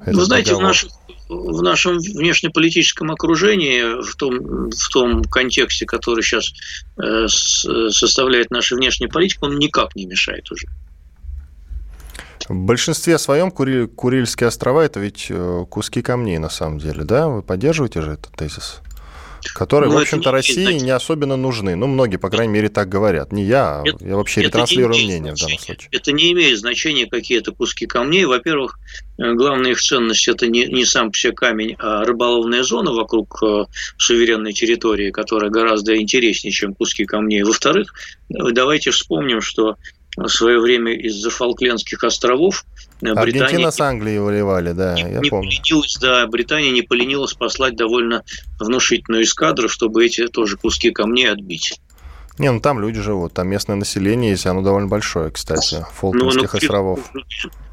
Вы 0.05 0.21
знаете, 0.21 0.53
в, 0.53 0.61
наших, 0.61 0.91
в 1.27 1.63
нашем 1.63 1.97
внешнеполитическом 1.97 3.09
окружении, 3.09 4.03
в 4.03 4.15
том, 4.15 4.69
в 4.69 4.89
том 4.89 5.23
контексте, 5.23 5.87
который 5.87 6.21
сейчас 6.21 6.53
э, 7.01 7.27
составляет 7.89 8.51
наша 8.51 8.75
внешняя 8.75 9.07
политика, 9.07 9.45
он 9.45 9.57
никак 9.57 9.95
не 9.95 10.05
мешает 10.05 10.51
уже. 10.51 10.67
В 12.49 12.55
большинстве 12.55 13.17
своем 13.19 13.51
Кури... 13.51 13.85
Курильские 13.85 14.47
острова– 14.47 14.81
это 14.83 14.99
ведь 14.99 15.27
э, 15.29 15.65
куски 15.69 16.01
камней 16.01 16.39
на 16.39 16.49
самом 16.49 16.79
деле, 16.79 17.03
да? 17.03 17.27
Вы 17.27 17.43
поддерживаете 17.43 18.01
же 18.01 18.13
этот 18.13 18.31
тезис? 18.35 18.81
которые, 19.55 19.89
ну, 19.89 19.97
в 19.97 20.01
общем-то, 20.01 20.31
России 20.31 20.63
значит... 20.63 20.81
не 20.81 20.91
особенно 20.91 21.37
нужны. 21.37 21.75
Ну, 21.75 21.87
многие, 21.87 22.17
по 22.17 22.29
крайней 22.29 22.53
мере, 22.53 22.69
так 22.69 22.89
говорят. 22.89 23.31
Не 23.31 23.45
я, 23.45 23.81
это, 23.85 24.05
я 24.05 24.15
вообще 24.15 24.41
ретранслирую 24.41 24.97
мнение 24.97 25.35
значения. 25.35 25.35
в 25.35 25.39
данном 25.39 25.59
случае. 25.59 25.89
Это 25.91 26.11
не 26.11 26.31
имеет 26.33 26.59
значения, 26.59 27.05
какие 27.05 27.39
это 27.39 27.51
куски 27.51 27.85
камней. 27.85 28.25
Во-первых, 28.25 28.79
э, 29.17 29.33
главная 29.33 29.71
их 29.71 29.79
ценность– 29.79 30.27
это 30.27 30.47
не, 30.47 30.65
не 30.65 30.85
сам 30.85 31.11
все 31.11 31.31
камень, 31.31 31.75
а 31.79 32.03
рыболовная 32.03 32.63
зона 32.63 32.91
вокруг 32.91 33.41
э, 33.41 33.65
суверенной 33.97 34.53
территории, 34.53 35.11
которая 35.11 35.49
гораздо 35.49 35.97
интереснее, 35.97 36.51
чем 36.51 36.73
куски 36.73 37.05
камней. 37.05 37.43
Во-вторых, 37.43 37.93
давайте 38.29 38.91
вспомним, 38.91 39.41
что 39.41 39.77
в 40.17 40.27
свое 40.27 40.59
время 40.59 40.93
из-за 40.93 41.29
Фолклендских 41.29 42.03
островов 42.03 42.65
э, 43.01 43.07
Аргентина 43.07 43.45
Британия 43.45 43.71
с 43.71 43.79
Англией 43.79 44.19
воевали, 44.19 44.71
да, 44.71 44.95
я 44.95 45.19
не 45.19 45.29
помню. 45.29 45.49
Поленилась, 45.49 45.97
да, 46.01 46.27
Британия 46.27 46.71
не 46.71 46.81
поленилась 46.81 47.33
послать 47.33 47.75
довольно 47.75 48.23
внушительную 48.59 49.23
эскадру, 49.23 49.69
чтобы 49.69 50.05
эти 50.05 50.27
тоже 50.27 50.57
куски 50.57 50.91
камней 50.91 51.31
отбить. 51.31 51.79
Не, 52.37 52.51
ну 52.51 52.61
там 52.61 52.79
люди 52.79 53.01
живут, 53.01 53.33
там 53.33 53.49
местное 53.49 53.75
население 53.75 54.31
есть, 54.31 54.45
оно 54.45 54.61
довольно 54.61 54.87
большое, 54.87 55.29
кстати, 55.29 55.85
Фолклендских 55.95 56.53
ну, 56.53 56.57
островов. 56.57 56.99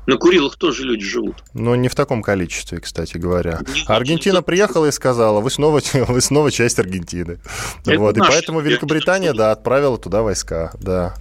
На 0.07 0.17
Курилах 0.17 0.57
тоже 0.57 0.85
люди 0.85 1.05
живут. 1.05 1.43
Но 1.53 1.75
не 1.75 1.89
в 1.89 1.95
таком 1.97 2.23
количестве, 2.23 2.79
кстати 2.79 3.17
говоря. 3.17 3.61
Не, 3.75 3.85
Аргентина 3.87 4.37
не, 4.37 4.43
приехала 4.43 4.87
и 4.87 4.93
сказала, 4.93 5.41
вы 5.41 5.51
снова, 5.51 5.81
вы 6.09 6.21
снова 6.21 6.51
часть 6.51 6.79
Аргентины. 6.79 7.39
вот, 7.85 8.17
и 8.17 8.21
поэтому 8.21 8.61
Великобритания, 8.61 9.33
да, 9.33 9.53
отправила 9.53 9.99
туда 9.99 10.23
войска, 10.23 10.73
да. 10.81 11.15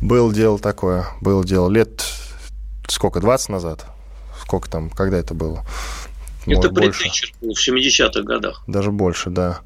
Был 0.00 0.32
дело 0.32 0.58
такое, 0.58 1.06
был 1.20 1.44
дело. 1.44 1.68
Лет 1.68 2.04
сколько, 2.86 3.20
20 3.20 3.48
назад? 3.50 3.86
Сколько 4.40 4.70
там, 4.70 4.90
когда 4.90 5.18
это 5.18 5.34
было? 5.34 5.64
Это 6.46 6.70
предтечер 6.70 7.32
был 7.40 7.54
в 7.54 7.68
70-х 7.68 8.22
годах. 8.22 8.62
Даже 8.66 8.90
больше, 8.90 9.30
да. 9.30 9.60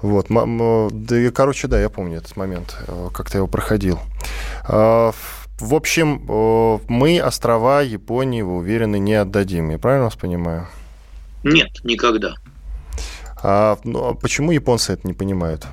Вот, 0.00 0.26
да, 0.28 1.30
короче, 1.30 1.66
да, 1.66 1.80
я 1.80 1.88
помню 1.88 2.18
этот 2.18 2.36
момент, 2.36 2.76
э, 2.86 3.08
как-то 3.12 3.38
его 3.38 3.46
проходил. 3.46 3.98
А, 4.66 5.12
в 5.58 5.74
общем, 5.74 6.22
мы 6.88 7.20
острова 7.20 7.80
Японии, 7.80 8.42
вы 8.42 8.56
уверены, 8.56 8.98
не 8.98 9.14
отдадим. 9.14 9.70
Я 9.70 9.78
правильно 9.78 10.04
вас 10.04 10.16
понимаю? 10.16 10.68
Нет, 11.42 11.70
никогда. 11.84 12.34
А, 13.42 13.78
ну, 13.84 14.08
а 14.10 14.14
почему 14.14 14.50
японцы 14.50 14.92
это 14.92 15.06
не 15.06 15.14
понимают? 15.14 15.66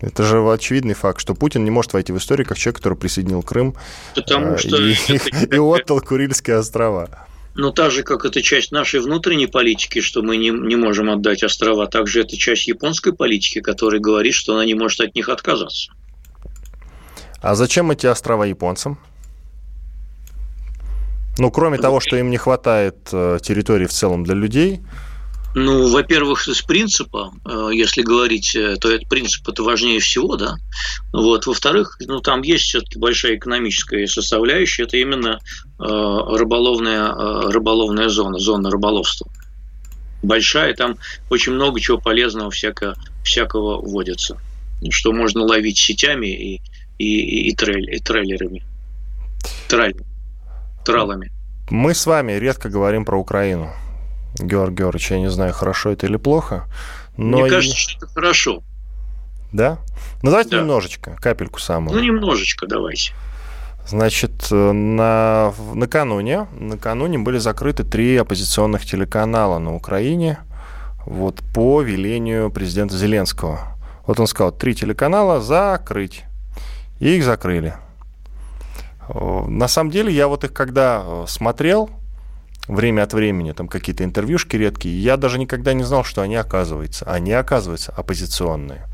Это 0.00 0.22
же 0.22 0.38
очевидный 0.40 0.94
факт, 0.94 1.20
что 1.20 1.34
Путин 1.34 1.64
не 1.64 1.70
может 1.70 1.92
войти 1.92 2.12
в 2.12 2.18
историю 2.18 2.46
как 2.46 2.58
человек, 2.58 2.78
который 2.78 2.96
присоединил 2.96 3.42
Крым 3.42 3.74
Потому 4.14 4.56
что 4.56 4.76
и, 4.76 4.94
и 5.50 5.58
отдал 5.58 6.00
Курильские 6.00 6.58
острова. 6.58 7.26
Но 7.54 7.72
так 7.72 7.90
же, 7.90 8.02
как 8.02 8.24
это 8.24 8.40
часть 8.42 8.72
нашей 8.72 9.00
внутренней 9.00 9.46
политики, 9.46 10.00
что 10.00 10.22
мы 10.22 10.36
не, 10.36 10.50
не 10.50 10.76
можем 10.76 11.10
отдать 11.10 11.42
острова, 11.42 11.86
также 11.86 12.22
это 12.22 12.36
часть 12.36 12.68
японской 12.68 13.12
политики, 13.12 13.60
которая 13.60 14.00
говорит, 14.00 14.34
что 14.34 14.54
она 14.54 14.64
не 14.64 14.74
может 14.74 15.00
от 15.00 15.14
них 15.14 15.28
отказаться. 15.28 15.92
А 17.42 17.54
зачем 17.54 17.90
эти 17.90 18.06
острова 18.06 18.44
японцам? 18.44 18.98
Ну, 21.38 21.50
кроме 21.50 21.78
того, 21.78 22.00
что 22.00 22.16
им 22.16 22.30
не 22.30 22.36
хватает 22.36 23.08
э, 23.12 23.38
территории 23.42 23.86
в 23.86 23.92
целом 23.92 24.24
для 24.24 24.34
людей, 24.34 24.80
ну, 25.54 25.88
во-первых, 25.88 26.46
из 26.46 26.62
принципа, 26.62 27.32
э, 27.44 27.70
если 27.72 28.02
говорить, 28.02 28.54
э, 28.54 28.76
то 28.76 28.90
этот 28.90 29.08
принцип 29.08 29.48
это 29.48 29.64
важнее 29.64 29.98
всего, 29.98 30.36
да. 30.36 30.56
Вот. 31.12 31.46
Во-вторых, 31.46 31.96
ну, 32.06 32.20
там 32.20 32.42
есть 32.42 32.64
все-таки 32.64 32.98
большая 32.98 33.36
экономическая 33.36 34.06
составляющая, 34.06 34.84
это 34.84 34.96
именно 34.96 35.40
э, 35.78 35.82
рыболовная, 35.82 37.12
рыболовная 37.50 38.08
зона, 38.08 38.38
зона 38.38 38.70
рыболовства. 38.70 39.28
Большая, 40.22 40.74
там 40.74 40.98
очень 41.30 41.52
много 41.52 41.80
чего 41.80 41.98
полезного 41.98 42.50
всякого, 42.50 42.94
всякого 43.24 43.80
водится, 43.80 44.38
что 44.90 45.12
можно 45.12 45.42
ловить 45.42 45.78
сетями 45.78 46.28
и, 46.28 46.62
и, 46.98 47.48
и, 47.48 47.54
трель, 47.56 47.92
и 47.92 47.98
трейлерами, 47.98 48.62
траль, 49.66 49.94
тралами. 50.84 51.32
Мы 51.70 51.94
с 51.94 52.06
вами 52.06 52.32
редко 52.32 52.68
говорим 52.68 53.04
про 53.04 53.18
Украину. 53.18 53.72
Георг 54.38 54.72
Георгиевич, 54.72 55.10
я 55.10 55.18
не 55.18 55.30
знаю, 55.30 55.52
хорошо 55.52 55.90
это 55.90 56.06
или 56.06 56.16
плохо. 56.16 56.66
Но 57.16 57.40
Мне 57.40 57.50
кажется, 57.50 57.76
что 57.76 58.04
это 58.04 58.14
хорошо. 58.14 58.62
Да? 59.52 59.78
Ну, 60.22 60.30
давайте 60.30 60.50
да. 60.50 60.60
немножечко, 60.60 61.16
капельку 61.20 61.58
самую. 61.58 61.96
Ну, 61.96 62.02
немножечко 62.02 62.66
давайте. 62.66 63.12
Значит, 63.86 64.50
на, 64.50 65.52
накануне, 65.74 66.46
накануне 66.52 67.18
были 67.18 67.38
закрыты 67.38 67.82
три 67.82 68.16
оппозиционных 68.16 68.86
телеканала 68.86 69.58
на 69.58 69.74
Украине 69.74 70.38
вот, 71.04 71.40
по 71.52 71.82
велению 71.82 72.50
президента 72.50 72.96
Зеленского. 72.96 73.76
Вот 74.06 74.20
он 74.20 74.26
сказал, 74.26 74.52
три 74.52 74.74
телеканала 74.74 75.40
закрыть. 75.40 76.24
И 77.00 77.16
их 77.16 77.24
закрыли. 77.24 77.74
На 79.08 79.66
самом 79.66 79.90
деле, 79.90 80.12
я 80.12 80.28
вот 80.28 80.44
их 80.44 80.52
когда 80.52 81.24
смотрел, 81.26 81.90
время 82.70 83.02
от 83.02 83.12
времени, 83.12 83.52
там 83.52 83.68
какие-то 83.68 84.04
интервьюшки 84.04 84.56
редкие, 84.56 85.00
я 85.02 85.16
даже 85.16 85.38
никогда 85.38 85.72
не 85.72 85.84
знал, 85.84 86.04
что 86.04 86.22
они 86.22 86.36
оказываются. 86.36 87.04
Они, 87.06 87.32
оказываются, 87.32 87.92
оппозиционные. 87.92 88.86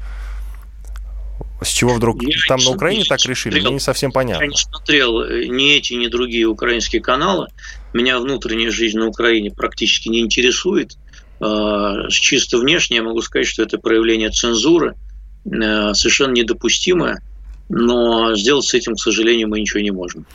С 1.62 1.68
чего 1.68 1.94
вдруг 1.94 2.22
я 2.22 2.36
там 2.48 2.60
на 2.62 2.70
Украине 2.70 3.04
так 3.04 3.24
решили, 3.24 3.60
мне 3.60 3.70
не 3.70 3.80
совсем 3.80 4.12
понятно. 4.12 4.44
Я 4.44 4.50
не 4.50 4.56
смотрел 4.56 5.24
ни 5.24 5.74
эти, 5.74 5.94
ни 5.94 6.06
другие 6.06 6.46
украинские 6.46 7.00
каналы. 7.00 7.48
Меня 7.94 8.18
внутренняя 8.18 8.70
жизнь 8.70 8.98
на 8.98 9.06
Украине 9.06 9.50
практически 9.50 10.08
не 10.08 10.20
интересует. 10.20 10.98
А, 11.40 12.08
чисто 12.10 12.58
внешне 12.58 12.98
я 12.98 13.02
могу 13.02 13.22
сказать, 13.22 13.46
что 13.46 13.62
это 13.62 13.78
проявление 13.78 14.30
цензуры, 14.30 14.96
э, 15.44 15.94
совершенно 15.94 16.32
недопустимое, 16.32 17.22
но 17.68 18.34
сделать 18.34 18.66
с 18.66 18.74
этим, 18.74 18.94
к 18.94 19.00
сожалению, 19.00 19.48
мы 19.48 19.60
ничего 19.60 19.80
не 19.80 19.90
можем. 19.90 20.26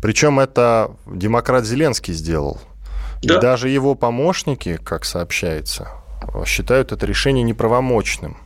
Причем 0.00 0.38
это 0.38 0.96
демократ 1.06 1.64
Зеленский 1.64 2.14
сделал. 2.14 2.60
Да. 3.22 3.36
И 3.36 3.40
даже 3.40 3.68
его 3.68 3.94
помощники, 3.94 4.78
как 4.82 5.04
сообщается, 5.04 5.88
считают 6.46 6.92
это 6.92 7.06
решение 7.06 7.42
неправомочным. 7.42 8.38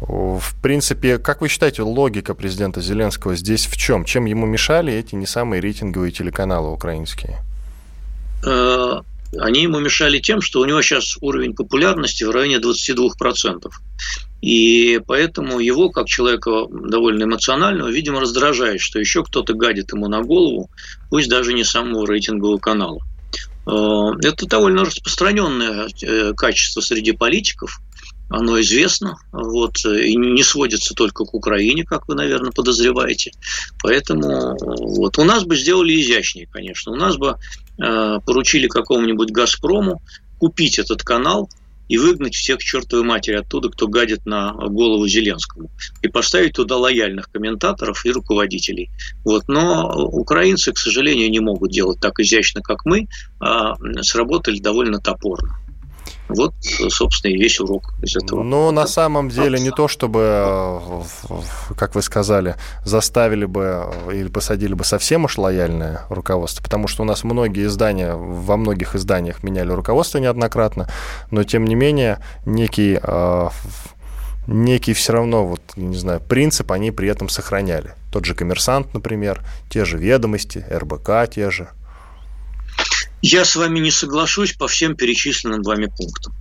В 0.00 0.54
принципе, 0.62 1.18
как 1.18 1.42
вы 1.42 1.48
считаете, 1.48 1.82
логика 1.82 2.34
президента 2.34 2.80
Зеленского 2.80 3.36
здесь 3.36 3.66
в 3.66 3.76
чем? 3.76 4.04
Чем 4.04 4.24
ему 4.24 4.46
мешали 4.46 4.92
эти 4.92 5.14
не 5.14 5.26
самые 5.26 5.60
рейтинговые 5.60 6.10
телеканалы 6.10 6.72
украинские? 6.72 7.42
Э, 8.42 9.00
они 9.38 9.62
ему 9.62 9.78
мешали 9.78 10.18
тем, 10.18 10.40
что 10.40 10.60
у 10.60 10.64
него 10.64 10.80
сейчас 10.80 11.18
уровень 11.20 11.54
популярности 11.54 12.24
в 12.24 12.30
районе 12.30 12.56
22%. 12.56 13.70
И 14.40 15.00
поэтому 15.06 15.60
его, 15.60 15.90
как 15.90 16.06
человека 16.06 16.66
довольно 16.70 17.24
эмоционального, 17.24 17.88
видимо, 17.88 18.20
раздражает, 18.20 18.80
что 18.80 18.98
еще 18.98 19.22
кто-то 19.22 19.52
гадит 19.52 19.92
ему 19.92 20.08
на 20.08 20.22
голову, 20.22 20.70
пусть 21.10 21.28
даже 21.28 21.52
не 21.52 21.62
самого 21.62 22.06
рейтингового 22.06 22.58
канала. 22.58 23.00
Э, 23.66 24.12
это 24.22 24.46
довольно 24.46 24.84
распространенное 24.84 25.88
э, 26.02 26.32
качество 26.34 26.80
среди 26.80 27.12
политиков, 27.12 27.80
оно 28.28 28.60
известно, 28.60 29.16
вот, 29.32 29.84
и 29.84 30.14
не 30.14 30.44
сводится 30.44 30.94
только 30.94 31.24
к 31.24 31.34
Украине, 31.34 31.84
как 31.84 32.06
вы, 32.06 32.14
наверное, 32.14 32.52
подозреваете. 32.52 33.32
Поэтому 33.82 34.56
вот, 34.60 35.18
у 35.18 35.24
нас 35.24 35.44
бы 35.44 35.56
сделали 35.56 36.00
изящнее, 36.00 36.46
конечно. 36.46 36.92
У 36.92 36.96
нас 36.96 37.16
бы 37.16 37.38
э, 37.78 38.18
поручили 38.24 38.68
какому-нибудь 38.68 39.32
«Газпрому» 39.32 40.00
купить 40.38 40.78
этот 40.78 41.02
канал, 41.02 41.50
и 41.90 41.98
выгнать 41.98 42.36
всех 42.36 42.58
к 42.58 42.62
чертовой 42.62 43.04
матери 43.04 43.34
оттуда, 43.34 43.68
кто 43.68 43.88
гадит 43.88 44.24
на 44.24 44.52
голову 44.52 45.08
Зеленскому, 45.08 45.70
и 46.02 46.08
поставить 46.08 46.52
туда 46.52 46.76
лояльных 46.76 47.28
комментаторов 47.32 48.06
и 48.06 48.12
руководителей. 48.12 48.90
Вот. 49.24 49.48
Но 49.48 49.90
украинцы, 50.06 50.72
к 50.72 50.78
сожалению, 50.78 51.28
не 51.28 51.40
могут 51.40 51.72
делать 51.72 51.98
так 51.98 52.20
изящно, 52.20 52.62
как 52.62 52.84
мы, 52.84 53.08
а 53.40 53.74
сработали 54.02 54.60
довольно 54.60 55.00
топорно. 55.00 55.58
Вот, 56.34 56.54
собственно, 56.88 57.32
и 57.32 57.36
весь 57.36 57.60
урок 57.60 57.94
из 58.02 58.16
этого. 58.16 58.42
Ну, 58.42 58.70
на 58.70 58.86
самом 58.86 59.28
деле, 59.28 59.58
не 59.58 59.70
то 59.70 59.88
чтобы, 59.88 60.20
э, 60.22 61.02
как 61.76 61.94
вы 61.94 62.02
сказали, 62.02 62.56
заставили 62.84 63.44
бы 63.44 63.90
э, 64.08 64.14
или 64.14 64.28
посадили 64.28 64.74
бы 64.74 64.84
совсем 64.84 65.24
уж 65.24 65.38
лояльное 65.38 66.02
руководство, 66.08 66.62
потому 66.62 66.88
что 66.88 67.02
у 67.02 67.06
нас 67.06 67.24
многие 67.24 67.66
издания, 67.66 68.14
во 68.14 68.56
многих 68.56 68.94
изданиях 68.94 69.42
меняли 69.42 69.72
руководство 69.72 70.18
неоднократно, 70.18 70.88
но, 71.30 71.44
тем 71.44 71.64
не 71.64 71.74
менее, 71.74 72.20
некий 72.44 72.98
э, 73.02 73.48
некий 74.46 74.92
все 74.92 75.12
равно, 75.12 75.46
вот, 75.46 75.60
не 75.76 75.96
знаю, 75.96 76.20
принцип 76.20 76.72
они 76.72 76.90
при 76.90 77.08
этом 77.08 77.28
сохраняли. 77.28 77.94
Тот 78.12 78.24
же 78.24 78.34
коммерсант, 78.34 78.92
например, 78.94 79.44
те 79.68 79.84
же 79.84 79.96
ведомости, 79.96 80.64
РБК 80.70 81.30
те 81.32 81.50
же. 81.50 81.68
Я 83.22 83.44
с 83.44 83.54
вами 83.56 83.78
не 83.78 83.90
соглашусь 83.90 84.54
по 84.54 84.66
всем 84.68 84.96
перечисленным 84.96 85.62
вами 85.62 85.86
пунктам. 85.86 86.34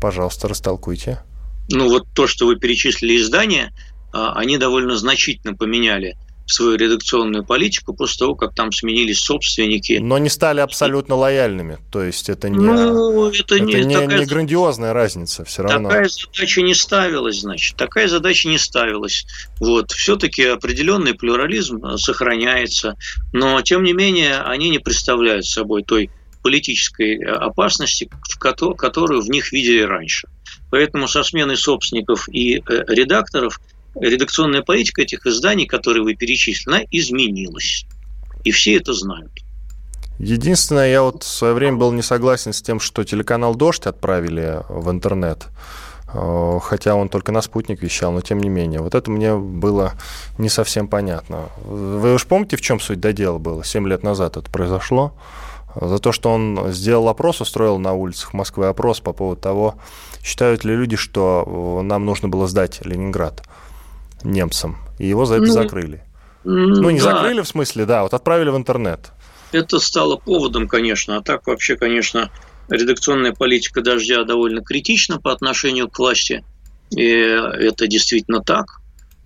Пожалуйста, 0.00 0.48
растолкуйте. 0.48 1.22
Ну 1.68 1.88
вот 1.88 2.06
то, 2.14 2.26
что 2.26 2.46
вы 2.46 2.56
перечислили 2.56 3.16
издания, 3.16 3.72
а, 4.12 4.32
они 4.34 4.58
довольно 4.58 4.96
значительно 4.96 5.54
поменяли 5.54 6.16
свою 6.46 6.76
редакционную 6.76 7.44
политику 7.44 7.94
после 7.94 8.18
того, 8.18 8.34
как 8.34 8.54
там 8.54 8.72
сменились 8.72 9.20
собственники. 9.20 9.98
Но 10.00 10.18
не 10.18 10.28
стали 10.28 10.60
абсолютно 10.60 11.14
лояльными. 11.14 11.78
То 11.90 12.02
есть 12.02 12.28
это 12.28 12.48
не, 12.48 12.58
ну, 12.58 13.28
это, 13.28 13.56
это 13.56 13.60
не, 13.60 13.84
не, 13.84 13.94
такая, 13.94 14.18
не 14.18 14.26
грандиозная 14.26 14.92
разница 14.92 15.44
все 15.44 15.62
равно. 15.62 15.88
Такая 15.88 16.08
задача 16.08 16.62
не 16.62 16.74
ставилась, 16.74 17.40
значит. 17.40 17.76
Такая 17.76 18.08
задача 18.08 18.48
не 18.48 18.58
ставилась. 18.58 19.26
Вот. 19.60 19.92
Все-таки 19.92 20.44
определенный 20.44 21.14
плюрализм 21.14 21.84
э, 21.84 21.96
сохраняется. 21.96 22.96
Но, 23.32 23.60
тем 23.62 23.82
не 23.84 23.92
менее, 23.92 24.40
они 24.40 24.70
не 24.70 24.78
представляют 24.78 25.46
собой 25.46 25.82
той 25.84 26.10
политической 26.42 27.18
э, 27.18 27.26
опасности, 27.30 28.10
которую 28.38 29.22
в 29.22 29.30
них 29.30 29.52
видели 29.52 29.82
раньше. 29.82 30.28
Поэтому 30.70 31.06
со 31.06 31.22
сменой 31.22 31.56
собственников 31.56 32.28
и 32.28 32.56
э, 32.58 32.84
редакторов– 32.88 33.60
редакционная 33.94 34.62
политика 34.62 35.02
этих 35.02 35.26
изданий, 35.26 35.66
которые 35.66 36.02
вы 36.02 36.14
перечислены, 36.14 36.86
изменилась. 36.90 37.86
И 38.44 38.50
все 38.50 38.76
это 38.76 38.92
знают. 38.92 39.32
Единственное, 40.18 40.90
я 40.90 41.02
вот 41.02 41.22
в 41.22 41.26
свое 41.26 41.54
время 41.54 41.78
был 41.78 41.92
не 41.92 42.02
согласен 42.02 42.52
с 42.52 42.62
тем, 42.62 42.80
что 42.80 43.04
телеканал 43.04 43.54
«Дождь» 43.54 43.86
отправили 43.86 44.60
в 44.68 44.90
интернет, 44.90 45.48
э, 46.12 46.58
хотя 46.62 46.94
он 46.94 47.08
только 47.08 47.32
на 47.32 47.42
спутник 47.42 47.82
вещал, 47.82 48.12
но 48.12 48.20
тем 48.20 48.38
не 48.38 48.48
менее. 48.48 48.80
Вот 48.80 48.94
это 48.94 49.10
мне 49.10 49.34
было 49.34 49.94
не 50.38 50.48
совсем 50.48 50.86
понятно. 50.86 51.48
Вы 51.64 52.14
уж 52.14 52.26
помните, 52.26 52.56
в 52.56 52.60
чем 52.60 52.78
суть 52.78 53.00
до 53.00 53.12
дела 53.12 53.38
было? 53.38 53.64
Семь 53.64 53.88
лет 53.88 54.02
назад 54.02 54.36
это 54.36 54.48
произошло. 54.50 55.14
За 55.80 55.98
то, 55.98 56.12
что 56.12 56.30
он 56.30 56.70
сделал 56.70 57.08
опрос, 57.08 57.40
устроил 57.40 57.78
на 57.78 57.94
улицах 57.94 58.34
Москвы 58.34 58.66
опрос 58.66 59.00
по 59.00 59.12
поводу 59.14 59.40
того, 59.40 59.76
считают 60.22 60.64
ли 60.64 60.76
люди, 60.76 60.96
что 60.96 61.80
нам 61.82 62.04
нужно 62.04 62.28
было 62.28 62.46
сдать 62.46 62.84
Ленинград 62.84 63.42
немцам. 64.24 64.76
и 64.98 65.08
его 65.08 65.24
за 65.24 65.34
это 65.34 65.46
ну, 65.46 65.52
закрыли. 65.52 66.02
Ну, 66.44 66.90
не 66.90 66.98
да. 66.98 67.04
закрыли 67.04 67.40
в 67.40 67.48
смысле, 67.48 67.86
да, 67.86 68.02
вот 68.02 68.14
отправили 68.14 68.50
в 68.50 68.56
интернет. 68.56 69.12
Это 69.52 69.78
стало 69.78 70.16
поводом, 70.16 70.66
конечно, 70.66 71.16
а 71.16 71.22
так 71.22 71.46
вообще, 71.46 71.76
конечно, 71.76 72.30
редакционная 72.68 73.32
политика 73.32 73.82
«Дождя» 73.82 74.24
довольно 74.24 74.62
критична 74.62 75.20
по 75.20 75.32
отношению 75.32 75.88
к 75.88 75.98
власти. 75.98 76.44
И 76.90 77.06
это 77.06 77.86
действительно 77.86 78.40
так. 78.40 78.80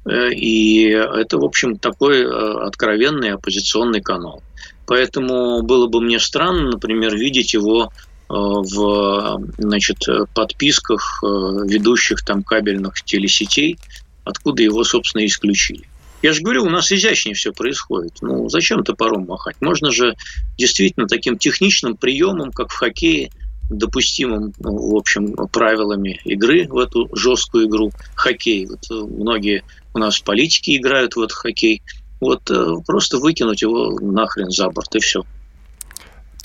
И 0.09 0.88
это, 0.88 1.38
в 1.38 1.44
общем, 1.44 1.78
такой 1.78 2.22
э, 2.22 2.26
откровенный 2.64 3.32
оппозиционный 3.32 4.01
канал. 4.01 4.42
Поэтому 4.86 5.62
было 5.62 5.88
бы 5.88 6.01
мне 6.01 6.20
странно, 6.20 6.70
например, 6.70 7.16
видеть 7.16 7.55
его 7.55 7.86
э, 7.86 7.88
в 8.28 9.42
значит, 9.59 9.99
подписках 10.32 11.20
э, 11.24 11.26
ведущих 11.26 12.24
там 12.24 12.44
кабельных 12.44 13.03
телесетей, 13.03 13.78
откуда 14.27 14.62
его, 14.62 14.85
собственно, 14.85 15.24
исключили. 15.24 15.85
Я 16.22 16.33
же 16.33 16.43
говорю, 16.43 16.64
у 16.64 16.70
нас 16.70 16.91
изящнее 16.91 17.35
все 17.35 17.53
происходит. 17.53 18.18
Ну, 18.20 18.49
зачем 18.49 18.83
топором 18.83 19.27
махать? 19.27 19.57
Можно 19.61 19.93
же 19.93 20.16
действительно 20.59 21.07
таким 21.07 21.39
техничным 21.39 21.97
приемом, 21.97 22.51
как 22.53 22.70
в 22.70 22.74
хоккее, 22.74 23.31
допустимым, 23.70 24.53
ну, 24.59 24.93
в 24.93 24.97
общем, 24.97 25.35
правилами 25.53 26.20
игры 26.24 26.66
в 26.68 26.79
эту 26.79 27.09
жесткую 27.14 27.68
игру 27.68 27.93
хоккей. 28.14 28.66
Вот 28.66 28.81
многие 28.91 29.62
у 29.95 29.99
нас 29.99 30.18
политики 30.20 30.77
играют 30.77 31.16
в 31.16 31.20
этот 31.20 31.33
хоккей. 31.33 31.83
Вот 32.20 32.51
э, 32.51 32.74
просто 32.87 33.18
выкинуть 33.18 33.62
его 33.62 33.99
нахрен 34.01 34.51
за 34.51 34.68
борт, 34.70 34.95
и 34.97 35.01
все. 35.01 35.24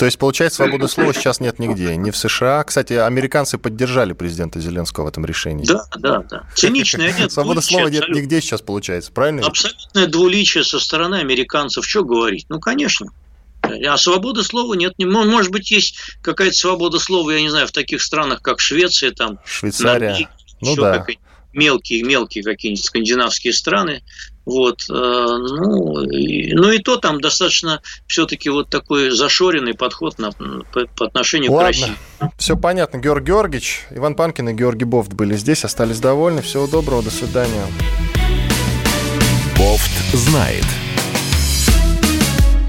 То 0.02 0.06
есть, 0.06 0.18
получается, 0.18 0.64
свободы 0.64 0.88
слова 0.88 1.14
сейчас 1.14 1.40
нет 1.40 1.60
нигде. 1.60 1.96
Ни 1.96 2.10
в 2.10 2.18
США. 2.18 2.64
Кстати, 2.64 2.94
американцы 2.94 3.60
поддержали 3.60 4.14
президента 4.14 4.60
Зеленского 4.60 5.06
в 5.06 5.08
этом 5.10 5.28
решении. 5.28 5.64
Да, 5.64 5.86
да, 5.96 6.24
да. 6.28 6.44
Циничная 6.56 7.14
нет. 7.14 7.32
Свободы 7.32 7.62
слова 7.62 7.88
нет 7.88 8.10
нигде 8.10 8.42
сейчас, 8.42 8.64
получается, 8.64 9.12
правильно? 9.12 9.46
Абсолютное 9.46 10.08
двуличие 10.08 10.64
со 10.64 10.80
стороны 10.80 11.18
американцев. 11.18 11.86
Что 11.86 12.04
говорить? 12.04 12.48
Ну, 12.50 12.60
конечно. 12.60 13.12
А 13.62 13.96
свободы 13.98 14.42
слова 14.42 14.74
нет. 14.74 14.96
Может 14.98 15.52
быть, 15.52 15.70
есть 15.70 16.00
какая-то 16.24 16.56
свобода 16.56 16.98
слова, 16.98 17.30
я 17.30 17.42
не 17.42 17.50
знаю, 17.50 17.68
в 17.68 17.72
таких 17.72 18.02
странах, 18.02 18.42
как 18.42 18.60
Швеция, 18.60 19.12
там, 19.12 19.38
Швейцария. 19.46 20.28
Ну 20.62 20.76
да 20.78 21.06
мелкие-мелкие 21.54 22.44
какие-нибудь 22.44 22.84
скандинавские 22.84 23.54
страны. 23.54 24.04
Вот, 24.46 24.82
э, 24.90 24.94
ну, 24.94 26.02
и, 26.04 26.54
ну 26.54 26.72
и 26.72 26.80
то 26.80 26.98
там 26.98 27.22
достаточно 27.22 27.82
все-таки 28.08 28.50
вот 28.50 28.70
такой 28.70 29.12
зашоренный 29.12 29.74
подход 29.74 30.18
на, 30.18 30.32
по, 30.32 30.86
по 30.98 31.06
отношению 31.06 31.52
Ладно. 31.52 31.66
к 31.66 31.68
России. 31.68 31.96
Все 32.38 32.58
понятно. 32.58 32.98
Георгий 32.98 33.28
Георгиевич, 33.28 33.86
Иван 33.92 34.16
Панкин 34.16 34.50
и 34.50 34.54
Георгий 34.54 34.86
Бофт 34.86 35.14
были 35.14 35.36
здесь, 35.36 35.64
остались 35.64 36.00
довольны. 36.00 36.42
Всего 36.42 36.68
доброго, 36.68 37.04
до 37.04 37.12
свидания. 37.12 37.66
Бофт 39.58 39.92
знает. 40.14 40.66